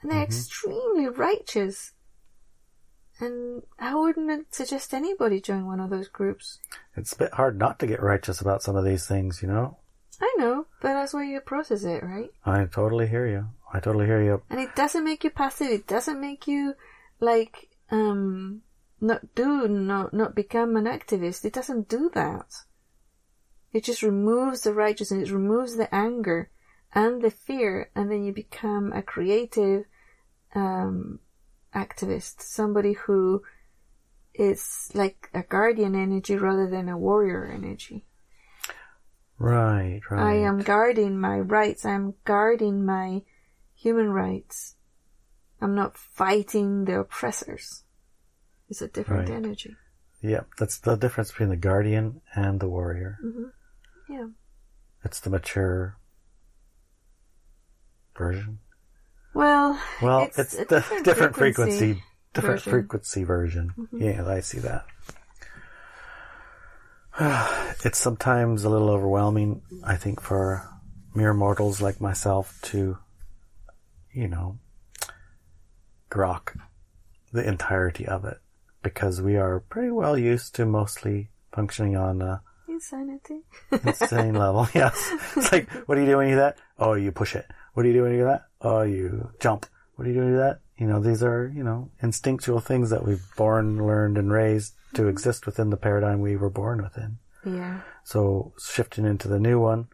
And 0.03 0.11
they're 0.11 0.23
extremely 0.25 1.07
righteous. 1.07 1.93
And 3.21 3.63
I 3.79 3.95
wouldn't 3.95 4.55
suggest 4.55 4.93
anybody 4.93 5.41
join 5.41 5.67
one 5.67 5.81
of 5.81 5.91
those 5.91 6.09
groups. 6.09 6.59
It's 6.97 7.13
a 7.13 7.19
bit 7.19 7.35
hard 7.35 7.59
not 7.59 7.79
to 7.79 7.87
get 7.87 8.03
righteous 8.03 8.41
about 8.41 8.63
some 8.63 8.77
of 8.77 8.85
these 8.85 9.07
things, 9.07 9.41
you 9.43 9.49
know? 9.49 9.79
I 10.21 10.35
know, 10.39 10.67
but 10.81 10.93
that's 10.95 11.15
why 11.15 11.25
you 11.25 11.41
process 11.41 11.85
it, 11.85 12.03
right? 12.03 12.31
I 12.45 12.65
totally 12.65 13.07
hear 13.07 13.27
you. 13.27 13.49
I 13.73 13.81
totally 13.81 14.07
hear 14.07 14.23
you. 14.23 14.43
And 14.51 14.61
it 14.61 14.75
doesn't 14.75 15.05
make 15.05 15.25
you 15.25 15.31
passive. 15.31 15.69
It 15.69 15.87
doesn't 15.87 16.21
make 16.21 16.47
you 16.47 16.75
like 17.21 17.69
um 17.91 18.63
not 19.03 19.35
do, 19.35 19.69
not, 19.69 20.15
not 20.15 20.35
become 20.35 20.77
an 20.77 20.85
activist. 20.85 21.45
It 21.45 21.53
doesn't 21.53 21.89
do 21.89 22.11
that. 22.15 22.55
It 23.73 23.85
just 23.85 24.03
removes 24.03 24.63
the 24.63 24.73
righteousness, 24.73 25.29
it 25.29 25.33
removes 25.33 25.77
the 25.77 25.93
anger 25.95 26.51
and 26.95 27.23
the 27.23 27.31
fear, 27.31 27.91
and 27.95 28.11
then 28.11 28.25
you 28.25 28.33
become 28.33 28.93
a 28.93 29.03
creative, 29.03 29.85
um, 30.55 31.19
activist. 31.75 32.43
Somebody 32.43 32.93
who 32.93 33.43
is 34.35 34.91
like 34.95 35.29
a 35.35 35.43
guardian 35.43 35.95
energy 35.95 36.37
rather 36.37 36.69
than 36.69 36.89
a 36.89 36.99
warrior 36.99 37.45
energy. 37.45 38.07
Right, 39.39 40.01
right. 40.11 40.23
I 40.23 40.35
am 40.37 40.61
guarding 40.61 41.19
my 41.19 41.41
rights. 41.41 41.85
I 41.85 41.93
am 41.93 42.15
guarding 42.25 42.85
my 42.85 43.23
human 43.75 44.11
rights. 44.11 44.77
I'm 45.61 45.75
not 45.75 45.97
fighting 45.97 46.85
the 46.85 47.01
oppressors. 47.01 47.82
It's 48.73 48.81
a 48.81 48.89
different 48.89 49.29
Right. 49.29 49.37
energy. 49.37 49.77
Yeah, 50.23 50.45
that's 50.57 50.79
the 50.79 50.97
difference 50.97 51.31
between 51.31 51.51
the 51.51 51.59
guardian 51.59 52.23
and 52.35 52.59
the 52.59 52.71
warrior. 52.71 53.19
Mm-hmm. 53.23 53.45
Yeah. 54.11 54.29
It's 55.05 55.21
the 55.21 55.29
mature 55.29 55.99
version. 58.17 58.61
Well, 59.35 59.79
Well, 60.01 60.23
it's, 60.23 60.39
it's, 60.39 60.55
a 60.55 60.65
the 60.65 61.01
different, 61.05 61.37
frequency, 61.43 62.03
different 62.33 62.61
version. 62.63 62.73
frequency 62.73 63.25
version. 63.25 63.75
Mm-hmm. 63.77 64.03
Yeah, 64.03 64.27
I 64.27 64.41
see 64.41 64.61
that. 64.61 64.87
it's 67.85 67.99
sometimes 67.99 68.65
a 68.65 68.71
little 68.71 68.89
overwhelming, 68.89 69.61
I 69.85 69.97
think, 69.97 70.23
for 70.23 70.67
mere 71.15 71.35
mortals 71.35 71.83
like 71.83 72.01
myself 72.01 72.59
to, 72.63 72.97
you 74.13 74.29
know, 74.29 74.59
grok 76.11 76.57
the 77.35 77.47
entirety 77.47 78.07
of 78.07 78.25
it 78.25 78.39
because 78.83 79.21
we 79.21 79.37
are 79.37 79.61
pretty 79.61 79.91
well 79.91 80.19
used 80.19 80.55
to 80.57 80.67
mostly 80.67 81.31
functioning 81.53 81.97
on 81.97 82.23
uh, 82.23 82.27
a 82.27 82.43
Insanity. 82.73 83.43
insane 83.71 84.35
level. 84.35 84.69
Yes. 84.75 85.13
It's 85.37 85.53
like, 85.53 85.71
what 85.87 85.95
do 85.95 86.01
you 86.01 86.07
do 86.07 86.17
when 86.17 86.29
you 86.29 86.35
do 86.35 86.41
that? 86.41 86.59
Oh, 86.79 86.95
you 86.95 87.13
push 87.13 87.37
it. 87.37 87.47
What 87.75 87.83
do 87.83 87.89
you 87.89 87.95
do 87.95 88.03
when 88.03 88.13
you 88.13 88.19
do 88.19 88.25
that? 88.25 88.47
Oh, 88.61 88.83
you 88.83 89.31
jump. 89.41 89.67
What 89.95 90.05
do 90.05 90.11
you 90.11 90.15
do 90.15 90.21
when 90.21 90.29
you 90.31 90.35
do 90.37 90.41
that? 90.41 90.61
You 90.79 90.87
know, 90.87 91.01
these 91.01 91.23
are, 91.23 91.53
you 91.55 91.63
know, 91.63 91.91
instinctual 92.03 92.61
things 92.61 92.91
that 92.91 93.07
we've 93.07 93.25
born, 93.37 93.87
learned, 93.87 94.19
and 94.19 94.33
raised 94.33 94.75
to 94.95 95.03
mm-hmm. 95.03 95.11
exist 95.11 95.47
within 95.47 95.71
the 95.71 95.77
paradigm 95.77 96.21
we 96.21 96.37
were 96.37 96.51
born 96.51 96.83
within. 96.83 97.19
Yeah. 97.45 97.81
So 98.05 98.53
shifting 98.59 99.05
into 99.05 99.29
the 99.29 99.39
new 99.39 99.61
one 99.61 99.89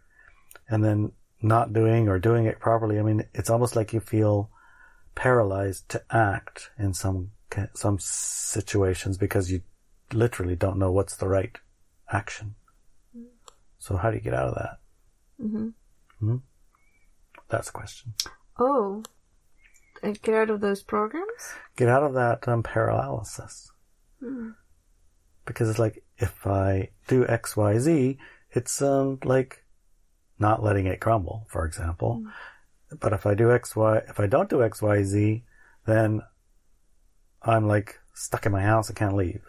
and 0.69 0.85
then 0.85 1.13
not 1.41 1.73
doing 1.73 2.09
or 2.09 2.19
doing 2.19 2.47
it 2.47 2.61
properly. 2.61 2.99
I 2.99 3.03
mean, 3.03 3.25
it's 3.35 3.51
almost 3.51 3.77
like 3.77 3.93
you 3.93 4.01
feel 4.01 4.51
paralyzed 5.15 5.89
to 5.91 6.03
act 6.11 6.71
in 6.79 6.95
some, 6.95 7.33
some 7.75 7.99
situations 7.99 9.17
because 9.17 9.51
you 9.51 9.63
literally 10.13 10.57
don't 10.57 10.79
know 10.79 10.93
what's 10.93 11.17
the 11.17 11.29
right 11.29 11.57
action. 12.11 12.55
So 13.79 13.97
how 13.97 14.11
do 14.11 14.17
you 14.17 14.23
get 14.23 14.35
out 14.35 14.49
of 14.49 14.55
that? 14.55 14.79
hmm 16.21 16.37
That's 17.49 17.69
the 17.69 17.73
question. 17.73 18.15
Oh. 18.59 19.03
And 20.03 20.21
get 20.23 20.35
out 20.35 20.51
of 20.51 20.61
those 20.61 20.83
programs? 20.83 21.55
Get 21.77 21.89
out 21.89 22.03
of 22.03 22.15
that 22.15 22.47
um, 22.47 22.63
paralysis. 22.63 23.71
Because 25.45 25.71
it's 25.71 25.79
like, 25.79 26.05
if 26.19 26.47
I 26.47 26.91
do 27.07 27.27
X, 27.27 27.57
Y, 27.57 27.79
Z, 27.79 28.19
it's 28.51 28.83
um, 28.83 29.19
like 29.25 29.65
not 30.39 30.63
letting 30.63 30.87
it 30.87 31.01
crumble, 31.01 31.47
for 31.49 31.65
example. 31.65 32.23
But 33.01 33.13
if 33.13 33.27
I 33.27 33.35
do 33.35 33.53
X, 33.53 33.75
Y, 33.77 33.99
if 34.09 34.19
I 34.21 34.27
don't 34.27 34.49
do 34.51 34.63
X, 34.63 34.83
Y, 34.83 35.03
Z, 35.03 35.45
then 35.87 36.23
I'm 37.49 37.67
like 37.67 37.99
stuck 38.15 38.47
in 38.47 38.53
my 38.53 38.63
house. 38.63 38.91
I 38.91 38.95
can't 38.95 39.17
leave. 39.17 39.43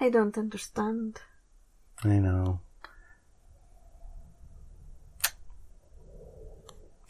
I 0.00 0.08
don't 0.08 0.36
understand. 0.36 1.20
I 2.02 2.18
know. 2.18 2.60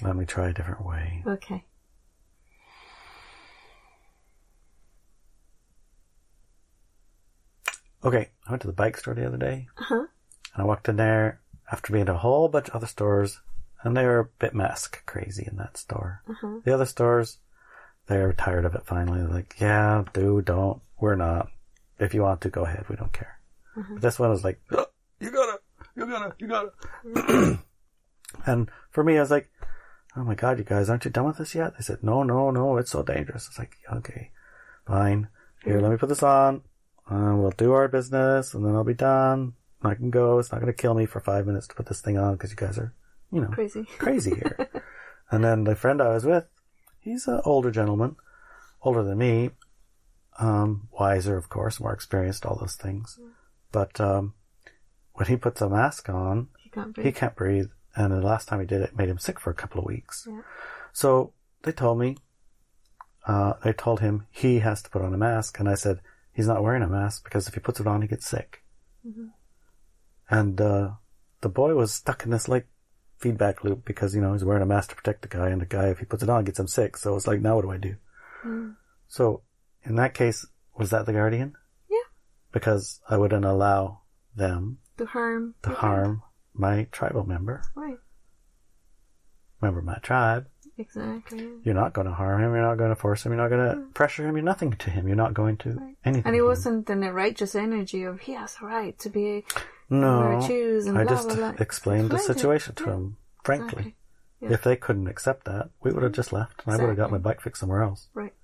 Let 0.02 0.16
me 0.16 0.24
try 0.24 0.48
a 0.48 0.52
different 0.52 0.84
way. 0.84 1.22
Okay. 1.26 1.64
Okay, 8.04 8.28
I 8.46 8.50
went 8.50 8.62
to 8.62 8.68
the 8.68 8.72
bike 8.72 8.96
store 8.98 9.14
the 9.14 9.26
other 9.26 9.36
day. 9.36 9.68
Uh-huh. 9.78 9.94
And 10.54 10.62
I 10.62 10.64
walked 10.64 10.88
in 10.88 10.96
there 10.96 11.40
after 11.72 11.92
being 11.92 12.06
to 12.06 12.14
a 12.14 12.18
whole 12.18 12.48
bunch 12.48 12.68
of 12.68 12.76
other 12.76 12.86
stores, 12.86 13.40
and 13.82 13.96
they 13.96 14.04
were 14.04 14.20
a 14.20 14.24
bit 14.24 14.54
mask 14.54 15.04
crazy 15.06 15.44
in 15.50 15.56
that 15.56 15.76
store. 15.76 16.22
Uh-huh. 16.28 16.60
The 16.64 16.74
other 16.74 16.86
stores, 16.86 17.38
they 18.09 18.18
were 18.18 18.32
tired 18.32 18.64
of 18.64 18.74
it 18.74 18.86
finally. 18.86 19.20
They're 19.20 19.28
like, 19.28 19.57
yeah, 19.61 20.04
do, 20.12 20.42
don't, 20.42 20.80
we're 21.00 21.16
not. 21.16 21.48
If 21.98 22.14
you 22.14 22.22
want 22.22 22.40
to, 22.42 22.50
go 22.50 22.62
ahead, 22.64 22.84
we 22.88 22.96
don't 22.96 23.12
care. 23.12 23.38
But 23.74 24.00
this 24.00 24.18
one 24.18 24.30
was 24.30 24.44
like, 24.44 24.61
"Oh, 24.70 24.86
you 25.20 25.30
gotta, 25.30 25.59
you 25.94 26.07
gotta, 26.07 26.34
you 26.38 26.46
gotta. 26.46 27.59
and 28.46 28.70
for 28.90 29.04
me, 29.04 29.16
I 29.16 29.20
was 29.20 29.30
like, 29.30 29.50
oh 30.16 30.24
my 30.24 30.34
god, 30.34 30.59
you 30.59 30.64
guys, 30.64 30.88
aren't 30.88 31.04
you 31.04 31.11
done 31.11 31.26
with 31.26 31.38
this 31.38 31.54
yet? 31.54 31.74
They 31.76 31.82
said, 31.82 32.02
no, 32.02 32.22
no, 32.22 32.50
no, 32.50 32.76
it's 32.78 32.90
so 32.90 33.02
dangerous. 33.02 33.46
It's 33.48 33.59
like, 33.59 33.76
okay, 33.92 34.30
fine. 34.86 35.28
Here, 35.64 35.80
let 35.80 35.90
me 35.90 35.96
put 35.96 36.09
this 36.09 36.22
on. 36.22 36.62
Uh, 37.11 37.34
we'll 37.36 37.50
do 37.50 37.72
our 37.72 37.88
business, 37.88 38.54
and 38.54 38.64
then 38.64 38.74
I'll 38.74 38.84
be 38.84 38.94
done. 38.94 39.54
I 39.82 39.94
can 39.94 40.11
go. 40.11 40.38
It's 40.38 40.50
not 40.50 40.61
going 40.61 40.72
to 40.72 40.82
kill 40.82 40.94
me 40.94 41.07
for 41.07 41.20
five 41.20 41.46
minutes 41.46 41.66
to 41.68 41.74
put 41.74 41.86
this 41.86 42.00
thing 42.00 42.18
on 42.18 42.34
because 42.34 42.50
you 42.50 42.57
guys 42.57 42.78
are, 42.78 42.94
you 43.30 43.40
know, 43.40 43.48
Crazy. 43.48 43.84
crazy 43.98 44.34
here. 44.34 44.68
and 45.30 45.44
then 45.44 45.64
the 45.64 45.76
friend 45.76 46.00
I 46.00 46.09
was 46.09 46.24
with, 46.24 46.46
he's 47.07 47.26
an 47.28 47.40
older 47.44 47.70
gentleman, 47.70 48.16
older 48.82 49.02
than 49.02 49.18
me, 49.18 49.50
um, 50.38 50.88
wiser, 50.92 51.36
of 51.36 51.48
course, 51.48 51.80
more 51.80 51.92
experienced, 51.92 52.44
all 52.44 52.59
those 52.59 52.76
things. 52.76 53.18
But 53.72 54.00
um, 54.00 54.34
when 55.14 55.28
he 55.28 55.36
puts 55.36 55.61
a 55.61 55.68
mask 55.68 56.09
on, 56.09 56.48
You 56.64 56.70
can't 56.70 56.96
he 56.96 57.12
can't 57.12 57.36
breathe. 57.36 57.68
And 57.94 58.12
the 58.12 58.20
last 58.20 58.48
time 58.48 58.61
he 58.61 58.66
did 58.66 58.82
it, 58.82 58.96
made 58.96 59.09
him 59.09 59.18
sick 59.18 59.40
for 59.40 59.50
a 59.50 59.54
couple 59.54 59.80
of 59.80 59.86
weeks. 59.86 60.26
Yeah. 60.28 60.42
So 60.92 61.32
they 61.62 61.72
told 61.72 61.98
me, 61.98 62.18
uh, 63.26 63.54
they 63.64 63.72
told 63.72 64.00
him 64.00 64.26
he 64.30 64.59
has 64.59 64.82
to 64.82 64.90
put 64.90 65.02
on 65.02 65.14
a 65.14 65.18
mask. 65.18 65.59
And 65.59 65.68
I 65.68 65.74
said, 65.76 66.00
he's 66.32 66.46
not 66.46 66.62
wearing 66.62 66.82
a 66.82 66.88
mask 66.88 67.24
because 67.24 67.48
if 67.48 67.54
he 67.54 67.61
puts 67.61 67.80
it 67.80 67.86
on, 67.86 68.02
he 68.02 68.09
gets 68.09 68.26
sick. 68.26 68.62
And, 70.28 70.61
uh, 70.61 70.90
the 71.40 71.48
boy 71.48 71.74
was 71.74 71.94
stuck 71.94 72.24
in 72.24 72.30
this 72.30 72.48
like 72.48 72.66
feedback 73.18 73.64
loop 73.64 73.84
because, 73.84 74.14
you 74.14 74.20
know, 74.20 74.32
he's 74.32 74.44
wearing 74.44 74.62
a 74.62 74.66
mask 74.66 74.90
to 74.90 74.96
protect 74.96 75.22
the 75.22 75.28
guy 75.28 75.48
and 75.48 75.60
the 75.60 75.66
guy, 75.66 75.88
if 75.88 75.98
he 75.98 76.04
puts 76.04 76.22
it 76.22 76.30
on, 76.30 76.44
gets 76.44 76.58
him 76.58 76.66
sick. 76.68 76.96
So 76.96 77.16
it's 77.16 77.26
like, 77.26 77.40
now 77.40 77.56
what 77.56 77.62
do 77.62 77.70
I 77.70 77.78
do? 77.78 77.96
Hmm. 78.42 78.70
So 79.08 79.42
in 79.84 79.96
that 79.96 80.14
case, 80.14 80.46
was 80.76 80.90
that 80.90 81.06
the 81.06 81.12
guardian? 81.12 81.54
Yeah. 81.90 81.96
Because 82.52 83.00
I 83.08 83.16
wouldn't 83.16 83.44
allow 83.44 84.00
them 84.34 84.78
To 84.98 85.06
harm. 85.06 85.54
to 85.62 85.70
harm 85.70 86.22
my 86.52 86.88
tribal 86.92 87.24
member, 87.24 87.62
Right. 87.74 87.98
member 89.62 89.78
of 89.80 89.84
my 89.84 89.98
tribe. 90.02 90.46
Exactly. 90.78 91.48
You're 91.64 91.74
not 91.74 91.94
going 91.94 92.06
to 92.06 92.12
harm 92.12 92.42
him. 92.42 92.52
You're 92.52 92.60
not 92.60 92.76
going 92.76 92.90
to 92.90 92.96
force 92.96 93.24
him. 93.24 93.32
You're 93.32 93.40
not 93.40 93.48
going 93.48 93.70
to 93.70 93.76
hmm. 93.80 93.90
pressure 93.92 94.28
him. 94.28 94.36
You're 94.36 94.44
nothing 94.44 94.72
to 94.72 94.90
him. 94.90 95.06
You're 95.06 95.16
not 95.16 95.32
going 95.32 95.56
to 95.58 95.94
anything. 96.04 96.26
And 96.26 96.36
it 96.36 96.42
wasn't 96.42 96.90
in 96.90 97.02
a 97.02 97.12
righteous 97.12 97.54
energy 97.54 98.02
of 98.02 98.20
he 98.20 98.32
has 98.32 98.56
a 98.60 98.66
right 98.66 98.98
to 98.98 99.08
be 99.08 99.44
no. 99.91 100.39
I 100.43 100.47
choose 100.47 100.87
and 100.87 100.99
I 100.99 101.05
blah, 101.05 101.12
just 101.12 101.28
blah, 101.28 101.37
blah. 101.37 101.53
explained 101.59 102.11
the 102.11 102.16
Explained 102.16 102.37
it. 102.37 102.39
situation 102.41 102.74
to 102.76 102.84
him, 102.91 103.16
frankly. 103.45 103.68
Exactly. 103.68 103.95
Yeah. 104.41 104.53
If 104.53 104.62
they 104.64 104.76
couldn't 104.76 105.07
accept 105.09 105.45
that, 105.47 105.70
we 105.82 105.93
would 105.93 106.03
have 106.03 106.12
just 106.12 106.32
left, 106.32 106.62
and 106.66 106.74
I 106.74 106.78
would 106.78 106.89
have 106.89 106.97
got 106.97 107.11
my 107.11 107.18
bike 107.18 107.41
fixed 107.41 107.61
somewhere 107.61 107.82
else. 107.82 108.09
Right. 108.12 108.34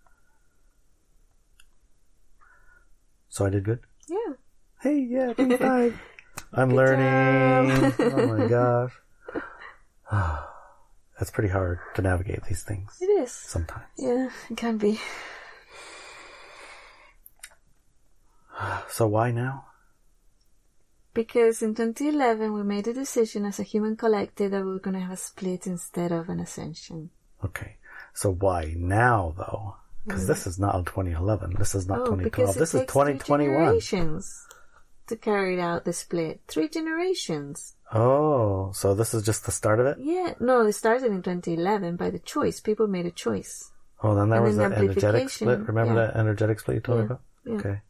So 3.28 3.44
I 3.46 3.50
did 3.50 3.64
good. 3.64 3.80
Yeah. 4.08 4.34
Hey, 4.80 4.98
yeah, 5.00 5.32
big 5.36 5.58
five. 5.58 6.00
I'm 6.52 6.70
Good 6.70 6.76
learning. 6.76 7.92
oh 7.98 8.26
my 8.38 8.46
gosh. 8.48 8.92
That's 11.18 11.30
pretty 11.30 11.50
hard 11.50 11.78
to 11.94 12.02
navigate 12.02 12.42
these 12.44 12.62
things 12.62 12.98
It 13.00 13.06
is. 13.06 13.30
sometimes. 13.30 13.84
Yeah, 13.96 14.28
it 14.50 14.56
can 14.56 14.76
be. 14.78 14.98
So 18.88 19.06
why 19.08 19.30
now? 19.30 19.66
Because 21.14 21.62
in 21.62 21.74
2011 21.74 22.52
we 22.52 22.62
made 22.62 22.88
a 22.88 22.94
decision 22.94 23.44
as 23.44 23.58
a 23.58 23.64
human 23.64 23.96
collective 23.96 24.50
that 24.50 24.64
we 24.64 24.70
were 24.72 24.78
going 24.78 24.94
to 24.94 25.00
have 25.00 25.12
a 25.12 25.16
split 25.16 25.66
instead 25.66 26.10
of 26.10 26.28
an 26.28 26.40
ascension. 26.40 27.10
Okay. 27.44 27.76
So 28.14 28.32
why 28.32 28.74
now 28.76 29.34
though? 29.36 29.76
Because 30.06 30.26
this 30.26 30.44
mm. 30.44 30.46
is 30.48 30.58
not 30.58 30.86
2011. 30.86 31.54
This 31.58 31.74
is 31.74 31.86
not 31.86 32.00
oh, 32.00 32.04
2012. 32.16 32.24
because 32.24 32.56
it 32.56 32.58
This 32.58 32.74
is 32.74 32.80
takes 32.80 32.92
three 32.92 33.12
2021. 33.18 33.64
generations 33.64 34.46
to 35.06 35.16
carry 35.16 35.60
out 35.60 35.84
the 35.84 35.92
split. 35.92 36.40
Three 36.48 36.68
generations. 36.68 37.74
Oh, 37.92 38.72
so 38.72 38.94
this 38.94 39.12
is 39.14 39.22
just 39.22 39.44
the 39.44 39.52
start 39.52 39.78
of 39.80 39.86
it? 39.86 39.98
Yeah, 40.00 40.34
no, 40.40 40.66
it 40.66 40.72
started 40.72 41.12
in 41.12 41.22
2011 41.22 41.96
by 41.96 42.10
the 42.10 42.18
choice. 42.18 42.60
People 42.60 42.86
made 42.86 43.06
a 43.06 43.10
choice. 43.10 43.70
Oh, 44.02 44.14
then 44.14 44.30
there 44.30 44.38
And 44.38 44.46
was 44.46 44.56
then 44.56 44.70
that 44.70 44.78
energetic 44.78 45.28
split. 45.28 45.60
Remember 45.60 45.94
yeah. 45.94 46.06
that 46.06 46.16
energetic 46.16 46.60
split 46.60 46.76
you 46.76 46.80
told 46.80 46.98
me 47.00 47.04
about? 47.04 47.20
yeah. 47.44 47.54
Okay. 47.54 47.80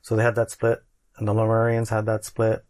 So 0.00 0.16
they 0.16 0.22
had 0.22 0.36
that 0.36 0.50
split, 0.50 0.82
and 1.16 1.26
the 1.26 1.34
Lemurians 1.34 1.88
had 1.88 2.06
that 2.06 2.24
split 2.24 2.64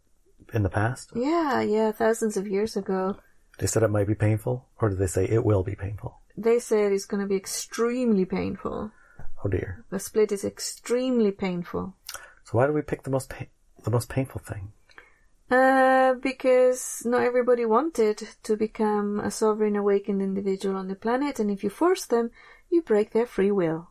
in 0.53 0.63
the 0.63 0.69
past. 0.69 1.11
Yeah, 1.15 1.61
yeah, 1.61 1.91
thousands 1.91 2.37
of 2.37 2.47
years 2.47 2.75
ago. 2.75 3.17
They 3.59 3.67
said 3.67 3.83
it 3.83 3.89
might 3.89 4.07
be 4.07 4.15
painful, 4.15 4.67
or 4.79 4.89
did 4.89 4.99
they 4.99 5.07
say 5.07 5.25
it 5.25 5.43
will 5.43 5.63
be 5.63 5.75
painful? 5.75 6.19
They 6.37 6.59
said 6.59 6.91
it's 6.91 7.05
going 7.05 7.21
to 7.21 7.27
be 7.27 7.35
extremely 7.35 8.25
painful. 8.25 8.91
Oh 9.43 9.49
dear. 9.49 9.83
The 9.89 9.99
split 9.99 10.31
is 10.31 10.45
extremely 10.45 11.31
painful. 11.31 11.93
So 12.43 12.57
why 12.57 12.67
do 12.67 12.73
we 12.73 12.81
pick 12.81 13.03
the 13.03 13.09
most 13.09 13.29
pa- 13.29 13.45
the 13.83 13.91
most 13.91 14.09
painful 14.09 14.41
thing? 14.41 14.71
Uh, 15.51 16.13
because 16.13 17.01
not 17.05 17.23
everybody 17.23 17.65
wanted 17.65 18.21
to 18.43 18.55
become 18.55 19.19
a 19.19 19.31
sovereign 19.31 19.75
awakened 19.75 20.21
individual 20.21 20.75
on 20.75 20.87
the 20.87 20.95
planet, 20.95 21.39
and 21.39 21.49
if 21.49 21.63
you 21.63 21.69
force 21.69 22.05
them, 22.05 22.31
you 22.69 22.81
break 22.81 23.11
their 23.11 23.25
free 23.25 23.51
will. 23.51 23.89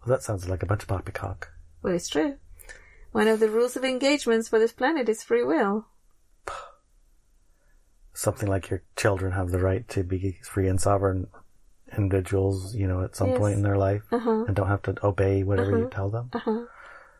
Well, 0.00 0.16
that 0.16 0.22
sounds 0.22 0.48
like 0.48 0.62
a 0.62 0.66
bunch 0.66 0.82
of 0.82 0.88
poppycock. 0.88 1.50
Well, 1.82 1.94
it's 1.94 2.08
true. 2.08 2.36
One 3.12 3.28
of 3.28 3.40
the 3.40 3.48
rules 3.48 3.76
of 3.76 3.84
engagements 3.84 4.48
for 4.48 4.58
this 4.58 4.72
planet 4.72 5.08
is 5.08 5.22
free 5.22 5.44
will. 5.44 5.86
Something 8.14 8.48
like 8.48 8.70
your 8.70 8.82
children 8.96 9.32
have 9.32 9.50
the 9.50 9.58
right 9.58 9.86
to 9.90 10.02
be 10.02 10.38
free 10.42 10.68
and 10.68 10.80
sovereign 10.80 11.28
individuals, 11.96 12.74
you 12.74 12.86
know, 12.86 13.02
at 13.02 13.14
some 13.16 13.28
Yes. 13.28 13.38
point 13.38 13.54
in 13.54 13.62
their 13.62 13.76
life, 13.76 14.02
Uh-huh. 14.12 14.44
and 14.46 14.56
don't 14.56 14.68
have 14.68 14.82
to 14.82 14.94
obey 15.06 15.42
whatever 15.44 15.78
you 15.78 15.88
tell 15.90 16.08
them. 16.10 16.30
Uh-huh. 16.32 16.66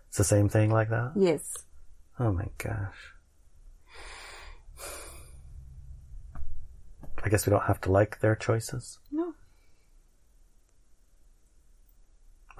It's 0.09 0.19
the 0.19 0.25
same 0.25 0.49
thing 0.49 0.71
like 0.71 0.89
that. 0.91 1.13
Yes. 1.17 1.65
Oh 2.19 2.33
my 2.33 2.49
gosh. 2.59 3.15
I 7.25 7.29
guess 7.29 7.47
we 7.47 7.51
don't 7.51 7.65
have 7.65 7.81
to 7.83 7.93
like 7.93 8.21
their 8.21 8.35
choices. 8.35 8.99
No. 9.11 9.22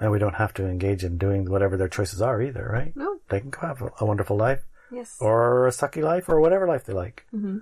And 0.03 0.11
we 0.11 0.19
don't 0.19 0.35
have 0.35 0.53
to 0.55 0.67
engage 0.67 1.05
in 1.05 1.17
doing 1.17 1.49
whatever 1.49 1.77
their 1.77 1.87
choices 1.87 2.21
are 2.21 2.41
either, 2.41 2.67
right? 2.69 2.91
No. 2.93 3.19
They 3.29 3.39
can 3.39 3.51
go 3.51 3.61
have 3.61 3.81
a, 3.81 3.89
a 4.01 4.05
wonderful 4.05 4.35
life, 4.35 4.65
Yes. 4.91 5.15
or 5.21 5.65
a 5.65 5.71
sucky 5.71 6.03
life, 6.03 6.27
or 6.27 6.41
whatever 6.41 6.67
life 6.67 6.83
they 6.83 6.91
like. 6.91 7.25
hmm 7.31 7.59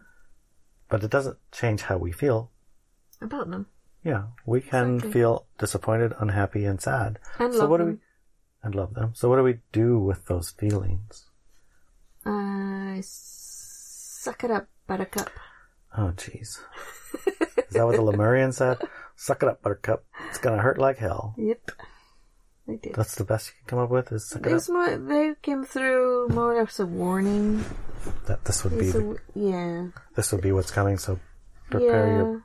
But 0.89 1.03
it 1.03 1.11
doesn't 1.11 1.37
change 1.51 1.83
how 1.83 1.97
we 1.97 2.11
feel. 2.11 2.49
About 3.21 3.51
them. 3.51 3.67
Yeah, 4.03 4.23
we 4.47 4.59
can 4.61 4.95
Exactly. 4.95 5.11
feel 5.13 5.45
disappointed, 5.59 6.13
unhappy, 6.19 6.65
and 6.65 6.81
sad. 6.81 7.19
And 7.37 7.53
so 7.53 7.59
love 7.59 7.69
what 7.69 7.77
them. 7.77 7.87
do 7.87 7.93
we 7.93 7.99
and 8.63 8.73
love 8.75 8.95
them? 8.95 9.11
So 9.13 9.29
what 9.29 9.35
do 9.35 9.43
we 9.43 9.59
do 9.71 9.99
with 9.99 10.25
those 10.25 10.49
feelings? 10.49 11.25
Uh, 12.25 12.97
suck 13.01 14.43
it 14.43 14.49
up, 14.49 14.67
buttercup. 14.87 15.29
Oh, 15.95 16.13
jeez. 16.17 16.57
Is 17.67 17.73
that 17.77 17.85
what 17.85 17.95
the 17.95 18.01
Lemurian 18.01 18.51
said? 18.51 18.79
Suck 19.15 19.43
it 19.43 19.49
up, 19.49 19.61
Buttercup. 19.61 20.03
It's 20.29 20.39
gonna 20.39 20.61
hurt 20.61 20.77
like 20.79 20.97
hell. 20.97 21.35
Yep. 21.37 21.71
They 22.71 22.77
did. 22.77 22.95
That's 22.95 23.15
the 23.15 23.25
best 23.25 23.49
you 23.49 23.53
can 23.59 23.67
come 23.67 23.79
up 23.79 23.89
with. 23.89 24.11
Is 24.11 24.29
suck 24.29 24.45
it 24.45 24.53
up. 24.53 24.69
more, 24.69 24.97
they 24.97 25.33
came 25.41 25.65
through 25.65 26.29
more 26.29 26.59
as 26.59 26.79
a 26.79 26.85
warning. 26.85 27.63
That 28.27 28.45
this 28.45 28.63
would 28.63 28.79
be 28.79 28.89
a, 28.89 28.93
the, 28.93 29.17
yeah. 29.35 29.87
this 30.15 30.31
would 30.31 30.41
be 30.41 30.51
what's 30.51 30.71
coming. 30.71 30.97
So 30.97 31.19
prepare 31.69 32.07
yeah. 32.07 32.17
your. 32.17 32.43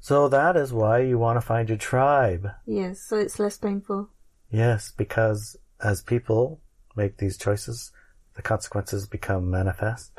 So 0.00 0.28
that 0.28 0.56
is 0.56 0.72
why 0.72 1.00
you 1.00 1.18
want 1.18 1.36
to 1.36 1.40
find 1.40 1.68
your 1.68 1.78
tribe. 1.78 2.48
Yes, 2.64 3.02
so 3.02 3.18
it's 3.18 3.38
less 3.38 3.58
painful. 3.58 4.08
Yes, 4.50 4.92
because 4.96 5.56
as 5.82 6.00
people 6.00 6.60
make 6.96 7.18
these 7.18 7.36
choices, 7.36 7.92
the 8.36 8.42
consequences 8.42 9.06
become 9.06 9.50
manifest. 9.50 10.12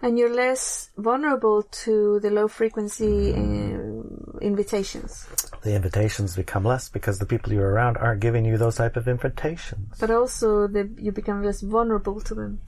And 0.00 0.18
you're 0.18 0.34
less 0.34 0.90
vulnerable 0.96 1.62
to 1.84 2.20
the 2.20 2.30
low 2.30 2.48
frequency 2.48 3.32
uh, 3.32 3.36
invitations. 4.42 5.26
The 5.62 5.74
invitations 5.74 6.36
become 6.36 6.64
less 6.64 6.88
because 6.88 7.18
the 7.18 7.26
people 7.26 7.52
you're 7.52 7.70
around 7.70 7.96
aren't 7.96 8.20
giving 8.20 8.44
you 8.44 8.58
those 8.58 8.76
type 8.76 8.96
of 8.96 9.08
invitations. 9.08 9.96
but 9.98 10.10
also 10.10 10.66
the, 10.66 10.90
you 10.98 11.12
become 11.12 11.42
less 11.42 11.60
vulnerable 11.60 12.20
to 12.20 12.34
them. 12.34 12.60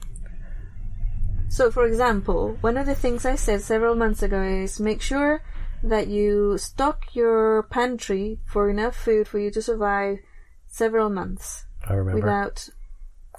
So, 1.49 1.71
for 1.71 1.85
example, 1.85 2.57
one 2.61 2.77
of 2.77 2.85
the 2.85 2.95
things 2.95 3.25
I 3.25 3.35
said 3.35 3.61
several 3.61 3.95
months 3.95 4.23
ago 4.23 4.41
is 4.41 4.79
make 4.79 5.01
sure 5.01 5.41
that 5.83 6.07
you 6.07 6.57
stock 6.57 7.13
your 7.13 7.63
pantry 7.63 8.39
for 8.45 8.69
enough 8.69 8.95
food 8.95 9.27
for 9.27 9.39
you 9.39 9.51
to 9.51 9.61
survive 9.61 10.19
several 10.67 11.09
months 11.09 11.65
without 11.89 12.67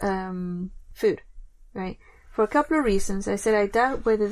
um, 0.01 0.71
food, 0.95 1.23
right? 1.75 1.99
For 2.31 2.45
a 2.45 2.49
couple 2.49 2.79
of 2.79 2.85
reasons. 2.85 3.27
I 3.29 3.37
said 3.37 3.55
I 3.55 3.67
doubt 3.67 4.05
whether 4.05 4.31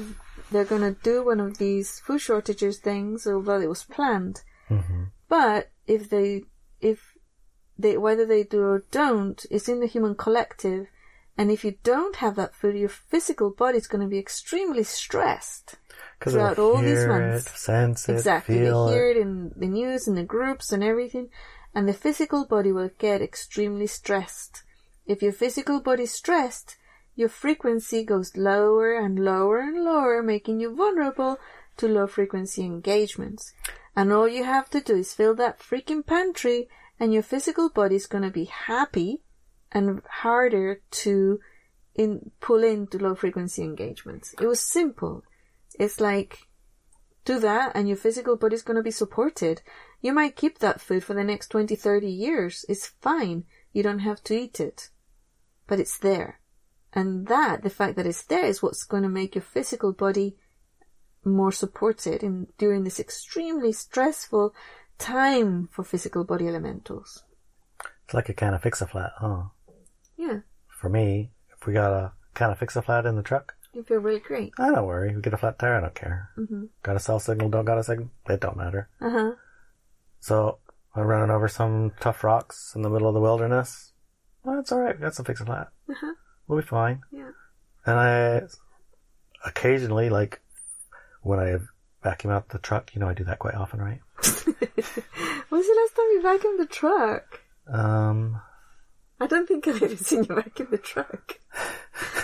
they're 0.50 0.64
going 0.64 0.82
to 0.82 1.00
do 1.02 1.24
one 1.24 1.40
of 1.40 1.58
these 1.58 2.00
food 2.00 2.20
shortages 2.20 2.78
things, 2.78 3.26
although 3.26 3.60
it 3.60 3.68
was 3.68 3.84
planned. 3.84 4.42
hmm 4.68 5.04
But 5.28 5.70
if 5.86 6.08
they, 6.10 6.44
if 6.80 7.14
they, 7.78 7.96
whether 7.96 8.26
they 8.26 8.44
do 8.44 8.62
or 8.62 8.84
don't, 8.90 9.44
it's 9.50 9.68
in 9.68 9.80
the 9.80 9.86
human 9.86 10.14
collective. 10.14 10.86
And 11.36 11.50
if 11.50 11.64
you 11.64 11.76
don't 11.82 12.16
have 12.16 12.36
that 12.36 12.54
food, 12.54 12.76
your 12.76 12.88
physical 12.88 13.50
body 13.50 13.78
is 13.78 13.88
going 13.88 14.02
to 14.02 14.08
be 14.08 14.18
extremely 14.18 14.84
stressed. 14.84 15.74
Throughout 16.20 16.58
all 16.58 16.80
these 16.80 17.06
months. 17.06 17.46
it, 17.46 17.58
sense 17.58 18.08
it, 18.08 18.12
exactly. 18.12 18.54
they 18.54 18.64
hear 18.64 19.10
it. 19.10 19.16
it 19.16 19.20
in 19.20 19.52
the 19.56 19.66
news, 19.66 20.06
in 20.06 20.14
the 20.14 20.22
groups 20.22 20.72
and 20.72 20.82
everything. 20.82 21.28
And 21.74 21.88
the 21.88 21.92
physical 21.92 22.46
body 22.46 22.70
will 22.70 22.90
get 22.98 23.20
extremely 23.20 23.88
stressed. 23.88 24.62
If 25.06 25.22
your 25.22 25.32
physical 25.32 25.80
body 25.80 26.04
is 26.04 26.12
stressed, 26.12 26.76
your 27.14 27.28
frequency 27.28 28.04
goes 28.04 28.36
lower 28.36 28.94
and 28.94 29.24
lower 29.24 29.60
and 29.60 29.84
lower, 29.84 30.22
making 30.22 30.60
you 30.60 30.74
vulnerable 30.74 31.38
to 31.76 31.88
low 31.88 32.06
frequency 32.06 32.64
engagements. 32.64 33.52
And 33.96 34.12
all 34.12 34.28
you 34.28 34.44
have 34.44 34.68
to 34.70 34.80
do 34.80 34.96
is 34.96 35.14
fill 35.14 35.34
that 35.36 35.60
freaking 35.60 36.04
pantry 36.04 36.68
and 36.98 37.12
your 37.12 37.22
physical 37.22 37.68
body 37.68 37.96
is 37.96 38.06
going 38.06 38.24
to 38.24 38.30
be 38.30 38.44
happy 38.44 39.22
and 39.70 40.02
harder 40.08 40.80
to 40.90 41.40
in, 41.94 42.30
pull 42.40 42.64
into 42.64 42.98
low 42.98 43.14
frequency 43.14 43.62
engagements. 43.62 44.34
It 44.40 44.46
was 44.46 44.60
simple. 44.60 45.22
It's 45.78 46.00
like, 46.00 46.38
do 47.24 47.38
that 47.40 47.72
and 47.74 47.88
your 47.88 47.96
physical 47.96 48.36
body's 48.36 48.62
going 48.62 48.76
to 48.76 48.82
be 48.82 48.90
supported. 48.90 49.62
You 50.00 50.12
might 50.12 50.36
keep 50.36 50.58
that 50.58 50.80
food 50.80 51.04
for 51.04 51.14
the 51.14 51.24
next 51.24 51.48
20, 51.48 51.74
30 51.74 52.08
years. 52.08 52.64
It's 52.68 52.88
fine. 53.00 53.44
You 53.72 53.82
don't 53.82 54.00
have 54.00 54.22
to 54.24 54.34
eat 54.34 54.60
it. 54.60 54.90
But 55.66 55.80
it's 55.80 55.98
there. 55.98 56.40
And 56.94 57.26
that, 57.26 57.62
the 57.62 57.70
fact 57.70 57.96
that 57.96 58.06
it's 58.06 58.22
there 58.22 58.44
is 58.44 58.62
what's 58.62 58.84
going 58.84 59.02
to 59.02 59.08
make 59.08 59.34
your 59.34 59.42
physical 59.42 59.92
body 59.92 60.36
more 61.24 61.50
supported 61.50 62.22
in 62.22 62.46
during 62.56 62.84
this 62.84 63.00
extremely 63.00 63.72
stressful 63.72 64.54
time 64.98 65.68
for 65.72 65.82
physical 65.82 66.22
body 66.22 66.46
elementals. 66.46 67.24
It's 68.04 68.14
like 68.14 68.28
a 68.28 68.34
can 68.34 68.54
of 68.54 68.62
Fix-A-Flat, 68.62 69.12
huh? 69.16 69.44
Yeah. 70.16 70.40
For 70.68 70.88
me, 70.88 71.32
if 71.58 71.66
we 71.66 71.72
got 71.72 71.92
a 71.92 72.12
can 72.34 72.50
of 72.50 72.58
Fix-A-Flat 72.58 73.06
in 73.06 73.16
the 73.16 73.22
truck, 73.22 73.56
You 73.74 73.82
feel 73.82 73.98
really 73.98 74.20
great. 74.20 74.52
I 74.56 74.70
don't 74.70 74.86
worry. 74.86 75.14
We 75.14 75.20
get 75.20 75.34
a 75.34 75.36
flat 75.36 75.58
tire, 75.58 75.76
I 75.76 75.80
don't 75.80 75.94
care. 75.94 76.30
Mm-hmm. 76.38 76.64
Got 76.84 76.96
a 76.96 77.00
cell 77.00 77.18
signal, 77.18 77.48
don't 77.48 77.64
got 77.64 77.78
a 77.78 77.82
signal, 77.82 78.10
it 78.28 78.40
don't 78.40 78.56
matter. 78.56 78.88
Uh 79.00 79.10
huh. 79.10 79.32
So, 80.20 80.58
I'm 80.94 81.06
running 81.06 81.30
over 81.34 81.48
some 81.48 81.92
tough 81.98 82.22
rocks 82.22 82.72
in 82.76 82.82
the 82.82 82.88
middle 82.88 83.08
of 83.08 83.14
the 83.14 83.20
wilderness. 83.20 83.92
Well, 84.44 84.60
it's 84.60 84.70
alright, 84.70 84.96
we 84.96 85.02
got 85.02 85.14
some 85.14 85.24
Fix-A-Flat. 85.24 85.68
Uh 85.90 85.94
huh. 86.00 86.14
We'll 86.46 86.60
be 86.60 86.66
fine. 86.66 87.02
Yeah. 87.10 87.30
And 87.86 87.98
I 87.98 88.42
occasionally, 89.46 90.10
like, 90.10 90.40
when 91.22 91.38
I 91.38 91.56
vacuum 92.02 92.32
out 92.32 92.48
the 92.50 92.58
truck, 92.58 92.94
you 92.94 93.00
know 93.00 93.08
I 93.08 93.14
do 93.14 93.24
that 93.24 93.38
quite 93.38 93.54
often, 93.54 93.80
right? 93.80 94.00
When's 94.22 95.66
the 95.66 95.78
last 95.80 95.96
time 95.96 96.10
you 96.12 96.22
vacuumed 96.22 96.58
the 96.58 96.66
truck? 96.70 97.40
Um, 97.66 98.40
I 99.20 99.26
don't 99.26 99.46
think 99.46 99.66
I've 99.68 99.82
ever 99.82 99.96
seen 99.96 100.24
you 100.24 100.34
vacuum 100.34 100.68
the 100.70 100.78
truck. 100.78 101.38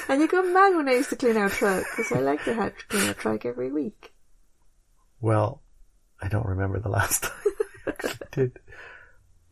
And 0.09 0.21
you 0.21 0.29
got 0.29 0.47
mad 0.47 0.77
when 0.77 0.89
I 0.89 0.93
used 0.93 1.11
to 1.11 1.17
clean 1.17 1.37
our 1.37 1.49
truck, 1.49 1.85
because 1.97 2.13
I 2.13 2.21
like 2.21 2.45
to 2.45 2.55
have 2.55 2.77
to 2.77 2.87
clean 2.87 3.09
our 3.09 3.15
truck 3.15 3.45
every 3.47 3.71
week. 3.71 4.13
well, 5.21 5.63
I 6.23 6.29
don't 6.29 6.47
remember 6.47 6.79
the 6.81 6.89
last 6.91 7.23
time 7.25 7.33
I 7.87 7.93
did. 8.33 8.59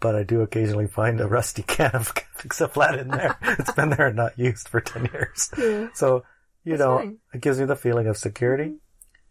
But 0.01 0.15
I 0.15 0.23
do 0.23 0.43
occasionally 0.43 0.87
find 0.87 1.21
a 1.21 1.27
rusty 1.27 1.63
can 1.63 1.91
of 1.93 2.13
Fix-A-Flat 2.35 2.99
in 2.99 3.09
there. 3.09 3.37
it's 3.43 3.73
been 3.73 3.91
there 3.91 4.07
and 4.09 4.17
not 4.17 4.39
used 4.39 4.69
for 4.69 4.81
10 4.81 5.11
years. 5.13 5.51
Yeah. 5.59 5.89
So, 5.95 6.25
you 6.65 6.73
That's 6.77 6.81
know, 6.81 6.99
fine. 6.99 7.19
it 7.35 7.41
gives 7.41 7.59
me 7.59 7.65
the 7.67 7.77
feeling 7.77 8.07
of 8.07 8.17
security. 8.17 8.75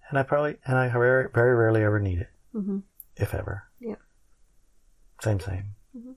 And 0.09 0.20
I 0.20 0.24
probably, 0.24 0.57
and 0.65 0.78
I 0.78 0.89
very, 0.89 1.30
very 1.34 1.55
rarely 1.55 1.84
ever 1.84 1.99
need 1.99 2.20
it. 2.20 2.30
Mm-hmm. 2.55 2.80
If 3.15 3.34
ever. 3.34 3.63
Yeah. 3.80 3.95
Same, 5.22 5.39
same. 5.39 5.76
Mm-hmm. 5.97 6.11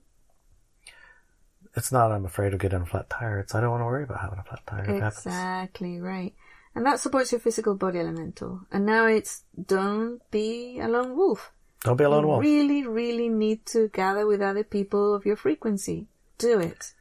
It's 1.75 1.91
not 1.91 2.11
I'm 2.11 2.25
afraid 2.25 2.53
of 2.53 2.59
getting 2.59 2.81
a 2.81 2.85
flat 2.85 3.09
tire. 3.09 3.39
It's 3.39 3.55
I 3.55 3.61
don't 3.61 3.71
want 3.71 3.81
to 3.81 3.85
worry 3.85 4.03
about 4.03 4.19
having 4.19 4.39
a 4.39 4.43
flat 4.43 4.61
tire. 4.67 5.07
Exactly 5.07 5.99
right. 5.99 6.33
And 6.75 6.85
that 6.85 6.99
supports 6.99 7.31
your 7.31 7.39
physical 7.39 7.75
body 7.75 7.99
elemental. 7.99 8.61
And 8.71 8.85
now 8.85 9.05
it's 9.05 9.43
don't 9.65 10.21
be 10.31 10.79
a 10.79 10.87
lone 10.87 11.15
wolf. 11.15 11.51
Don't 11.83 11.97
be 11.97 12.03
a 12.03 12.09
lone 12.09 12.23
you 12.23 12.27
wolf. 12.27 12.41
really, 12.41 12.85
really 12.85 13.29
need 13.29 13.65
to 13.67 13.89
gather 13.89 14.27
with 14.27 14.41
other 14.41 14.63
people 14.63 15.15
of 15.15 15.25
your 15.25 15.35
frequency. 15.35 16.07
Do 16.37 16.59
it. 16.59 16.93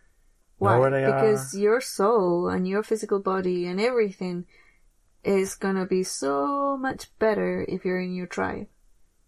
Why? 0.56 0.74
Know 0.74 0.80
where 0.80 0.90
they 0.90 1.04
because 1.04 1.54
your 1.54 1.80
soul 1.80 2.48
and 2.48 2.66
your 2.66 2.82
physical 2.82 3.20
body 3.20 3.66
and 3.66 3.80
everything 3.80 4.46
is 5.22 5.54
gonna 5.54 5.86
be 5.86 6.02
so 6.02 6.78
much 6.78 7.16
better 7.18 7.64
if 7.68 7.84
you're 7.84 8.00
in 8.00 8.14
your 8.14 8.26
tribe. 8.26 8.68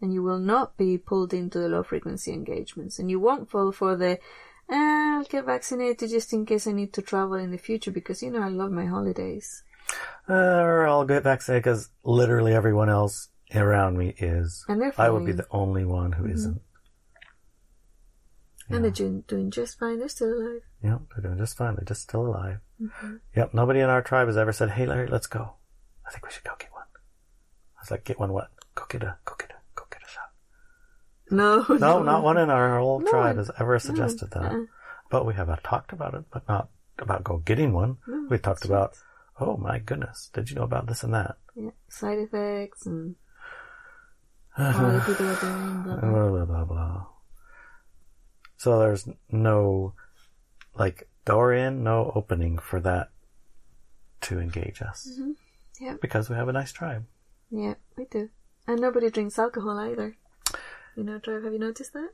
And 0.00 0.12
you 0.12 0.22
will 0.22 0.38
not 0.38 0.76
be 0.76 0.98
pulled 0.98 1.32
into 1.32 1.58
the 1.58 1.68
low 1.68 1.82
frequency 1.82 2.32
engagements. 2.32 2.98
And 2.98 3.10
you 3.10 3.20
won't 3.20 3.50
fall 3.50 3.72
for 3.72 3.94
the, 3.94 4.18
"Ah, 4.70 5.18
I'll 5.18 5.24
get 5.24 5.44
vaccinated 5.44 6.10
just 6.10 6.32
in 6.32 6.44
case 6.46 6.66
I 6.66 6.72
need 6.72 6.92
to 6.94 7.02
travel 7.02 7.34
in 7.34 7.50
the 7.50 7.58
future 7.58 7.92
because, 7.92 8.22
you 8.22 8.30
know, 8.30 8.42
I 8.42 8.48
love 8.48 8.72
my 8.72 8.86
holidays. 8.86 9.62
Uh, 10.28 10.32
or 10.32 10.86
I'll 10.88 11.04
get 11.04 11.24
vaccinated 11.24 11.64
because 11.64 11.90
literally 12.04 12.54
everyone 12.54 12.88
else 12.88 13.28
around 13.60 13.98
me 13.98 14.14
is. 14.18 14.64
And 14.68 14.80
they're 14.80 14.94
I 14.98 15.10
will 15.10 15.24
be 15.24 15.32
the 15.32 15.46
only 15.50 15.84
one 15.84 16.12
who 16.12 16.24
Mm-hmm. 16.24 16.52
not 18.70 18.76
And 18.76 18.84
they're 18.84 18.90
doing, 18.90 19.24
doing 19.28 19.50
just 19.50 19.78
fine. 19.78 19.98
They're 19.98 20.08
still 20.08 20.32
alive. 20.32 20.60
Yep, 20.82 21.00
they're 21.14 21.22
doing 21.24 21.38
just 21.38 21.56
fine. 21.56 21.74
They're 21.76 21.84
just 21.84 22.02
still 22.02 22.26
alive. 22.26 22.58
Yep, 23.36 23.54
nobody 23.54 23.80
in 23.80 23.90
our 23.90 24.02
tribe 24.02 24.26
has 24.28 24.36
ever 24.36 24.52
said, 24.52 24.70
"Hey, 24.70 24.86
Larry, 24.86 25.06
let's 25.08 25.26
go." 25.26 25.54
I 26.06 26.10
think 26.10 26.24
we 26.24 26.32
should 26.32 26.44
go 26.44 26.52
get 26.58 26.72
one. 26.72 26.82
I 27.76 27.80
was 27.82 27.90
like, 27.90 28.04
"Get 28.04 28.18
one 28.18 28.32
what? 28.32 28.50
Go 28.74 28.84
get 28.88 29.02
a, 29.02 29.16
go 29.24 29.34
get 29.38 29.50
a, 29.50 29.54
go 29.76 29.84
get 29.90 30.02
a 30.02 30.08
shot." 30.08 30.30
No, 31.30 31.64
No, 31.78 32.02
not 32.02 32.24
one 32.24 32.38
in 32.38 32.50
our 32.50 32.78
whole 32.80 33.00
No 33.00 33.10
tribe 33.10 33.36
one- 33.36 33.44
has 33.44 33.50
ever 33.60 33.78
suggested 33.78 34.30
that. 34.32 34.52
uh-uh. 34.52 34.64
But 35.10 35.26
we 35.26 35.34
have 35.34 35.50
uh, 35.50 35.56
talked 35.62 35.92
about 35.92 36.14
it, 36.14 36.24
but 36.32 36.48
not 36.48 36.70
about 36.98 37.22
go 37.22 37.36
getting 37.38 37.72
one. 37.72 37.98
No, 38.08 38.26
we 38.30 38.38
talked 38.38 38.64
about, 38.64 38.94
oh 39.38 39.56
my 39.58 39.78
goodness, 39.78 40.30
did 40.32 40.48
you 40.50 40.56
know 40.56 40.62
about 40.64 40.86
this 40.86 41.02
and 41.04 41.12
that? 41.14 41.36
Yeah, 41.54 41.70
side 41.88 42.18
effects 42.18 42.86
and 42.86 43.14
what 44.56 44.76
other 44.76 45.00
people 45.00 45.26
are 45.26 45.40
doing. 45.40 45.82
Blah, 45.82 45.96
blah. 45.96 46.28
Blah, 46.28 46.44
blah, 46.44 46.64
blah. 46.64 47.06
So 48.56 48.78
there's 48.78 49.08
no, 49.30 49.94
like, 50.74 51.08
door 51.24 51.52
in, 51.52 51.82
no 51.82 52.12
opening 52.14 52.58
for 52.58 52.80
that 52.80 53.10
to 54.22 54.38
engage 54.38 54.82
us. 54.82 55.08
Mm-hmm. 55.12 55.32
Yep. 55.84 56.00
Because 56.00 56.30
we 56.30 56.36
have 56.36 56.48
a 56.48 56.52
nice 56.52 56.72
tribe. 56.72 57.04
Yeah, 57.50 57.74
we 57.96 58.04
do. 58.04 58.30
And 58.66 58.80
nobody 58.80 59.10
drinks 59.10 59.38
alcohol 59.38 59.78
either. 59.78 60.16
You 60.96 61.04
know, 61.04 61.18
Drive, 61.18 61.42
have 61.44 61.52
you 61.52 61.58
noticed 61.58 61.92
that? 61.94 62.10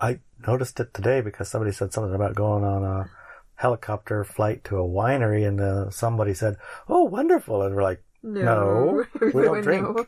I 0.00 0.20
noticed 0.46 0.78
it 0.78 0.94
today 0.94 1.20
because 1.20 1.48
somebody 1.48 1.72
said 1.72 1.92
something 1.92 2.14
about 2.14 2.36
going 2.36 2.62
on 2.62 2.84
a 2.84 3.10
helicopter 3.56 4.22
flight 4.22 4.62
to 4.64 4.78
a 4.78 4.88
winery 4.88 5.46
and 5.46 5.60
uh, 5.60 5.90
somebody 5.90 6.34
said, 6.34 6.56
oh, 6.88 7.02
wonderful. 7.02 7.62
And 7.62 7.74
we're 7.74 7.82
like, 7.82 8.04
no, 8.22 9.04
we 9.20 9.42
don't 9.42 9.62
drink. 9.62 9.82
know. 9.82 10.06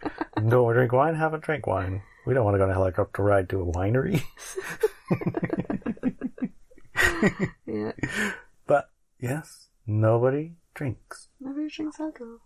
Don't 0.49 0.73
drink 0.73 0.93
wine, 0.93 1.15
haven't 1.15 1.45
drink 1.45 1.67
wine. 1.67 2.03
We 2.27 2.35
don't 2.35 2.45
want 2.45 2.55
to 2.55 2.59
go 2.59 2.65
on 2.65 2.71
a 2.71 2.75
helicopter 2.75 3.23
ride 3.23 3.49
to 3.51 3.63
a 3.63 3.67
winery. 3.67 4.23
yeah, 7.67 7.93
but 8.67 8.91
yes, 9.21 9.69
nobody 9.87 10.55
drinks. 10.75 11.29
nobody 11.41 11.69
drinks 11.69 12.01
alcohol. 12.01 12.39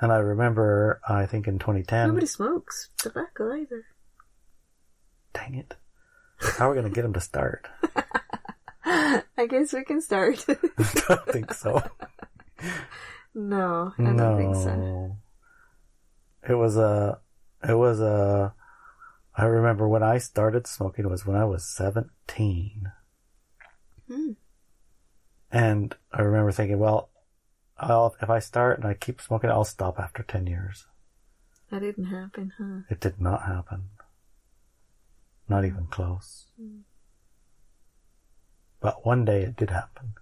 And 0.00 0.12
I 0.12 0.18
remember, 0.18 1.00
I 1.08 1.26
think 1.26 1.48
in 1.48 1.58
2010, 1.58 2.08
Nobody 2.08 2.26
smokes 2.26 2.90
tobacco 2.98 3.52
either. 3.54 3.84
dang 5.34 5.54
it. 5.56 5.74
How 6.40 6.68
are 6.68 6.70
we 6.74 6.80
going 6.80 6.88
to 6.88 6.94
get 6.94 7.02
them 7.02 7.14
to 7.14 7.20
start? 7.20 7.66
I 8.84 9.46
guess 9.48 9.72
we 9.72 9.82
can 9.84 10.00
start. 10.00 10.44
I 10.48 10.56
don't 11.08 11.26
think 11.26 11.52
so. 11.52 11.82
No, 13.38 13.92
I 13.98 14.16
don't 14.16 14.36
think 14.36 14.54
so. 14.56 14.74
No. 14.74 15.16
It 16.48 16.54
was 16.54 16.76
a, 16.76 17.20
it 17.66 17.74
was 17.74 18.00
a, 18.00 18.54
I 19.36 19.44
remember 19.44 19.86
when 19.88 20.02
I 20.02 20.18
started 20.18 20.66
smoking 20.66 21.08
was 21.08 21.24
when 21.24 21.36
I 21.36 21.44
was 21.44 21.64
17. 21.64 22.90
Hmm. 24.08 24.32
And 25.50 25.94
I 26.12 26.22
remember 26.22 26.52
thinking, 26.52 26.78
well, 26.78 27.10
I'll, 27.78 28.16
if 28.20 28.28
I 28.28 28.40
start 28.40 28.78
and 28.78 28.86
I 28.86 28.94
keep 28.94 29.20
smoking, 29.20 29.50
I'll 29.50 29.64
stop 29.64 29.98
after 29.98 30.22
10 30.22 30.46
years. 30.46 30.86
That 31.70 31.80
didn't 31.80 32.06
happen, 32.06 32.52
huh? 32.58 32.80
It 32.90 33.00
did 33.00 33.20
not 33.20 33.42
happen. 33.42 33.90
Not 35.48 35.64
even 35.64 35.86
close. 35.86 36.46
But 38.80 39.06
one 39.06 39.24
day 39.24 39.42
it 39.42 39.56
did 39.56 39.70
happen. 39.70 40.14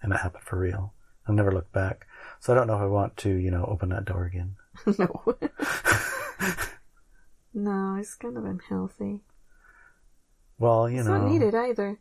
And 0.00 0.12
it 0.12 0.20
happened 0.20 0.44
for 0.44 0.58
real. 0.58 0.94
I 1.26 1.32
never 1.32 1.52
looked 1.52 1.72
back. 1.72 2.06
So 2.42 2.52
I 2.52 2.56
don't 2.56 2.66
know 2.66 2.74
if 2.74 2.82
I 2.82 2.86
want 2.86 3.16
to, 3.18 3.30
you 3.30 3.52
know, 3.52 3.64
open 3.66 3.90
that 3.90 4.04
door 4.04 4.24
again. 4.24 4.56
no. 4.98 5.22
no, 7.54 7.96
it's 8.00 8.16
kind 8.16 8.36
of 8.36 8.44
unhealthy. 8.44 9.20
Well, 10.58 10.90
you 10.90 10.98
it's 10.98 11.06
know. 11.06 11.18
not 11.18 11.30
needed 11.30 11.54
either. 11.54 12.00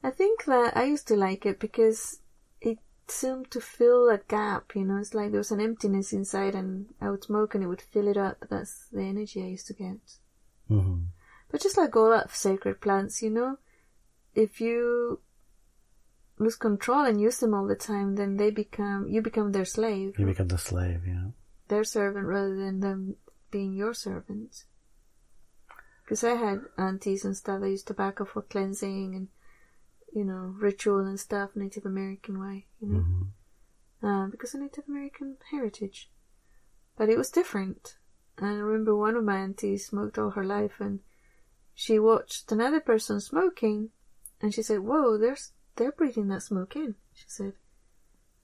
I 0.00 0.10
think 0.12 0.44
that 0.44 0.76
I 0.76 0.84
used 0.84 1.08
to 1.08 1.16
like 1.16 1.44
it 1.46 1.58
because 1.58 2.20
it 2.60 2.78
seemed 3.08 3.50
to 3.50 3.60
fill 3.60 4.08
a 4.08 4.18
gap, 4.18 4.76
you 4.76 4.84
know, 4.84 4.98
it's 4.98 5.14
like 5.14 5.32
there 5.32 5.38
was 5.38 5.50
an 5.50 5.60
emptiness 5.60 6.12
inside 6.12 6.54
and 6.54 6.94
I 7.00 7.10
would 7.10 7.24
smoke 7.24 7.56
and 7.56 7.64
it 7.64 7.66
would 7.66 7.82
fill 7.82 8.06
it 8.06 8.16
up. 8.16 8.44
That's 8.48 8.86
the 8.92 9.02
energy 9.02 9.42
I 9.42 9.48
used 9.48 9.66
to 9.66 9.74
get. 9.74 9.98
hmm 10.68 11.06
But 11.50 11.60
just 11.60 11.76
like 11.76 11.96
all 11.96 12.10
that 12.10 12.30
sacred 12.30 12.80
plants, 12.80 13.20
you 13.20 13.30
know, 13.30 13.58
if 14.32 14.60
you 14.60 15.18
lose 16.38 16.56
control 16.56 17.04
and 17.04 17.20
use 17.20 17.38
them 17.38 17.54
all 17.54 17.66
the 17.66 17.74
time, 17.76 18.16
then 18.16 18.36
they 18.36 18.50
become, 18.50 19.08
you 19.08 19.22
become 19.22 19.52
their 19.52 19.64
slave, 19.64 20.18
You 20.18 20.26
become 20.26 20.48
the 20.48 20.58
slave, 20.58 21.06
you 21.06 21.14
know. 21.14 21.34
their 21.68 21.84
servant 21.84 22.26
rather 22.26 22.56
than 22.56 22.80
them 22.80 23.16
being 23.50 23.74
your 23.74 23.94
servant. 23.94 24.64
Because 26.04 26.24
I 26.24 26.34
had 26.34 26.62
aunties 26.76 27.24
and 27.24 27.36
stuff 27.36 27.60
that 27.60 27.70
used 27.70 27.86
tobacco 27.86 28.24
for 28.24 28.42
cleansing 28.42 29.14
and, 29.14 29.28
you 30.12 30.24
know, 30.24 30.54
ritual 30.58 31.00
and 31.06 31.18
stuff, 31.18 31.50
Native 31.54 31.86
American 31.86 32.38
way, 32.40 32.66
you 32.80 32.88
know, 32.88 33.00
hmm 33.00 33.22
uh, 34.02 34.26
because 34.26 34.52
of 34.52 34.60
Native 34.60 34.88
American 34.88 35.36
heritage. 35.52 36.10
But 36.96 37.08
it 37.08 37.16
was 37.16 37.30
different. 37.30 37.96
And 38.36 38.46
I 38.48 38.54
remember 38.54 38.96
one 38.96 39.14
of 39.14 39.22
my 39.22 39.36
aunties 39.38 39.86
smoked 39.86 40.18
all 40.18 40.30
her 40.30 40.44
life 40.44 40.80
and 40.80 40.98
she 41.72 41.98
watched 42.00 42.50
another 42.50 42.80
person 42.80 43.20
smoking 43.20 43.90
and 44.40 44.52
she 44.52 44.60
said, 44.62 44.80
Whoa, 44.80 45.16
there's, 45.18 45.52
they're 45.76 45.92
breathing 45.92 46.28
that 46.28 46.42
smoke 46.42 46.76
in. 46.76 46.94
She 47.14 47.24
said, 47.28 47.52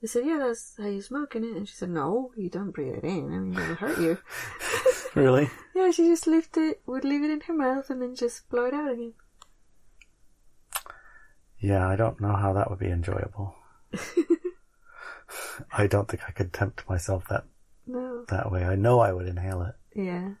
They 0.01 0.07
said, 0.07 0.25
yeah, 0.25 0.37
that's 0.39 0.75
how 0.77 0.87
you 0.87 1.01
smoke 1.01 1.35
in 1.35 1.43
it. 1.43 1.55
And 1.55 1.67
she 1.67 1.75
said, 1.75 1.89
no, 1.89 2.31
you 2.37 2.49
don't 2.49 2.71
breathe 2.71 2.95
it 2.95 3.03
in. 3.03 3.33
I 3.33 3.37
mean, 3.39 3.53
it'll 3.59 3.75
hurt 3.75 3.99
you. 3.99 4.17
Really? 5.15 5.49
Yeah, 5.73 5.89
she 5.89 6.03
just 6.07 6.27
left 6.27 6.55
it, 6.55 6.81
would 6.85 7.03
leave 7.03 7.23
it 7.23 7.31
in 7.31 7.41
her 7.41 7.53
mouth 7.53 7.89
and 7.89 7.99
then 7.99 8.13
just 8.15 8.47
blow 8.47 8.65
it 8.65 8.75
out 8.75 8.91
again. 8.91 9.13
Yeah, 11.57 11.87
I 11.87 11.95
don't 11.95 12.21
know 12.21 12.35
how 12.35 12.53
that 12.53 12.69
would 12.69 12.77
be 12.77 12.91
enjoyable. 12.91 13.55
I 15.73 15.87
don't 15.87 16.07
think 16.07 16.21
I 16.27 16.31
could 16.31 16.53
tempt 16.53 16.87
myself 16.87 17.27
that, 17.29 17.45
No. 17.87 18.23
that 18.29 18.51
way. 18.51 18.63
I 18.65 18.75
know 18.75 18.99
I 18.99 19.11
would 19.11 19.27
inhale 19.27 19.63
it, 19.63 19.75
Yeah. 19.99 20.33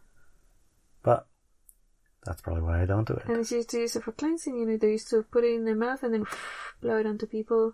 That's 2.25 2.41
probably 2.41 2.63
why 2.63 2.81
I 2.81 2.85
don't 2.85 3.07
do 3.07 3.13
it. 3.13 3.25
And 3.27 3.45
she 3.47 3.55
used 3.55 3.69
to 3.69 3.79
use 3.79 3.95
it 3.95 4.03
for 4.03 4.11
cleansing, 4.11 4.57
you 4.57 4.65
know, 4.65 4.77
they 4.77 4.91
used 4.91 5.09
to 5.09 5.23
put 5.23 5.43
it 5.43 5.53
in 5.55 5.65
their 5.65 5.75
mouth 5.75 6.03
and 6.03 6.13
then 6.13 6.25
blow 6.81 6.97
it 6.97 7.05
onto 7.05 7.25
people. 7.25 7.73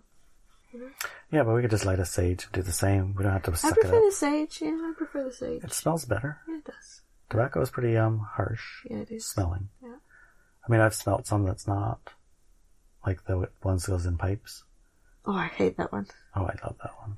Yeah, 1.30 1.42
but 1.44 1.54
we 1.54 1.62
could 1.62 1.70
just 1.70 1.86
light 1.86 1.98
a 1.98 2.04
sage 2.04 2.44
and 2.44 2.52
do 2.52 2.62
the 2.62 2.72
same. 2.72 3.14
We 3.14 3.22
don't 3.22 3.32
have 3.32 3.42
to 3.44 3.52
I 3.52 3.54
suck 3.54 3.72
it 3.78 3.80
prefer 3.80 4.00
the 4.04 4.12
sage, 4.12 4.60
yeah, 4.60 4.68
I 4.72 4.92
prefer 4.96 5.24
the 5.24 5.32
sage. 5.32 5.64
It 5.64 5.72
smells 5.72 6.04
better. 6.04 6.38
Yeah, 6.48 6.56
it 6.58 6.64
does. 6.64 7.00
Tobacco 7.30 7.60
is 7.62 7.70
pretty 7.70 7.96
um 7.96 8.18
harsh 8.18 8.84
Yeah, 8.90 8.98
it 8.98 9.10
is. 9.10 9.26
smelling. 9.26 9.68
Yeah. 9.82 9.96
I 10.66 10.70
mean, 10.70 10.80
I've 10.80 10.94
smelt 10.94 11.26
some 11.26 11.44
that's 11.44 11.66
not, 11.66 12.12
like 13.06 13.24
the 13.26 13.48
ones 13.62 13.86
that 13.86 13.92
goes 13.92 14.06
in 14.06 14.16
pipes. 14.18 14.64
Oh, 15.24 15.32
I 15.34 15.46
hate 15.46 15.76
that 15.76 15.92
one. 15.92 16.06
Oh, 16.34 16.42
I 16.42 16.54
love 16.64 16.76
that 16.82 16.92
one. 17.00 17.16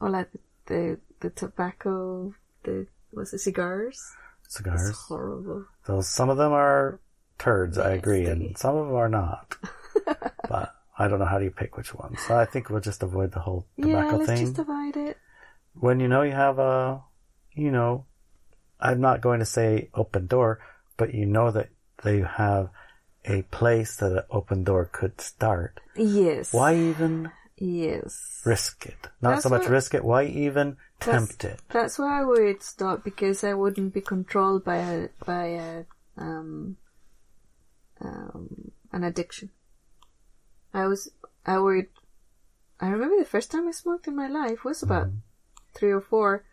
Or 0.00 0.10
like 0.10 0.30
the, 0.32 0.38
the, 0.66 0.98
the 1.20 1.30
tobacco, 1.30 2.34
the, 2.64 2.86
what's 3.10 3.30
the 3.32 3.38
cigars? 3.38 4.00
It's 4.46 4.56
Cigars. 4.56 4.96
horrible. 5.08 5.66
Those 5.86 6.08
some 6.08 6.30
of 6.30 6.36
them 6.36 6.52
are 6.52 7.00
turds, 7.38 7.78
I 7.78 7.90
agree, 7.92 8.26
and 8.26 8.56
some 8.56 8.76
of 8.76 8.86
them 8.86 8.96
are 8.96 9.08
not. 9.08 9.56
but 10.48 10.74
I 10.98 11.08
don't 11.08 11.18
know 11.18 11.24
how 11.26 11.38
do 11.38 11.44
you 11.44 11.50
pick 11.50 11.76
which 11.76 11.94
ones. 11.94 12.20
So 12.26 12.36
I 12.38 12.44
think 12.44 12.70
we'll 12.70 12.80
just 12.80 13.02
avoid 13.02 13.32
the 13.32 13.40
whole 13.40 13.66
tobacco 13.80 14.10
Yeah, 14.10 14.16
let's 14.16 14.26
thing. 14.30 14.46
just 14.46 14.58
avoid 14.58 14.96
it. 14.96 15.18
When 15.74 16.00
you 16.00 16.08
know 16.08 16.22
you 16.22 16.32
have 16.32 16.58
a, 16.58 17.02
you 17.54 17.70
know, 17.70 18.06
I'm 18.80 19.00
not 19.00 19.20
going 19.20 19.40
to 19.40 19.46
say 19.46 19.90
open 19.94 20.26
door, 20.26 20.60
but 20.96 21.12
you 21.12 21.26
know 21.26 21.50
that 21.50 21.68
they 22.02 22.20
have 22.20 22.70
a 23.24 23.42
place 23.42 23.96
that 23.96 24.12
an 24.12 24.22
open 24.30 24.64
door 24.64 24.88
could 24.90 25.20
start. 25.20 25.80
Yes. 25.96 26.52
Why 26.52 26.76
even 26.76 27.30
Yes. 27.58 28.40
risk 28.46 28.86
it? 28.86 29.08
Not 29.20 29.30
That's 29.32 29.42
so 29.42 29.48
much 29.48 29.62
what- 29.62 29.70
risk 29.70 29.94
it. 29.94 30.04
Why 30.04 30.24
even 30.24 30.76
tempt 31.00 31.44
it? 31.44 31.60
That's 31.70 31.98
why 31.98 32.20
I 32.20 32.24
would 32.24 32.62
stop 32.62 33.04
because 33.04 33.44
I 33.44 33.54
wouldn't 33.54 33.94
be 33.94 34.00
controlled 34.00 34.64
by 34.64 34.76
a 34.76 35.08
by 35.24 35.46
a 35.46 35.84
um 36.16 36.76
um 38.00 38.72
an 38.92 39.04
addiction. 39.04 39.50
I 40.72 40.86
was 40.86 41.10
I 41.44 41.58
would 41.58 41.88
I 42.80 42.88
remember 42.88 43.18
the 43.18 43.24
first 43.24 43.50
time 43.50 43.68
I 43.68 43.72
smoked 43.72 44.06
in 44.06 44.16
my 44.16 44.28
life 44.28 44.64
was 44.64 44.82
about 44.82 45.08
three 45.74 45.90
or 45.90 46.00
four 46.00 46.44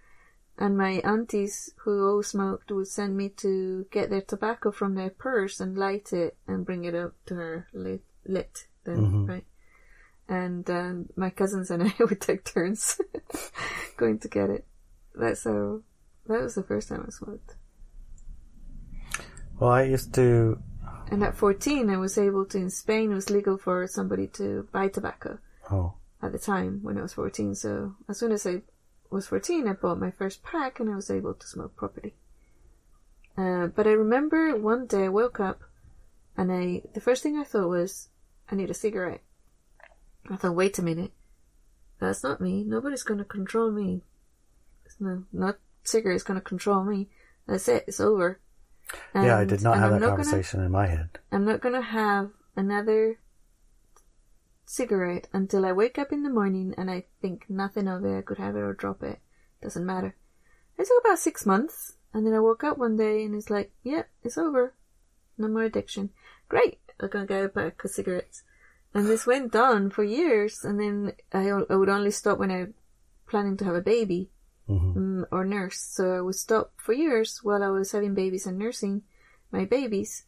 and 0.57 0.77
my 0.77 1.01
aunties 1.03 1.71
who 1.77 2.07
all 2.07 2.23
smoked 2.23 2.71
would 2.71 2.87
send 2.87 3.17
me 3.17 3.29
to 3.29 3.85
get 3.91 4.09
their 4.09 4.21
tobacco 4.21 4.71
from 4.71 4.95
their 4.95 5.09
purse 5.09 5.59
and 5.59 5.77
light 5.77 6.13
it 6.13 6.37
and 6.47 6.65
bring 6.65 6.85
it 6.85 6.93
up 6.93 7.13
to 7.25 7.35
her 7.35 7.67
lit, 7.73 8.03
lit 8.25 8.67
then, 8.83 9.25
right? 9.25 9.45
And 10.27 10.69
um, 10.69 11.09
my 11.15 11.29
cousins 11.29 11.69
and 11.69 11.83
I 11.99 12.03
would 12.03 12.21
take 12.21 12.45
turns 12.45 12.99
going 13.97 14.19
to 14.19 14.27
get 14.27 14.49
it. 14.49 14.65
That's 15.15 15.43
how. 15.43 15.81
That 16.27 16.41
was 16.41 16.55
the 16.55 16.63
first 16.63 16.87
time 16.87 17.03
I 17.05 17.11
smoked. 17.11 17.55
Well, 19.59 19.71
I 19.71 19.83
used 19.83 20.13
to. 20.15 20.59
And 21.11 21.23
at 21.23 21.35
14, 21.35 21.89
I 21.89 21.97
was 21.97 22.17
able 22.17 22.45
to, 22.45 22.57
in 22.57 22.69
Spain, 22.69 23.11
it 23.11 23.15
was 23.15 23.29
legal 23.29 23.57
for 23.57 23.85
somebody 23.87 24.27
to 24.27 24.67
buy 24.71 24.87
tobacco 24.87 25.37
Oh, 25.69 25.93
at 26.21 26.31
the 26.31 26.39
time 26.39 26.79
when 26.81 26.97
I 26.97 27.01
was 27.01 27.13
14. 27.13 27.55
So 27.55 27.95
as 28.09 28.17
soon 28.17 28.31
as 28.31 28.47
I 28.47 28.61
was 29.09 29.27
14, 29.27 29.67
I 29.67 29.73
bought 29.73 29.99
my 29.99 30.11
first 30.11 30.43
pack 30.43 30.79
and 30.79 30.89
I 30.89 30.95
was 30.95 31.11
able 31.11 31.33
to 31.33 31.47
smoke 31.47 31.75
properly. 31.75 32.15
Uh, 33.37 33.67
but 33.67 33.85
I 33.87 33.91
remember 33.91 34.55
one 34.55 34.85
day 34.87 35.05
I 35.05 35.09
woke 35.09 35.39
up 35.39 35.61
and 36.37 36.51
I, 36.51 36.83
the 36.93 37.01
first 37.01 37.21
thing 37.21 37.37
I 37.37 37.43
thought 37.43 37.69
was, 37.69 38.09
I 38.49 38.55
need 38.55 38.69
a 38.69 38.75
cigarette. 38.75 39.21
I 40.29 40.35
thought, 40.37 40.55
wait 40.55 40.79
a 40.79 40.81
minute. 40.83 41.11
That's 41.99 42.23
not 42.23 42.41
me. 42.41 42.63
Nobody's 42.63 43.03
gonna 43.03 43.25
control 43.25 43.71
me. 43.71 44.03
No, 44.99 45.23
not 45.33 45.57
cigarette's 45.83 46.23
gonna 46.23 46.41
control 46.41 46.83
me. 46.83 47.09
That's 47.47 47.67
it. 47.67 47.85
It's 47.87 47.99
over. 47.99 48.39
yeah, 49.15 49.37
I 49.37 49.45
did 49.45 49.61
not 49.61 49.77
have 49.77 49.91
I'm 49.91 49.99
that 49.99 50.05
not 50.07 50.17
gonna- 50.17 50.23
conversation 50.23 50.61
in 50.63 50.71
my 50.71 50.87
head. 50.87 51.19
I'm 51.31 51.45
not 51.45 51.61
gonna 51.61 51.81
have 51.81 52.31
another 52.55 53.19
cigarette 54.65 55.27
until 55.33 55.65
I 55.65 55.71
wake 55.71 55.97
up 55.97 56.11
in 56.11 56.23
the 56.23 56.29
morning 56.29 56.73
and 56.77 56.89
I 56.89 57.05
think 57.21 57.45
nothing 57.49 57.87
of 57.87 58.03
it. 58.05 58.17
I 58.17 58.21
could 58.21 58.37
have 58.37 58.55
it 58.55 58.59
or 58.59 58.73
drop 58.73 59.03
it. 59.03 59.19
Doesn't 59.61 59.85
matter. 59.85 60.15
It 60.77 60.87
took 60.87 61.05
about 61.05 61.19
six 61.19 61.45
months, 61.45 61.93
and 62.13 62.25
then 62.25 62.33
I 62.33 62.39
woke 62.39 62.63
up 62.63 62.77
one 62.77 62.95
day 62.95 63.23
and 63.23 63.35
it's 63.35 63.49
like, 63.49 63.71
yep, 63.83 64.09
it's 64.23 64.37
over. 64.37 64.73
No 65.37 65.47
more 65.47 65.63
addiction. 65.63 66.09
Great. 66.49 66.79
I'm 66.99 67.09
gonna 67.09 67.25
get 67.25 67.45
a 67.45 67.49
pack 67.49 67.83
of 67.83 67.91
cigarettes. 67.91 68.43
And 68.93 69.07
this 69.07 69.25
went 69.25 69.55
on 69.55 69.89
for 69.89 70.03
years, 70.03 70.63
and 70.63 70.79
then 70.79 71.13
I 71.31 71.51
would 71.75 71.89
only 71.89 72.11
stop 72.11 72.37
when 72.37 72.51
I 72.51 72.67
planning 73.27 73.57
to 73.57 73.65
have 73.65 73.75
a 73.75 73.81
baby 73.81 74.29
hmm 74.67 74.93
mm, 74.93 75.25
or 75.31 75.43
nurse. 75.45 75.79
So 75.79 76.15
I 76.17 76.21
would 76.21 76.35
stop 76.35 76.73
for 76.77 76.93
years 76.93 77.39
while 77.43 77.63
I 77.63 77.69
was 77.69 77.91
having 77.91 78.13
babies 78.13 78.45
and 78.45 78.57
nursing 78.57 79.03
my 79.51 79.65
babies. 79.65 80.25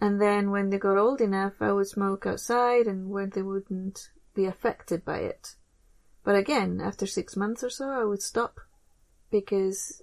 And 0.00 0.20
then 0.20 0.50
when 0.50 0.70
they 0.70 0.78
got 0.78 0.98
old 0.98 1.20
enough, 1.20 1.54
I 1.60 1.72
would 1.72 1.86
smoke 1.86 2.26
outside 2.26 2.86
and 2.86 3.08
when 3.08 3.30
they 3.30 3.42
wouldn't 3.42 4.10
be 4.34 4.46
affected 4.46 5.04
by 5.04 5.18
it. 5.18 5.54
But 6.24 6.36
again, 6.36 6.80
after 6.80 7.06
six 7.06 7.36
months 7.36 7.62
or 7.62 7.70
so, 7.70 7.88
I 7.90 8.04
would 8.04 8.22
stop 8.22 8.60
because 9.30 10.02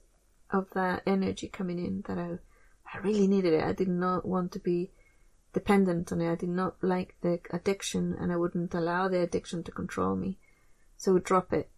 of 0.49 0.69
that 0.73 1.03
energy 1.05 1.47
coming 1.47 1.79
in 1.79 2.03
that 2.07 2.17
I, 2.17 2.39
I 2.93 2.99
really 2.99 3.27
needed 3.27 3.53
it. 3.53 3.63
I 3.63 3.73
did 3.73 3.87
not 3.87 4.25
want 4.25 4.51
to 4.53 4.59
be 4.59 4.91
dependent 5.53 6.11
on 6.11 6.21
it. 6.21 6.31
I 6.31 6.35
did 6.35 6.49
not 6.49 6.75
like 6.81 7.15
the 7.21 7.39
addiction 7.51 8.15
and 8.19 8.31
I 8.31 8.37
wouldn't 8.37 8.73
allow 8.73 9.07
the 9.07 9.21
addiction 9.21 9.63
to 9.63 9.71
control 9.71 10.15
me. 10.15 10.37
So 10.97 11.11
I 11.11 11.13
would 11.13 11.23
drop 11.23 11.53
it. 11.53 11.69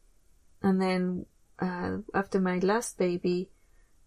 And 0.61 0.81
then, 0.81 1.25
uh, 1.59 1.97
after 2.13 2.39
my 2.39 2.59
last 2.59 2.97
baby, 2.97 3.49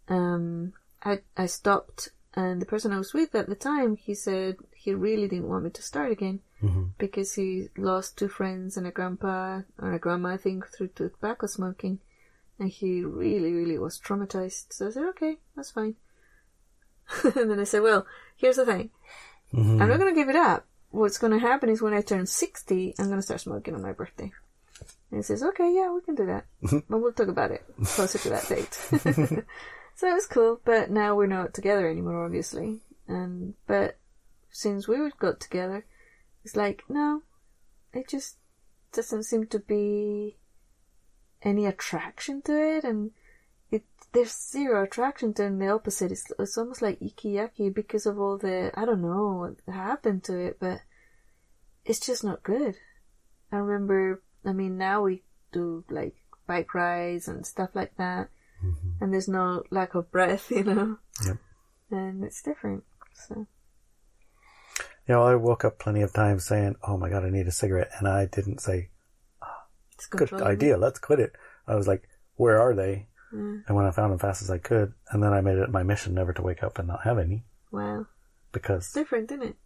um, 0.08 0.72
I, 1.02 1.20
I 1.36 1.46
stopped 1.46 2.10
and 2.36 2.60
the 2.60 2.66
person 2.66 2.92
I 2.92 2.98
was 2.98 3.14
with 3.14 3.34
at 3.34 3.48
the 3.48 3.54
time, 3.54 3.96
he 3.96 4.14
said 4.14 4.56
he 4.74 4.92
really 4.92 5.28
didn't 5.28 5.48
want 5.48 5.64
me 5.64 5.70
to 5.70 5.82
start 5.82 6.12
again 6.12 6.40
hmm 6.60 6.86
because 6.98 7.34
he 7.34 7.68
lost 7.76 8.16
two 8.16 8.28
friends 8.28 8.76
and 8.76 8.86
a 8.86 8.90
grandpa 8.90 9.60
or 9.78 9.92
a 9.92 9.98
grandma, 9.98 10.30
I 10.30 10.36
think, 10.36 10.66
through 10.66 10.88
tobacco 10.88 11.46
smoking. 11.46 12.00
And 12.58 12.70
he 12.70 13.04
really, 13.04 13.52
really 13.52 13.78
was 13.78 14.00
traumatized. 14.00 14.72
So 14.72 14.86
I 14.86 14.90
said, 14.90 15.04
okay, 15.10 15.38
that's 15.56 15.72
fine. 15.72 15.96
and 17.24 17.50
then 17.50 17.60
I 17.60 17.64
said, 17.64 17.82
well, 17.82 18.06
here's 18.36 18.56
the 18.56 18.64
thing. 18.64 18.90
Hmm 19.54 19.80
I'm 19.80 19.88
not 19.88 19.98
going 19.98 20.14
to 20.14 20.20
give 20.20 20.28
it 20.28 20.36
up. 20.36 20.66
What's 20.90 21.18
going 21.18 21.32
to 21.32 21.38
happen 21.38 21.68
is 21.68 21.82
when 21.82 21.94
I 21.94 22.02
turn 22.02 22.26
60, 22.26 22.94
I'm 22.98 23.06
going 23.06 23.18
to 23.18 23.22
start 23.22 23.40
smoking 23.40 23.74
on 23.74 23.82
my 23.82 23.92
birthday. 23.92 24.32
And 25.10 25.18
he 25.18 25.22
says, 25.22 25.42
okay, 25.42 25.72
yeah, 25.74 25.92
we 25.92 26.00
can 26.00 26.14
do 26.14 26.26
that. 26.26 26.46
but 26.88 26.98
we'll 26.98 27.12
talk 27.12 27.28
about 27.28 27.50
it 27.50 27.64
closer 27.84 28.18
to 28.18 28.30
that 28.30 28.48
date. 28.48 28.74
so 29.96 30.08
it 30.08 30.14
was 30.14 30.26
cool, 30.26 30.60
but 30.64 30.90
now 30.90 31.14
we're 31.14 31.26
not 31.26 31.54
together 31.54 31.88
anymore, 31.88 32.24
obviously. 32.24 32.80
And, 33.08 33.54
but 33.66 33.96
since 34.50 34.86
we 34.88 34.98
were 34.98 35.10
got 35.18 35.40
together, 35.40 35.84
it's 36.44 36.56
like, 36.56 36.84
no, 36.88 37.22
it 37.92 38.08
just 38.08 38.36
doesn't 38.92 39.24
seem 39.24 39.46
to 39.48 39.58
be 39.58 40.36
any 41.42 41.66
attraction 41.66 42.42
to 42.42 42.52
it. 42.52 42.84
And 42.84 43.10
there's 44.14 44.50
zero 44.50 44.84
attraction 44.84 45.34
to. 45.34 45.50
The 45.50 45.68
opposite 45.68 46.12
is, 46.12 46.24
it's 46.38 46.56
almost 46.56 46.80
like 46.80 47.02
icky 47.02 47.34
yucky 47.34 47.74
because 47.74 48.06
of 48.06 48.18
all 48.18 48.38
the, 48.38 48.70
I 48.74 48.84
don't 48.84 49.02
know 49.02 49.56
what 49.66 49.74
happened 49.74 50.24
to 50.24 50.38
it, 50.38 50.58
but 50.60 50.78
it's 51.84 52.00
just 52.00 52.24
not 52.24 52.42
good. 52.42 52.76
I 53.52 53.56
remember, 53.56 54.22
I 54.44 54.52
mean, 54.52 54.78
now 54.78 55.02
we 55.02 55.24
do 55.52 55.84
like 55.90 56.14
bike 56.46 56.74
rides 56.74 57.28
and 57.28 57.44
stuff 57.44 57.70
like 57.74 57.96
that. 57.96 58.28
Mm-hmm. 58.64 59.02
And 59.04 59.12
there's 59.12 59.28
no 59.28 59.64
lack 59.70 59.94
of 59.94 60.10
breath, 60.10 60.50
you 60.50 60.64
know? 60.64 60.98
Yep. 61.26 61.36
And 61.90 62.24
it's 62.24 62.42
different. 62.42 62.84
So, 63.14 63.46
You 65.06 65.14
know, 65.14 65.22
I 65.22 65.34
woke 65.34 65.64
up 65.64 65.78
plenty 65.78 66.02
of 66.02 66.12
times 66.12 66.46
saying, 66.46 66.76
"Oh 66.82 66.96
my 66.96 67.08
god, 67.08 67.24
I 67.24 67.30
need 67.30 67.46
a 67.46 67.52
cigarette," 67.52 67.90
and 67.98 68.08
I 68.08 68.26
didn't 68.26 68.60
say, 68.60 68.90
ah, 69.40 69.66
it's 69.92 70.06
"Good 70.06 70.32
idea, 70.32 70.76
let's 70.76 70.98
quit 70.98 71.20
it." 71.20 71.32
I 71.68 71.76
was 71.76 71.86
like, 71.86 72.08
"Where 72.34 72.60
are 72.60 72.74
they?" 72.74 73.06
Mm. 73.34 73.64
And 73.66 73.76
when 73.76 73.86
I 73.86 73.90
found 73.90 74.12
them 74.12 74.18
fast 74.18 74.42
as 74.42 74.50
I 74.50 74.58
could, 74.58 74.92
and 75.10 75.22
then 75.22 75.32
I 75.32 75.40
made 75.40 75.58
it 75.58 75.70
my 75.70 75.82
mission 75.82 76.14
never 76.14 76.32
to 76.32 76.42
wake 76.42 76.62
up 76.62 76.78
and 76.78 76.86
not 76.86 77.02
have 77.04 77.18
any 77.18 77.44
Wow. 77.72 78.06
because 78.52 78.92
Different, 78.92 79.30
isn't 79.32 79.42
it? 79.42 79.56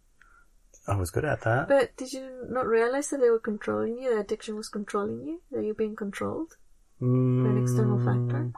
I 0.87 0.95
was 0.95 1.11
good 1.11 1.25
at 1.25 1.41
that. 1.41 1.67
But 1.67 1.95
did 1.97 2.13
you 2.13 2.47
not 2.49 2.65
realize 2.65 3.09
that 3.09 3.19
they 3.19 3.29
were 3.29 3.39
controlling 3.39 3.99
you? 3.99 4.13
The 4.15 4.21
addiction 4.21 4.55
was 4.55 4.69
controlling 4.69 5.21
you? 5.21 5.41
That 5.51 5.63
you're 5.63 5.75
being 5.75 5.95
controlled? 5.95 6.57
an 7.01 7.61
external 7.61 7.97
factor? 7.99 8.43
Mm, 8.45 8.53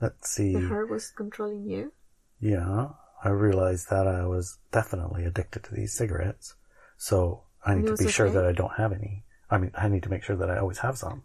Let's 0.00 0.30
see. 0.30 0.52
The 0.52 0.60
her 0.60 0.84
was 0.86 1.10
controlling 1.10 1.64
you? 1.64 1.92
Yeah, 2.40 2.88
I 3.22 3.28
realized 3.28 3.88
that 3.90 4.06
I 4.06 4.26
was 4.26 4.58
definitely 4.72 5.24
addicted 5.24 5.64
to 5.64 5.74
these 5.74 5.94
cigarettes. 5.94 6.54
So 6.96 7.44
I 7.64 7.74
need 7.74 7.86
to 7.86 7.96
be 7.96 8.08
sure 8.10 8.30
that 8.30 8.44
I 8.44 8.52
don't 8.52 8.74
have 8.76 8.92
any. 8.92 9.24
I 9.50 9.58
mean, 9.58 9.72
I 9.74 9.88
need 9.88 10.02
to 10.04 10.08
make 10.10 10.22
sure 10.22 10.36
that 10.36 10.50
I 10.50 10.58
always 10.58 10.78
have 10.78 10.98
some. 10.98 11.24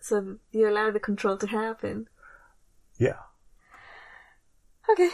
So 0.00 0.36
you 0.50 0.68
allow 0.68 0.90
the 0.90 1.00
control 1.00 1.36
to 1.38 1.46
happen. 1.46 2.08
Yeah. 2.98 3.16
Okay. 4.90 5.08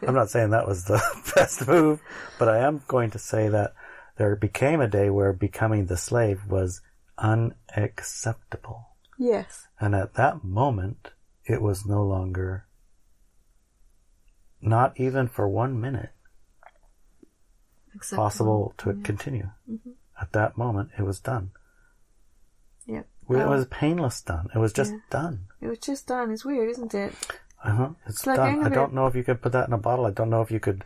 I'm 0.06 0.14
not 0.14 0.30
saying 0.30 0.50
that 0.50 0.66
was 0.66 0.84
the 0.84 1.02
best 1.34 1.66
move, 1.66 2.00
but 2.38 2.48
I 2.48 2.58
am 2.58 2.82
going 2.88 3.10
to 3.10 3.18
say 3.18 3.48
that 3.48 3.74
there 4.16 4.34
became 4.36 4.80
a 4.80 4.88
day 4.88 5.10
where 5.10 5.32
becoming 5.32 5.86
the 5.86 5.96
slave 5.96 6.42
was 6.48 6.80
unacceptable. 7.18 8.88
yes. 9.18 9.66
And 9.80 9.94
at 9.94 10.14
that 10.14 10.42
moment, 10.44 11.10
it 11.44 11.60
was 11.62 11.84
no 11.86 12.02
longer, 12.04 12.66
not 14.60 14.98
even 14.98 15.28
for 15.28 15.48
one 15.48 15.80
minute, 15.80 16.10
Acceptable. 17.94 18.22
possible 18.24 18.74
to 18.78 18.94
continue. 19.02 19.50
Mm-hmm. 19.70 19.90
At 20.20 20.32
that 20.32 20.56
moment, 20.58 20.90
it 20.98 21.02
was 21.02 21.20
done. 21.20 21.50
Yep. 22.86 23.06
It 23.28 23.36
Oh. 23.36 23.50
was 23.50 23.66
painless 23.66 24.20
done. 24.22 24.48
It 24.54 24.58
was 24.58 24.72
just 24.72 24.92
Yeah. 24.92 24.98
done. 25.10 25.48
It 25.60 25.68
was 25.68 25.78
just 25.78 26.06
done. 26.06 26.30
It's 26.30 26.44
weird, 26.44 26.70
isn't 26.70 26.94
it? 26.94 27.12
Uh 27.62 27.70
huh. 27.72 27.90
It's 28.06 28.26
like 28.26 28.36
done. 28.36 28.64
I 28.64 28.68
don't 28.68 28.94
know 28.94 29.06
if 29.06 29.14
you 29.14 29.24
could 29.24 29.42
put 29.42 29.52
that 29.52 29.66
in 29.68 29.74
a 29.74 29.78
bottle. 29.78 30.06
I 30.06 30.10
don't 30.12 30.30
know 30.30 30.40
if 30.42 30.50
you 30.50 30.60
could 30.60 30.84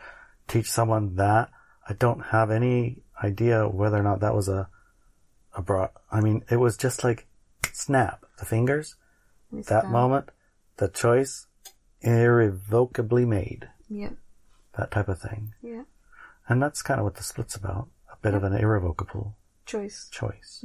teach 0.49 0.71
someone 0.71 1.15
that. 1.17 1.51
I 1.89 1.93
don't 1.95 2.21
have 2.27 2.51
any 2.51 3.03
idea 3.23 3.69
whether 3.69 3.97
or 3.99 4.03
not 4.03 4.21
that 4.21 4.35
was 4.35 4.49
a 4.49 4.69
a 5.55 5.63
bra. 5.63 5.89
I 6.11 6.21
mean, 6.21 6.45
it 6.51 6.57
was 6.57 6.77
just 6.77 7.05
like 7.05 7.27
snap 7.73 8.25
the 8.39 8.45
fingers. 8.47 8.97
It's 9.53 9.69
That 9.69 9.83
done. 9.83 9.93
moment, 9.93 10.31
the 10.79 10.89
choice 10.89 11.47
irrevocably 12.01 13.25
made. 13.25 13.69
Yeah. 13.89 14.11
That 14.77 14.91
type 14.91 15.09
of 15.09 15.21
thing. 15.21 15.55
Yeah. 15.63 15.83
And 16.49 16.63
that's 16.63 16.83
kind 16.83 16.99
of 17.01 17.05
what 17.05 17.17
the 17.17 17.23
split's 17.23 17.55
about. 17.55 17.89
A 18.11 18.17
bit 18.23 18.35
of 18.35 18.43
an 18.45 18.55
irrevocable 18.55 19.37
Choice. 19.67 20.09
choice. 20.11 20.65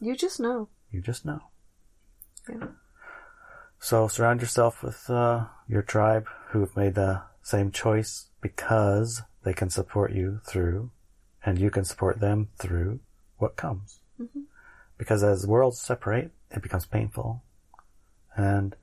You 0.00 0.16
just 0.16 0.38
know. 0.40 0.68
You 0.90 1.00
just 1.00 1.24
know. 1.24 1.40
Yeah. 2.48 2.68
So 3.78 4.08
surround 4.08 4.40
yourself 4.40 4.82
with 4.82 5.08
uh, 5.08 5.46
your 5.68 5.82
tribe 5.82 6.26
who've 6.48 6.76
made 6.76 6.94
the 6.94 7.22
same 7.42 7.70
choice 7.70 8.26
because 8.40 9.22
they 9.44 9.52
can 9.54 9.70
support 9.70 10.12
you 10.12 10.40
through, 10.46 10.90
and 11.44 11.58
you 11.58 11.70
can 11.70 11.84
support 11.84 12.20
them 12.20 12.48
through 12.58 13.00
what 13.38 13.56
comes. 13.56 14.00
Because 14.98 15.22
as 15.22 15.46
worlds 15.46 15.80
separate, 15.80 16.32
it 16.50 16.62
becomes 16.62 16.84
painful, 16.84 17.42
and 18.36 18.76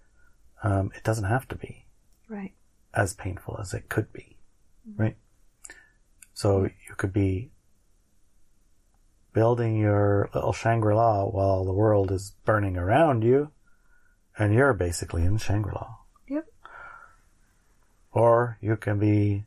um, 0.63 0.91
it 0.95 1.03
doesn't 1.03 1.25
have 1.25 1.47
to 1.49 1.55
be 1.55 1.85
Right. 2.27 2.53
as 2.93 3.13
painful 3.13 3.57
as 3.59 3.73
it 3.75 3.87
could 3.89 4.11
be, 4.11 4.37
right? 4.95 5.15
So 6.33 6.63
you 6.63 6.95
could 6.97 7.13
be 7.13 7.51
building 9.37 9.77
your 9.77 10.31
little 10.33 10.51
Shangri-La 10.51 11.25
while 11.25 11.63
the 11.63 11.71
world 11.71 12.11
is 12.11 12.33
burning 12.43 12.75
around 12.75 13.23
you, 13.23 13.51
and 14.35 14.51
you're 14.51 14.73
basically 14.73 15.23
in 15.23 15.37
Shangri-La. 15.37 15.87
Yep. 16.27 16.45
Or 18.11 18.57
you 18.61 18.75
can 18.77 18.97
be, 18.97 19.45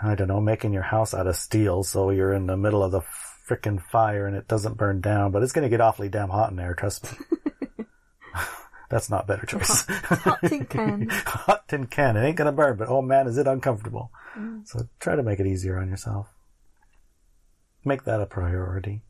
I 0.00 0.14
don't 0.14 0.28
know, 0.28 0.40
making 0.40 0.72
your 0.72 0.84
house 0.84 1.12
out 1.12 1.26
of 1.26 1.34
steel 1.34 1.82
so 1.82 2.10
you're 2.10 2.32
in 2.32 2.46
the 2.46 2.56
middle 2.56 2.84
of 2.84 2.92
the 2.92 3.00
frickin' 3.48 3.82
fire 3.82 4.28
and 4.28 4.36
it 4.36 4.46
doesn't 4.46 4.76
burn 4.76 5.00
down, 5.00 5.32
but 5.32 5.42
it's 5.42 5.50
gonna 5.50 5.68
get 5.68 5.80
awfully 5.80 6.08
damn 6.08 6.28
hot 6.28 6.52
in 6.52 6.56
there, 6.56 6.74
trust 6.74 7.10
me. 7.10 7.84
That's 8.90 9.10
not 9.10 9.24
a 9.24 9.26
better 9.26 9.44
choice. 9.44 9.86
Hot 9.88 10.38
tin 10.46 10.66
can. 10.66 11.08
hot 11.10 11.66
tin 11.66 11.88
can. 11.88 12.16
It 12.16 12.24
ain't 12.24 12.36
gonna 12.36 12.52
burn, 12.52 12.76
but 12.76 12.88
oh 12.88 13.02
man, 13.02 13.26
is 13.26 13.38
it 13.38 13.48
uncomfortable. 13.48 14.12
Mm. 14.38 14.68
So 14.68 14.88
try 15.00 15.16
to 15.16 15.24
make 15.24 15.40
it 15.40 15.48
easier 15.48 15.80
on 15.80 15.88
yourself. 15.88 16.28
Make 17.84 18.04
that 18.04 18.20
a 18.20 18.26
priority. 18.26 19.02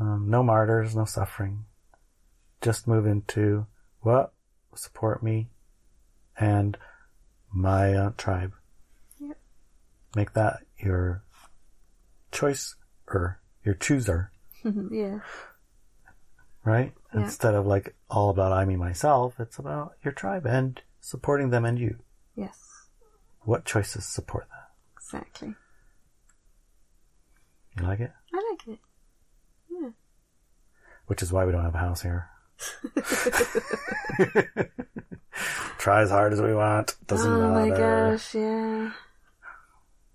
Um, 0.00 0.26
no 0.28 0.42
martyrs, 0.42 0.96
no 0.96 1.04
suffering. 1.04 1.64
Just 2.60 2.88
move 2.88 3.06
into 3.06 3.66
what 4.00 4.32
support 4.74 5.22
me 5.22 5.50
and 6.38 6.76
my 7.52 7.94
uh, 7.94 8.10
tribe. 8.16 8.52
Yep. 9.20 9.38
Make 10.16 10.32
that 10.32 10.60
your 10.78 11.22
choice 12.30 12.74
or 13.06 13.40
your 13.64 13.74
chooser, 13.74 14.32
yeah. 14.64 15.20
right? 16.64 16.92
Yeah. 17.14 17.20
Instead 17.20 17.54
of 17.54 17.66
like 17.66 17.94
all 18.10 18.30
about 18.30 18.52
I, 18.52 18.64
me, 18.64 18.76
myself, 18.76 19.34
it's 19.38 19.58
about 19.58 19.92
your 20.02 20.12
tribe 20.12 20.46
and 20.46 20.80
supporting 21.00 21.50
them 21.50 21.64
and 21.64 21.78
you. 21.78 21.98
Yes. 22.34 22.58
What 23.42 23.64
choices 23.64 24.06
support 24.06 24.46
that? 24.50 24.70
Exactly. 24.96 25.54
You 27.78 27.84
like 27.86 28.00
it? 28.00 28.10
I 28.34 28.50
like 28.50 28.68
it. 28.68 28.78
Yeah. 29.70 29.90
Which 31.06 31.22
is 31.22 31.32
why 31.32 31.44
we 31.44 31.52
don't 31.52 31.64
have 31.64 31.74
a 31.74 31.78
house 31.78 32.02
here. 32.02 32.28
Try 35.78 36.02
as 36.02 36.10
hard 36.10 36.32
as 36.32 36.40
we 36.40 36.54
want. 36.54 36.94
Doesn't 37.06 37.30
matter. 37.30 37.44
oh 37.44 37.50
my 37.50 37.70
gosh, 37.76 38.34
yeah. 38.34 38.92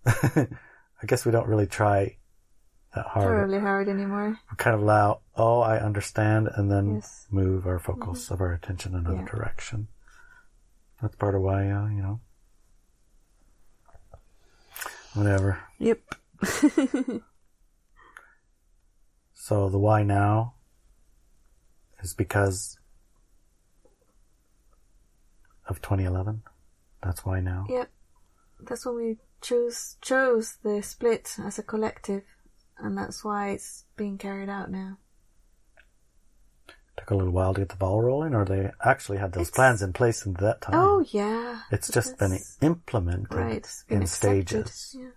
I 1.01 1.05
guess 1.05 1.25
we 1.25 1.31
don't 1.31 1.47
really 1.47 1.67
try 1.67 2.17
that 2.95 3.05
hard. 3.07 3.25
Terribly 3.27 3.59
hard 3.59 3.89
anymore. 3.89 4.39
We 4.49 4.55
kind 4.57 4.75
of 4.75 4.81
allow, 4.81 5.19
oh, 5.35 5.59
I 5.59 5.77
understand, 5.79 6.49
and 6.55 6.71
then 6.71 6.95
Yes. 6.95 7.25
Mm-hmm. 7.27 7.35
move 7.35 7.67
our 7.67 7.79
focus 7.79 8.31
of 8.31 8.39
our 8.39 8.53
attention 8.53 8.93
in 8.93 8.99
another 8.99 9.17
Yeah. 9.17 9.25
direction. 9.25 9.87
That's 11.01 11.15
part 11.15 11.35
of 11.35 11.41
why, 11.41 11.69
uh, 11.69 11.87
you 11.87 12.01
know, 12.01 12.21
whatever. 15.13 15.59
Yep. 15.79 15.99
So 19.47 19.69
the 19.69 19.77
why 19.79 20.03
now 20.03 20.55
is 22.03 22.13
because 22.13 22.77
of 25.69 25.81
2011. 25.81 26.41
That's 27.01 27.23
why 27.25 27.39
now. 27.39 27.65
Yep. 27.69 27.89
That's 28.67 28.85
when 28.85 28.95
we 28.97 29.17
chose 29.39 29.95
chose 30.01 30.57
the 30.63 30.83
split 30.83 31.37
as 31.41 31.57
a 31.57 31.63
collective, 31.63 32.23
and 32.77 32.97
that's 32.97 33.23
why 33.23 33.51
it's 33.51 33.85
being 33.95 34.17
carried 34.17 34.49
out 34.49 34.69
now. 34.69 34.97
Took 36.97 37.11
a 37.11 37.15
little 37.15 37.31
while 37.31 37.53
to 37.53 37.61
get 37.61 37.69
the 37.69 37.77
ball 37.77 38.01
rolling, 38.01 38.35
or 38.35 38.43
they 38.43 38.71
actually 38.83 39.19
had 39.19 39.31
those 39.31 39.47
It's- 39.47 39.55
plans 39.55 39.81
in 39.81 39.93
place 39.93 40.25
in 40.25 40.33
that 40.33 40.59
time. 40.59 40.75
Oh 40.75 41.05
yeah. 41.07 41.61
it's 41.71 41.89
just 41.89 42.17
been 42.17 42.37
implemented 42.59 43.33
right. 43.33 43.65
Been 43.87 43.97
in 43.99 44.03
accepted, 44.03 44.67
stages. 44.67 44.95
Yeah. 44.99 45.11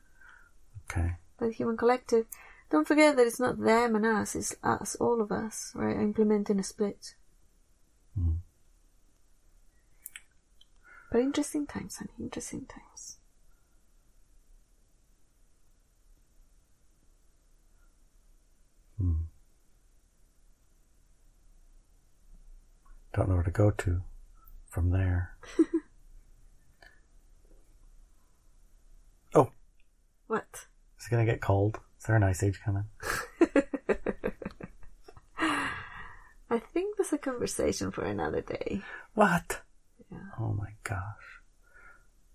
Okay. 0.89 1.16
The 1.39 1.51
human 1.51 1.76
collective. 1.76 2.26
Don't 2.71 2.87
forget 2.87 3.16
that 3.16 3.27
it's 3.27 3.41
not 3.41 3.59
them 3.59 3.97
and 3.97 4.07
us, 4.07 4.37
it's 4.37 4.55
us, 4.62 4.95
all 5.01 5.21
of 5.21 5.33
us, 5.33 5.73
right? 5.75 5.97
Implementing 5.97 6.61
a 6.61 6.62
split. 6.62 7.16
Mm. 8.18 8.37
But 11.11 11.21
interesting 11.21 11.66
times, 11.66 11.97
honey. 11.97 12.12
Interesting 12.21 12.66
times. 12.66 13.16
Hmm. 18.99 19.14
Don't 23.12 23.29
know 23.29 23.35
where 23.35 23.43
to 23.43 23.51
go 23.51 23.73
to 23.73 24.03
from 24.68 24.91
there. 24.91 25.37
oh, 29.35 29.51
What? 30.29 30.66
is 31.01 31.07
it 31.07 31.11
gonna 31.11 31.25
get 31.25 31.41
cold? 31.41 31.81
Is 32.01 32.07
there 32.07 32.16
an 32.16 32.22
ice 32.24 32.42
age 32.42 32.61
coming? 32.64 32.84
I 35.38 36.59
think 36.59 36.96
that's 36.96 37.12
a 37.12 37.18
conversation 37.18 37.90
for 37.92 38.03
another 38.05 38.40
day. 38.40 38.80
What? 39.14 39.61
Yeah. 40.11 40.18
Oh 40.40 40.53
my 40.55 40.70
gosh. 40.82 40.98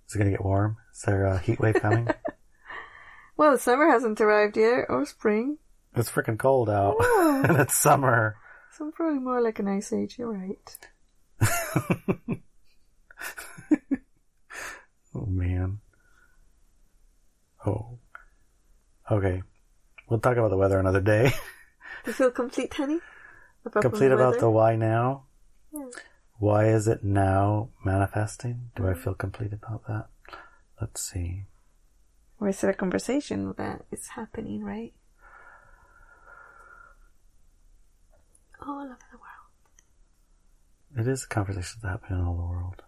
Is 0.07 0.15
it 0.15 0.19
gonna 0.19 0.29
get 0.31 0.45
warm? 0.45 0.77
Is 0.93 1.01
there 1.01 1.25
a 1.25 1.39
heat 1.39 1.59
wave 1.59 1.75
coming? 1.81 2.07
Well, 3.37 3.57
summer 3.57 3.89
hasn't 3.89 4.21
arrived 4.21 4.55
yet, 4.55 4.85
or 4.87 5.05
spring. 5.05 5.57
it's 5.93 6.09
freaking 6.09 6.39
cold 6.39 6.69
out, 6.69 6.95
Oh. 6.97 7.41
and 7.45 7.57
it's 7.59 7.75
summer. 7.75 8.37
So 8.77 8.89
probably 8.95 9.19
more 9.19 9.41
like 9.41 9.59
an 9.59 9.67
ice 9.67 9.91
age, 9.91 10.15
you're 10.17 10.31
right. 10.31 10.77
Oh 15.13 15.25
man. 15.25 15.79
Oh. 17.65 17.99
Okay. 19.11 19.41
We'll 20.09 20.19
talk 20.19 20.37
about 20.37 20.49
the 20.49 20.57
weather 20.57 20.79
another 20.79 21.01
day. 21.01 21.31
You 22.05 22.13
feel 22.13 22.31
complete, 22.31 22.73
honey? 22.75 22.99
From 23.63 23.81
Complete 23.81 24.11
about 24.11 24.33
weather? 24.33 24.39
the 24.41 24.49
why 24.51 24.75
now. 24.75 25.23
Yeah. 25.73 25.89
Why 26.37 26.65
is 26.67 26.87
it 26.87 27.03
now 27.03 27.69
manifesting? 27.83 28.69
Do 28.75 28.87
I 28.87 28.91
Mm-hmm. 28.91 29.01
feel 29.03 29.13
complete 29.15 29.53
about 29.53 29.87
that? 29.87 30.07
Let's 30.79 31.01
see. 31.01 31.45
Or 32.39 32.49
is 32.49 32.63
it 32.63 32.69
a 32.69 32.73
conversation 32.73 33.53
that 33.57 33.85
is 33.91 34.07
happening, 34.09 34.63
right? 34.63 34.93
All 38.61 38.81
over 38.83 38.97
the 39.11 39.17
world. 39.17 41.07
It 41.07 41.07
is 41.11 41.23
a 41.23 41.27
conversation 41.27 41.79
that's 41.81 41.91
happening 41.91 42.19
in 42.19 42.25
all 42.25 42.33
over 42.33 42.41
the 42.41 42.47
world. 42.49 42.81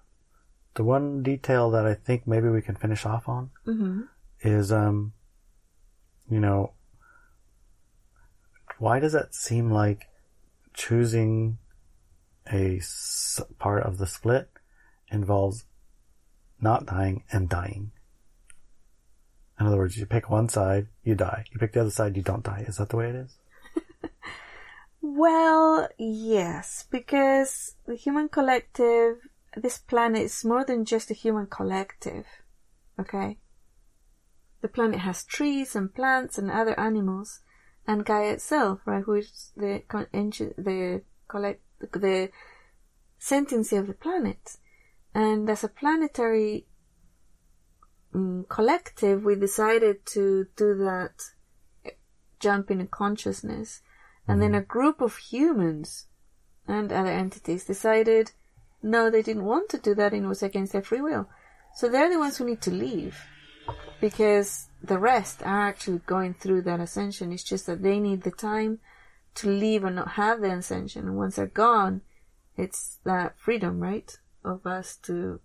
The 0.76 0.84
one 0.84 1.24
detail 1.24 1.72
that 1.72 1.86
I 1.86 1.94
think 1.96 2.28
maybe 2.28 2.50
we 2.50 2.62
can 2.62 2.76
finish 2.76 3.06
off 3.06 3.28
on 3.28 3.50
Mm-hmm. 3.66 4.02
is, 4.42 4.72
um, 4.72 5.14
you 6.30 6.40
know, 6.40 6.74
why 8.80 9.00
does 9.00 9.14
that 9.14 9.34
seem 9.34 9.72
like 9.72 10.08
choosing 10.74 11.58
a 12.52 12.78
s- 12.78 13.42
part 13.60 13.84
of 13.84 13.98
the 13.98 14.08
split 14.08 14.50
involves 15.10 15.66
not 16.60 16.86
dying 16.86 17.24
and 17.32 17.50
dying? 17.50 17.92
In 19.60 19.66
other 19.66 19.78
words, 19.78 19.98
you 19.98 20.06
pick 20.06 20.30
one 20.30 20.50
side, 20.50 20.88
you 21.04 21.16
die. 21.16 21.46
You 21.52 21.60
pick 21.60 21.74
the 21.74 21.82
other 21.82 21.90
side, 21.90 22.16
you 22.16 22.22
don't 22.22 22.44
die. 22.44 22.66
Is 22.68 22.78
that 22.78 22.90
the 22.90 22.98
way 22.98 23.10
it 23.10 23.16
is? 23.16 23.38
Well, 25.02 25.88
yes, 25.98 26.86
because 26.92 27.76
the 27.86 27.96
human 27.96 28.28
collective, 28.30 29.18
this 29.56 29.78
planet 29.78 30.24
is 30.24 30.44
more 30.44 30.66
than 30.66 30.86
just 30.86 31.10
a 31.10 31.14
human 31.14 31.48
collective. 31.48 32.26
Okay? 33.00 33.38
The 34.62 34.68
planet 34.68 35.00
has 35.00 35.24
trees 35.24 35.76
and 35.76 35.94
plants 35.94 36.38
and 36.38 36.52
other 36.52 36.78
animals, 36.80 37.40
and 37.88 38.06
Gaia 38.06 38.34
itself, 38.34 38.82
right, 38.86 39.04
who 39.04 39.14
is 39.14 39.52
the 39.56 39.82
the 40.58 41.02
collect 41.28 41.62
the 41.80 42.30
sentiency 43.18 43.78
of 43.78 43.88
the 43.88 43.94
planet. 43.94 44.58
And 45.16 45.50
as 45.50 45.64
a 45.64 45.70
planetary 45.70 46.68
mm, 48.14 48.48
collective, 48.50 49.24
we 49.24 49.36
decided 49.36 50.06
to 50.08 50.48
do 50.56 50.76
that 50.76 51.22
jump 52.40 52.70
in 52.70 52.86
consciousness. 52.88 53.82
And 54.28 54.42
then 54.42 54.54
a 54.54 54.62
group 54.62 55.02
of 55.02 55.16
humans 55.18 56.08
and 56.68 56.92
other 56.92 57.10
entities 57.10 57.64
decided 57.66 58.32
no, 58.84 59.10
they 59.10 59.24
didn't 59.24 59.46
want 59.46 59.70
to 59.70 59.78
do 59.80 59.96
that 59.96 60.14
and 60.14 60.26
it 60.26 60.28
was 60.28 60.44
against 60.44 60.74
their 60.74 60.84
free 60.84 61.02
will. 61.02 61.28
So 61.76 61.90
they're 61.90 62.10
the 62.10 62.20
ones 62.20 62.38
who 62.38 62.46
need 62.46 62.62
to 62.62 62.72
leave 62.72 63.18
because 64.00 64.68
the 64.84 65.00
rest 65.00 65.42
are 65.44 65.68
actually 65.68 66.00
going 66.06 66.34
through 66.34 66.62
that 66.64 66.80
ascension. 66.80 67.32
It's 67.32 67.44
just 67.44 67.66
that 67.66 67.82
they 67.82 68.00
need 68.00 68.24
the 68.24 68.32
time 68.32 68.80
to 69.36 69.50
leave 69.50 69.84
and 69.84 69.96
not 69.96 70.12
have 70.12 70.42
the 70.42 70.52
ascension. 70.52 71.08
And 71.08 71.18
once 71.18 71.36
they're 71.36 71.48
gone, 71.48 72.02
it's 72.56 72.98
that 73.04 73.40
freedom, 73.40 73.80
right, 73.80 74.18
of 74.44 74.66
us 74.66 74.98
to 75.04 75.40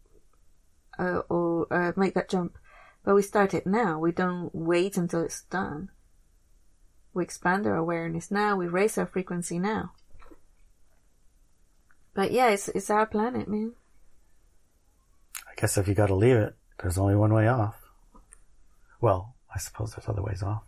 uh, 0.98 1.22
or 1.28 1.66
uh, 1.72 1.92
make 1.96 2.14
that 2.14 2.28
jump. 2.28 2.58
But 3.04 3.14
we 3.14 3.22
start 3.22 3.54
it 3.54 3.66
now. 3.66 3.98
We 3.98 4.12
don't 4.12 4.54
wait 4.54 4.96
until 4.96 5.22
it's 5.22 5.42
done. 5.44 5.90
We 7.14 7.24
expand 7.24 7.66
our 7.66 7.76
awareness 7.76 8.30
now. 8.30 8.56
We 8.56 8.68
raise 8.68 8.96
our 8.96 9.06
frequency 9.06 9.58
now. 9.58 9.92
But 12.14 12.30
yeah, 12.30 12.50
it's 12.50 12.68
it's 12.68 12.90
our 12.90 13.06
planet, 13.06 13.48
man. 13.48 13.72
I 15.50 15.54
guess 15.60 15.76
if 15.76 15.88
you 15.88 15.94
gotta 15.94 16.14
leave 16.14 16.36
it, 16.36 16.54
there's 16.80 16.98
only 16.98 17.16
one 17.16 17.32
way 17.32 17.48
off. 17.48 17.81
Well, 19.02 19.34
I 19.52 19.58
suppose 19.58 19.92
there's 19.92 20.08
other 20.08 20.22
ways 20.22 20.42
off. 20.42 20.62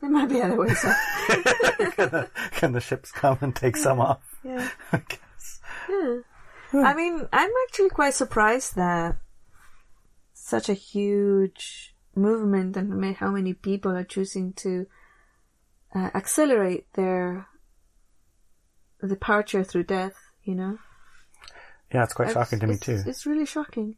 There 0.00 0.08
might 0.08 0.30
be 0.30 0.40
other 0.40 0.56
ways. 0.56 0.82
off. 0.82 0.96
can, 1.96 2.08
the, 2.08 2.30
can 2.52 2.72
the 2.72 2.80
ships 2.80 3.10
come 3.10 3.36
and 3.42 3.54
take 3.54 3.76
some 3.76 4.00
off? 4.00 4.22
yeah. 4.42 4.70
I 4.92 5.02
guess. 5.06 5.60
yeah. 5.88 6.20
I 6.72 6.94
mean, 6.94 7.28
I'm 7.32 7.50
actually 7.66 7.90
quite 7.90 8.14
surprised 8.14 8.76
that 8.76 9.16
such 10.32 10.68
a 10.68 10.74
huge 10.74 11.94
movement 12.14 12.76
and 12.76 13.16
how 13.16 13.30
many 13.30 13.54
people 13.54 13.92
are 13.92 14.04
choosing 14.04 14.52
to 14.54 14.86
uh, 15.94 16.10
accelerate 16.14 16.92
their 16.94 17.48
departure 19.06 19.64
through 19.64 19.84
death. 19.84 20.14
You 20.44 20.54
know. 20.54 20.78
Yeah, 21.92 22.04
it's 22.04 22.12
quite 22.12 22.32
shocking 22.32 22.60
to 22.60 22.68
me 22.68 22.78
too. 22.78 23.02
It's 23.04 23.26
really 23.26 23.46
shocking. 23.46 23.96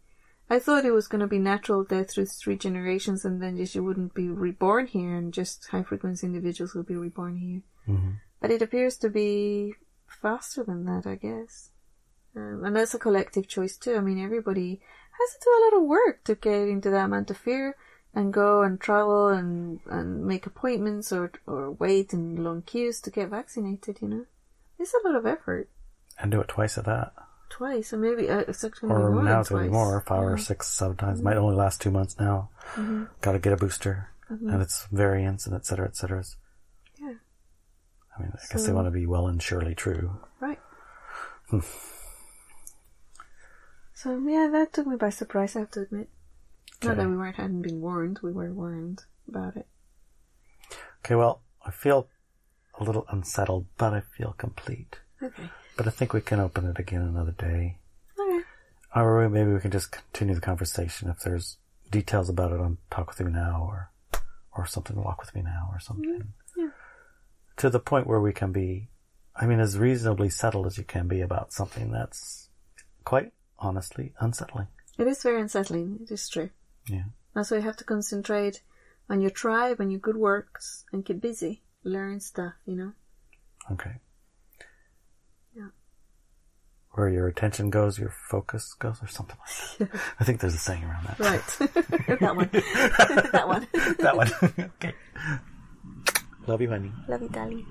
I 0.53 0.59
thought 0.59 0.85
it 0.85 0.91
was 0.93 1.09
going 1.09 1.23
to 1.23 1.27
be 1.27 1.39
natural 1.39 1.83
death 1.83 2.11
through 2.11 2.27
three 2.27 2.57
generations, 2.57 3.25
and 3.25 3.41
then 3.41 3.57
just 3.57 3.75
you 3.75 3.83
wouldn't 3.83 4.13
be 4.13 4.29
reborn 4.29 4.87
here, 4.87 5.17
and 5.17 5.33
just 5.33 5.69
high 5.69 5.83
frequency 5.83 6.27
individuals 6.27 6.75
would 6.75 6.87
be 6.87 6.95
reborn 6.95 7.37
here. 7.37 7.63
hmm 7.87 8.11
But 8.39 8.51
it 8.51 8.61
appears 8.61 8.99
to 8.99 9.09
be 9.09 9.75
faster 10.07 10.63
than 10.63 10.85
that, 10.85 11.07
I 11.07 11.15
guess. 11.15 11.71
Um, 12.37 12.65
and 12.65 12.77
that's 12.77 12.93
a 12.93 12.99
collective 12.99 13.49
choice 13.49 13.79
too. 13.79 13.97
I 13.97 14.01
mean, 14.01 14.23
everybody 14.23 14.83
has 15.19 15.31
to 15.33 15.41
do 15.43 15.51
a 15.51 15.63
lot 15.65 15.81
of 15.81 15.89
work 15.89 16.25
to 16.25 16.35
get 16.35 16.69
into 16.69 16.91
that 16.91 17.07
amount 17.07 17.31
of 17.31 17.39
fear 17.39 17.75
and 18.15 18.31
go 18.31 18.63
and 18.63 18.79
travel 18.79 19.29
and, 19.29 19.81
and 19.87 20.27
make 20.27 20.45
appointments 20.45 21.13
or, 21.13 21.33
or 21.47 21.73
wait 21.73 22.13
in 22.13 22.45
long 22.45 22.61
queues 22.61 23.01
to 23.01 23.11
get 23.11 23.31
vaccinated, 23.31 24.03
you 24.03 24.09
know? 24.09 24.27
It's 24.79 24.93
a 24.93 25.09
lot 25.09 25.17
of 25.17 25.25
effort. 25.25 25.71
And 26.19 26.31
do 26.31 26.41
it 26.41 26.49
twice 26.49 26.77
at 26.77 26.85
that. 26.85 27.15
Twice, 27.53 27.93
or 27.93 27.99
maybe 27.99 28.31
uh, 28.31 28.39
it's 28.49 28.65
actually 28.65 28.89
gonna 28.89 29.01
be 29.01 29.05
Or 29.07 29.11
more 29.11 29.23
now 29.25 29.31
than 29.31 29.41
it's 29.41 29.49
going 29.51 29.65
to 29.65 29.69
be 29.69 29.73
twice. 29.75 29.85
more, 29.85 30.01
five 30.07 30.23
or 30.23 30.39
six, 30.39 30.69
seven 30.69 30.97
times. 30.97 31.21
Might 31.23 31.37
only 31.37 31.55
last 31.55 31.83
two 31.83 31.91
months 31.91 32.17
now. 32.19 32.49
Mm-hmm. 32.75 33.05
Got 33.21 33.33
to 33.33 33.39
get 33.39 33.53
a 33.53 33.57
booster. 33.57 34.09
And 34.31 34.63
it's 34.63 34.87
variants 34.91 35.45
and 35.47 35.55
et 35.55 35.67
cetera, 35.67 35.87
et 35.87 35.95
cetera. 35.95 36.25
Yeah, 36.99 37.13
I 38.17 38.23
mean, 38.23 38.33
I 38.33 38.39
guess 38.51 38.63
they 38.63 38.69
So- 38.69 38.75
want 38.75 38.87
to 38.87 38.91
be 38.91 39.05
well 39.07 39.27
and 39.29 39.43
surely 39.43 39.75
true. 39.75 40.19
right. 40.41 40.59
so 43.95 44.19
yeah, 44.27 44.49
that 44.51 44.73
took 44.73 44.87
me 44.87 44.97
by 44.97 45.11
surprise. 45.11 45.55
I 45.55 45.61
have 45.61 45.71
to 45.73 45.83
admit. 45.83 46.09
Not 46.83 46.93
Okay. 46.93 47.03
that 47.03 47.09
we 47.09 47.17
weren't 47.17 47.37
hadn't 47.37 47.63
been 47.63 47.81
warned. 47.81 48.21
We 48.23 48.33
were 48.33 48.51
warned 48.53 49.05
about 49.29 49.57
it. 49.57 49.67
Okay, 51.05 51.15
well, 51.15 51.43
I 51.65 51.71
feel 51.71 52.09
a 52.81 52.85
little 52.85 53.05
unsettled, 53.11 53.67
but 53.77 53.93
I 53.93 54.01
feel 54.01 54.33
complete. 54.39 54.99
Okay. 55.23 55.51
But 55.83 55.89
I 55.89 55.97
think 55.97 56.13
we 56.13 56.21
can 56.21 56.39
open 56.39 56.65
it 56.67 56.79
again 56.79 57.03
another 57.03 57.33
day. 57.33 57.79
Okay. 58.17 58.45
Or 58.95 59.29
maybe 59.29 59.53
we 59.53 59.59
can 59.59 59.73
just 59.73 59.91
continue 59.91 60.33
the 60.33 60.41
conversation 60.41 61.11
if 61.11 61.19
there's 61.19 61.57
details 61.91 62.29
about 62.29 62.53
it 62.53 62.61
on 62.61 62.79
Talk 62.89 63.09
With 63.09 63.19
Me 63.19 63.33
Now 63.33 63.67
or, 63.69 63.91
or 64.57 64.65
something 64.65 64.95
Walk 64.95 65.21
With 65.21 65.35
Me 65.35 65.43
Now 65.43 65.71
or 65.73 65.81
something. 65.81 66.21
Mm-hmm. 66.21 66.61
Yeah. 66.61 66.69
To 67.57 67.69
the 67.69 67.81
point 67.81 68.07
where 68.07 68.21
we 68.21 68.33
can 68.33 68.53
be, 68.53 68.91
I 69.35 69.47
mean, 69.47 69.59
as 69.59 69.77
reasonably 69.77 70.31
settled 70.31 70.69
as 70.69 70.79
you 70.79 70.85
can 70.85 71.09
be 71.09 71.21
about 71.21 71.53
something 71.53 71.91
that's 71.91 72.49
quite 73.03 73.33
honestly 73.59 74.13
unsettling. 74.21 74.69
It 75.01 75.09
is 75.09 75.21
very 75.25 75.41
unsettling. 75.41 75.99
It 76.05 76.13
is 76.13 76.29
true. 76.29 76.51
Yeah. 76.89 77.07
That's 77.35 77.51
why 77.51 77.57
you 77.57 77.65
have 77.65 77.79
to 77.79 77.85
concentrate 77.85 78.63
on 79.11 79.21
your 79.21 79.33
tribe 79.33 79.81
and 79.81 79.91
your 79.91 79.99
good 79.99 80.17
works 80.17 80.85
and 80.93 81.05
get 81.05 81.21
busy. 81.21 81.65
Learn 81.83 82.21
stuff, 82.21 82.53
you 82.67 82.77
know? 82.77 82.93
Okay. 83.73 83.97
Where 86.95 87.09
your 87.09 87.27
attention 87.27 87.71
goes, 87.71 87.99
your 87.99 88.13
focus 88.29 88.75
goes, 88.75 89.03
or 89.03 89.07
something 89.09 89.37
like 89.41 89.91
that. 89.91 90.01
I 90.21 90.25
think 90.25 90.41
there's 90.41 90.55
a 90.55 90.59
saying 90.59 90.85
around 90.85 91.07
that. 91.07 91.19
Right. 91.19 91.41
that 92.21 92.37
one. 92.37 92.51
that 92.53 93.49
one. 93.49 93.67
that 93.99 94.17
one. 94.17 94.31
okay. 94.77 94.93
Love 96.47 96.61
you, 96.61 96.69
honey. 96.69 96.93
Love 97.09 97.23
you, 97.23 97.29
darling. 97.31 97.67